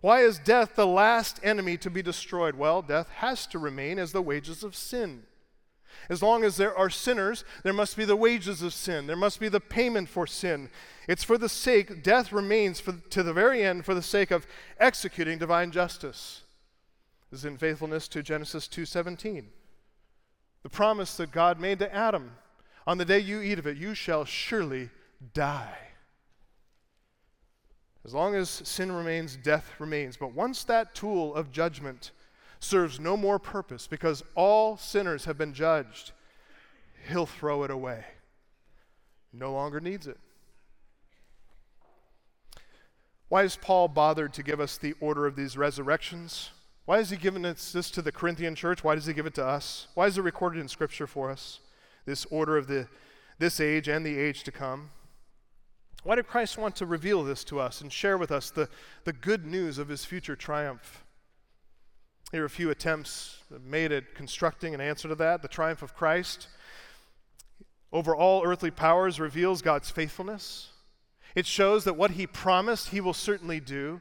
Why 0.00 0.20
is 0.20 0.38
death 0.38 0.76
the 0.76 0.86
last 0.86 1.40
enemy 1.42 1.76
to 1.78 1.90
be 1.90 2.02
destroyed? 2.02 2.54
Well, 2.54 2.82
death 2.82 3.08
has 3.16 3.46
to 3.48 3.58
remain 3.58 3.98
as 3.98 4.12
the 4.12 4.22
wages 4.22 4.62
of 4.62 4.76
sin. 4.76 5.24
As 6.08 6.22
long 6.22 6.44
as 6.44 6.56
there 6.56 6.76
are 6.76 6.90
sinners, 6.90 7.44
there 7.62 7.72
must 7.72 7.96
be 7.96 8.04
the 8.04 8.16
wages 8.16 8.62
of 8.62 8.72
sin. 8.72 9.06
There 9.06 9.16
must 9.16 9.40
be 9.40 9.48
the 9.48 9.60
payment 9.60 10.08
for 10.08 10.26
sin. 10.26 10.70
It's 11.08 11.24
for 11.24 11.38
the 11.38 11.48
sake, 11.48 12.02
death 12.02 12.32
remains 12.32 12.80
for, 12.80 12.92
to 13.10 13.22
the 13.22 13.32
very 13.32 13.62
end 13.62 13.84
for 13.84 13.94
the 13.94 14.02
sake 14.02 14.30
of 14.30 14.46
executing 14.78 15.38
divine 15.38 15.70
justice. 15.70 16.42
This 17.30 17.40
is 17.40 17.44
in 17.44 17.58
faithfulness 17.58 18.08
to 18.08 18.22
Genesis 18.22 18.68
2:17. 18.68 19.46
The 20.62 20.68
promise 20.68 21.16
that 21.16 21.32
God 21.32 21.60
made 21.60 21.78
to 21.80 21.94
Adam, 21.94 22.36
on 22.86 22.98
the 22.98 23.04
day 23.04 23.18
you 23.18 23.40
eat 23.40 23.58
of 23.58 23.66
it, 23.66 23.76
you 23.76 23.94
shall 23.94 24.24
surely 24.24 24.90
die. 25.32 25.78
As 28.04 28.14
long 28.14 28.36
as 28.36 28.48
sin 28.48 28.92
remains, 28.92 29.36
death 29.36 29.72
remains. 29.80 30.16
But 30.16 30.32
once 30.32 30.62
that 30.64 30.94
tool 30.94 31.34
of 31.34 31.50
judgment 31.50 32.12
serves 32.58 32.98
no 32.98 33.16
more 33.16 33.38
purpose 33.38 33.86
because 33.86 34.22
all 34.34 34.76
sinners 34.76 35.24
have 35.24 35.38
been 35.38 35.52
judged, 35.52 36.12
he'll 37.08 37.26
throw 37.26 37.62
it 37.62 37.70
away. 37.70 38.04
No 39.32 39.52
longer 39.52 39.80
needs 39.80 40.06
it. 40.06 40.18
Why 43.28 43.42
has 43.42 43.56
Paul 43.56 43.88
bothered 43.88 44.32
to 44.34 44.42
give 44.42 44.60
us 44.60 44.78
the 44.78 44.94
order 45.00 45.26
of 45.26 45.36
these 45.36 45.56
resurrections? 45.56 46.50
Why 46.84 46.98
has 46.98 47.10
he 47.10 47.16
given 47.16 47.44
us 47.44 47.72
this 47.72 47.90
to 47.92 48.02
the 48.02 48.12
Corinthian 48.12 48.54
church? 48.54 48.84
Why 48.84 48.94
does 48.94 49.06
he 49.06 49.12
give 49.12 49.26
it 49.26 49.34
to 49.34 49.44
us? 49.44 49.88
Why 49.94 50.06
is 50.06 50.16
it 50.16 50.22
recorded 50.22 50.60
in 50.60 50.68
Scripture 50.68 51.08
for 51.08 51.30
us? 51.30 51.60
This 52.04 52.24
order 52.26 52.56
of 52.56 52.68
the, 52.68 52.86
this 53.38 53.58
age 53.58 53.88
and 53.88 54.06
the 54.06 54.16
age 54.16 54.44
to 54.44 54.52
come. 54.52 54.90
Why 56.04 56.14
did 56.14 56.28
Christ 56.28 56.56
want 56.56 56.76
to 56.76 56.86
reveal 56.86 57.24
this 57.24 57.42
to 57.44 57.58
us 57.58 57.80
and 57.80 57.92
share 57.92 58.16
with 58.16 58.30
us 58.30 58.50
the, 58.50 58.68
the 59.02 59.12
good 59.12 59.44
news 59.44 59.78
of 59.78 59.88
his 59.88 60.04
future 60.04 60.36
triumph? 60.36 61.04
Here 62.32 62.42
are 62.42 62.46
a 62.46 62.50
few 62.50 62.70
attempts 62.70 63.38
made 63.64 63.92
at 63.92 64.14
constructing 64.16 64.74
an 64.74 64.80
answer 64.80 65.06
to 65.08 65.14
that. 65.14 65.42
The 65.42 65.48
triumph 65.48 65.82
of 65.82 65.94
Christ 65.94 66.48
over 67.92 68.16
all 68.16 68.44
earthly 68.44 68.72
powers 68.72 69.20
reveals 69.20 69.62
God's 69.62 69.90
faithfulness. 69.90 70.70
It 71.36 71.46
shows 71.46 71.84
that 71.84 71.94
what 71.94 72.12
he 72.12 72.26
promised, 72.26 72.88
he 72.88 73.00
will 73.00 73.14
certainly 73.14 73.60
do. 73.60 74.00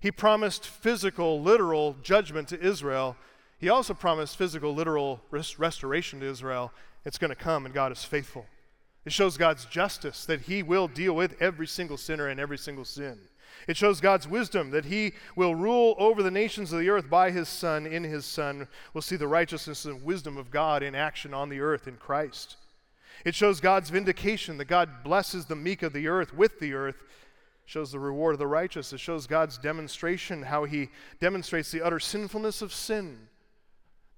He 0.00 0.10
promised 0.10 0.66
physical, 0.66 1.40
literal 1.40 1.94
judgment 2.02 2.48
to 2.48 2.60
Israel. 2.60 3.16
He 3.58 3.68
also 3.68 3.94
promised 3.94 4.36
physical, 4.36 4.74
literal 4.74 5.20
res- 5.30 5.58
restoration 5.58 6.20
to 6.20 6.26
Israel. 6.26 6.72
It's 7.04 7.18
going 7.18 7.28
to 7.28 7.36
come, 7.36 7.66
and 7.66 7.74
God 7.74 7.92
is 7.92 8.02
faithful. 8.02 8.46
It 9.04 9.12
shows 9.12 9.36
God's 9.36 9.64
justice 9.64 10.24
that 10.24 10.42
he 10.42 10.62
will 10.62 10.88
deal 10.88 11.14
with 11.14 11.40
every 11.40 11.68
single 11.68 11.96
sinner 11.96 12.26
and 12.26 12.40
every 12.40 12.58
single 12.58 12.84
sin. 12.84 13.18
It 13.70 13.76
shows 13.76 14.00
God's 14.00 14.26
wisdom 14.26 14.70
that 14.72 14.86
He 14.86 15.12
will 15.36 15.54
rule 15.54 15.94
over 15.96 16.24
the 16.24 16.30
nations 16.32 16.72
of 16.72 16.80
the 16.80 16.88
earth 16.88 17.08
by 17.08 17.30
His 17.30 17.48
Son. 17.48 17.86
In 17.86 18.02
His 18.02 18.26
Son, 18.26 18.66
we'll 18.92 19.00
see 19.00 19.14
the 19.14 19.28
righteousness 19.28 19.84
and 19.84 20.02
wisdom 20.02 20.36
of 20.36 20.50
God 20.50 20.82
in 20.82 20.96
action 20.96 21.32
on 21.32 21.48
the 21.48 21.60
earth 21.60 21.86
in 21.86 21.96
Christ. 21.96 22.56
It 23.24 23.36
shows 23.36 23.60
God's 23.60 23.88
vindication 23.88 24.58
that 24.58 24.64
God 24.64 25.04
blesses 25.04 25.46
the 25.46 25.54
meek 25.54 25.84
of 25.84 25.92
the 25.92 26.08
earth 26.08 26.34
with 26.34 26.58
the 26.58 26.74
earth. 26.74 26.96
It 26.96 27.70
shows 27.70 27.92
the 27.92 28.00
reward 28.00 28.32
of 28.32 28.40
the 28.40 28.46
righteous. 28.48 28.92
It 28.92 28.98
shows 28.98 29.28
God's 29.28 29.56
demonstration, 29.56 30.42
how 30.42 30.64
He 30.64 30.88
demonstrates 31.20 31.70
the 31.70 31.82
utter 31.82 32.00
sinfulness 32.00 32.62
of 32.62 32.72
sin, 32.72 33.28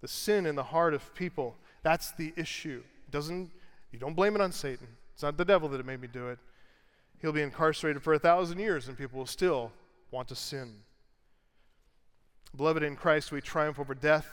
the 0.01 0.09
sin 0.09 0.47
in 0.47 0.55
the 0.55 0.63
heart 0.63 0.95
of 0.95 1.15
people. 1.15 1.57
That's 1.83 2.13
the 2.13 2.33
issue. 2.39 2.83
Doesn't 3.11 3.51
you 3.93 3.99
don't 3.99 4.15
blame 4.15 4.35
it 4.35 4.41
on 4.41 4.51
Satan. 4.51 4.89
It's 5.13 5.23
not 5.23 5.37
the 5.37 5.45
devil 5.45 5.69
that 5.69 5.85
made 5.85 6.01
me 6.01 6.09
do 6.11 6.31
it. 6.31 6.39
He'll 7.23 7.33
be 7.33 7.41
incarcerated 7.41 8.03
for 8.03 8.13
a 8.13 8.19
thousand 8.19 8.59
years 8.59 8.89
and 8.89 8.99
people 8.99 9.19
will 9.19 9.27
still 9.27 9.73
want 10.11 10.29
to 10.29 10.35
sin. 10.35 10.75
Beloved, 12.55 12.83
in 12.83 12.97
Christ, 12.97 13.33
we 13.33 13.41
triumph 13.41 13.79
over 13.79 13.95
death. 13.95 14.29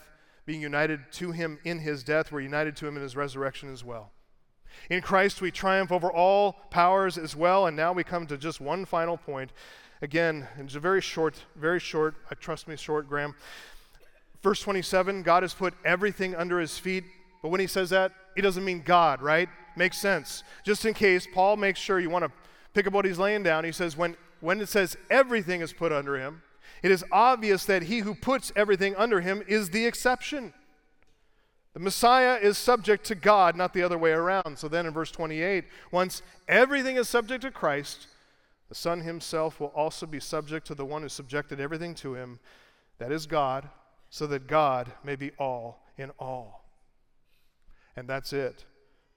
Being 0.46 0.62
united 0.62 1.12
to 1.14 1.32
him 1.32 1.60
in 1.64 1.80
his 1.80 2.04
death, 2.04 2.32
we're 2.32 2.42
united 2.42 2.76
to 2.78 2.88
him 2.88 2.98
in 2.98 3.04
his 3.04 3.16
resurrection 3.16 3.72
as 3.72 3.84
well. 3.84 4.12
In 4.90 5.02
Christ, 5.02 5.40
we 5.40 5.52
triumph 5.52 5.92
over 5.92 6.12
all 6.12 6.54
powers 6.72 7.18
as 7.18 7.36
well. 7.36 7.68
And 7.68 7.78
now 7.78 7.94
we 7.94 8.04
come 8.04 8.26
to 8.28 8.38
just 8.38 8.60
one 8.60 8.86
final 8.86 9.18
point. 9.18 9.52
Again, 10.02 10.48
it's 10.58 10.76
a 10.76 10.80
very 10.80 11.02
short, 11.02 11.36
very 11.56 11.80
short, 11.80 12.16
uh, 12.32 12.36
trust 12.40 12.68
me, 12.68 12.76
short, 12.76 13.08
Graham. 13.08 13.36
Verse 14.42 14.62
27 14.62 15.22
God 15.22 15.44
has 15.44 15.54
put 15.54 15.76
everything 15.86 16.36
under 16.36 16.60
his 16.60 16.80
feet. 16.80 17.04
But 17.44 17.50
when 17.50 17.62
he 17.62 17.68
says 17.68 17.92
that, 17.92 18.14
he 18.36 18.42
doesn't 18.42 18.66
mean 18.66 18.82
God, 18.84 19.22
right? 19.22 19.48
Makes 19.78 20.00
sense. 20.00 20.44
Just 20.66 20.86
in 20.86 20.94
case, 20.94 21.28
Paul 21.32 21.56
makes 21.56 21.80
sure 21.80 22.00
you 22.00 22.10
want 22.10 22.26
to 22.26 22.32
pick 22.74 22.88
up 22.88 22.94
what 22.94 23.06
he's 23.06 23.20
laying 23.20 23.44
down. 23.44 23.64
He 23.64 23.72
says, 23.72 23.98
when, 23.98 24.16
when 24.40 24.62
it 24.62 24.70
says 24.70 24.98
everything 25.10 25.62
is 25.62 25.74
put 25.74 25.92
under 25.92 26.18
him, 26.18 26.42
it 26.82 26.92
is 26.92 27.04
obvious 27.12 27.66
that 27.66 27.84
he 27.84 28.00
who 28.00 28.16
puts 28.16 28.52
everything 28.56 28.96
under 28.96 29.22
him 29.22 29.44
is 29.48 29.70
the 29.70 29.86
exception. 29.86 30.54
The 31.74 31.80
Messiah 31.80 32.36
is 32.36 32.58
subject 32.58 33.06
to 33.06 33.16
God, 33.16 33.56
not 33.56 33.74
the 33.74 33.84
other 33.84 33.98
way 33.98 34.12
around. 34.12 34.58
So 34.58 34.68
then 34.68 34.86
in 34.86 34.94
verse 34.94 35.12
28, 35.12 35.66
once 35.92 36.22
everything 36.48 36.96
is 36.96 37.08
subject 37.08 37.44
to 37.44 37.52
Christ, 37.52 38.08
the 38.70 38.76
Son 38.76 39.02
himself 39.02 39.60
will 39.60 39.68
also 39.68 40.06
be 40.06 40.20
subject 40.20 40.66
to 40.68 40.76
the 40.76 40.86
one 40.86 41.02
who 41.02 41.10
subjected 41.10 41.60
everything 41.60 41.96
to 41.96 42.16
him, 42.16 42.40
that 42.98 43.12
is 43.12 43.26
God, 43.26 43.70
so 44.10 44.26
that 44.28 44.48
God 44.48 44.92
may 45.04 45.16
be 45.16 45.32
all 45.38 45.84
in 45.98 46.12
all. 46.20 46.66
And 47.96 48.08
that's 48.08 48.34
it. 48.34 48.66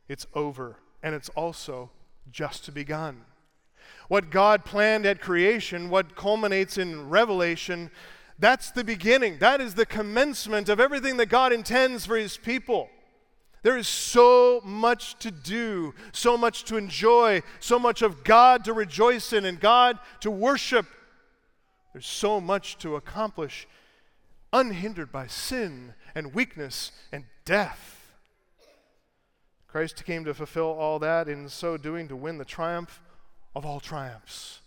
It's 0.09 0.27
over. 0.35 0.77
And 1.03 1.15
it's 1.15 1.29
also 1.31 1.91
just 2.31 2.65
to 2.67 2.73
begun. 2.73 3.25
What 4.09 4.30
God 4.30 4.64
planned 4.64 5.07
at 5.07 5.20
creation, 5.20 5.90
what 5.90 6.16
culminates 6.16 6.78
in 6.78 7.09
Revelation, 7.09 7.90
that's 8.38 8.70
the 8.70 8.84
beginning. 8.84 9.38
That 9.38 9.61
is 9.61 9.74
the 9.74 9.86
commencement 9.86 10.68
of 10.68 10.80
everything 10.80 11.16
that 11.18 11.26
God 11.26 11.53
intends 11.53 12.07
for 12.07 12.16
His 12.16 12.36
people. 12.36 12.90
There 13.62 13.76
is 13.76 13.86
so 13.86 14.61
much 14.64 15.16
to 15.20 15.30
do, 15.30 15.95
so 16.12 16.36
much 16.36 16.64
to 16.64 16.76
enjoy, 16.76 17.43
so 17.61 17.78
much 17.78 18.03
of 18.03 18.24
God 18.24 18.64
to 18.64 18.72
rejoice 18.72 19.32
in 19.32 19.45
and 19.45 19.61
God 19.61 19.99
to 20.20 20.30
worship. 20.30 20.86
There's 21.93 22.07
so 22.07 22.40
much 22.40 22.78
to 22.78 22.97
accomplish, 22.97 23.68
unhindered 24.53 25.12
by 25.12 25.28
sin 25.28 25.95
and 26.14 26.34
weakness 26.34 26.90
and 27.12 27.24
death. 27.45 27.99
Christ 29.68 30.05
came 30.05 30.24
to 30.24 30.34
fulfill 30.34 30.66
all 30.66 30.99
that, 30.99 31.28
in 31.28 31.49
so 31.49 31.76
doing, 31.76 32.09
to 32.09 32.16
win 32.16 32.38
the 32.38 32.45
triumph 32.45 33.01
of 33.55 33.67
all 33.67 33.81
triumphs. 33.81 34.61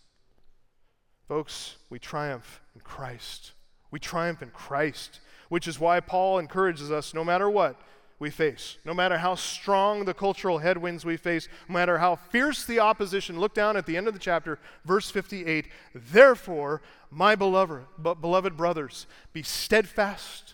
Folks, 1.27 1.77
we 1.89 1.99
triumph 1.99 2.61
in 2.75 2.81
Christ. 2.81 3.53
We 3.91 3.99
triumph 3.99 4.41
in 4.41 4.51
Christ, 4.51 5.19
which 5.49 5.67
is 5.67 5.79
why 5.79 5.99
Paul 5.99 6.37
encourages 6.37 6.91
us 6.91 7.13
no 7.13 7.23
matter 7.23 7.49
what 7.49 7.79
we 8.19 8.29
face, 8.29 8.77
no 8.85 8.93
matter 8.93 9.17
how 9.17 9.35
strong 9.35 10.05
the 10.05 10.13
cultural 10.13 10.59
headwinds 10.59 11.03
we 11.03 11.17
face, 11.17 11.49
no 11.67 11.73
matter 11.73 11.97
how 11.97 12.15
fierce 12.15 12.65
the 12.65 12.79
opposition. 12.79 13.39
Look 13.39 13.53
down 13.53 13.75
at 13.75 13.85
the 13.85 13.97
end 13.97 14.07
of 14.07 14.13
the 14.13 14.19
chapter, 14.19 14.59
verse 14.85 15.09
58. 15.09 15.67
Therefore, 15.93 16.81
my 17.09 17.35
beloved, 17.35 17.85
beloved 18.01 18.55
brothers, 18.55 19.07
be 19.33 19.43
steadfast, 19.43 20.53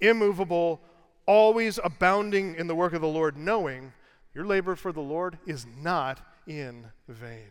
immovable, 0.00 0.80
always 1.26 1.80
abounding 1.82 2.54
in 2.54 2.66
the 2.66 2.74
work 2.74 2.92
of 2.92 3.00
the 3.00 3.08
Lord, 3.08 3.36
knowing 3.36 3.92
your 4.34 4.44
labor 4.44 4.76
for 4.76 4.92
the 4.92 5.00
Lord 5.00 5.38
is 5.46 5.66
not 5.80 6.20
in 6.46 6.86
vain. 7.08 7.50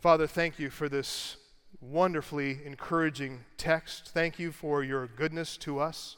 Father, 0.00 0.26
thank 0.26 0.58
you 0.58 0.70
for 0.70 0.88
this 0.88 1.36
wonderfully 1.80 2.60
encouraging 2.64 3.44
text. 3.56 4.10
Thank 4.12 4.38
you 4.38 4.52
for 4.52 4.82
your 4.82 5.06
goodness 5.06 5.56
to 5.58 5.78
us 5.78 6.16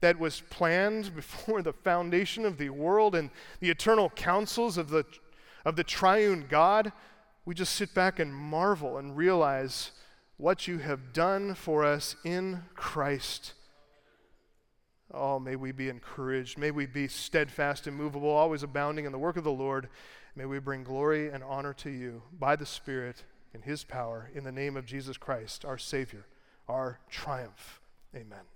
that 0.00 0.18
was 0.18 0.42
planned 0.50 1.14
before 1.16 1.62
the 1.62 1.72
foundation 1.72 2.44
of 2.44 2.58
the 2.58 2.70
world 2.70 3.14
and 3.14 3.30
the 3.60 3.70
eternal 3.70 4.10
counsels 4.10 4.78
of 4.78 4.90
the, 4.90 5.04
of 5.64 5.76
the 5.76 5.84
triune 5.84 6.46
God. 6.48 6.92
we 7.44 7.54
just 7.54 7.74
sit 7.74 7.94
back 7.94 8.18
and 8.18 8.34
marvel 8.34 8.98
and 8.98 9.16
realize 9.16 9.92
what 10.36 10.68
you 10.68 10.78
have 10.78 11.12
done 11.12 11.54
for 11.54 11.84
us 11.84 12.16
in 12.24 12.62
Christ. 12.74 13.54
Oh, 15.16 15.38
may 15.38 15.56
we 15.56 15.72
be 15.72 15.88
encouraged. 15.88 16.58
May 16.58 16.70
we 16.70 16.86
be 16.86 17.08
steadfast, 17.08 17.86
and 17.86 17.98
immovable, 17.98 18.28
always 18.28 18.62
abounding 18.62 19.06
in 19.06 19.12
the 19.12 19.18
work 19.18 19.36
of 19.36 19.44
the 19.44 19.50
Lord. 19.50 19.88
May 20.34 20.44
we 20.44 20.58
bring 20.58 20.84
glory 20.84 21.30
and 21.30 21.42
honor 21.42 21.72
to 21.74 21.90
you 21.90 22.22
by 22.38 22.56
the 22.56 22.66
Spirit 22.66 23.24
in 23.54 23.62
His 23.62 23.84
power, 23.84 24.30
in 24.34 24.44
the 24.44 24.52
name 24.52 24.76
of 24.76 24.84
Jesus 24.84 25.16
Christ, 25.16 25.64
our 25.64 25.78
Savior, 25.78 26.26
our 26.68 27.00
triumph. 27.08 27.80
Amen. 28.14 28.55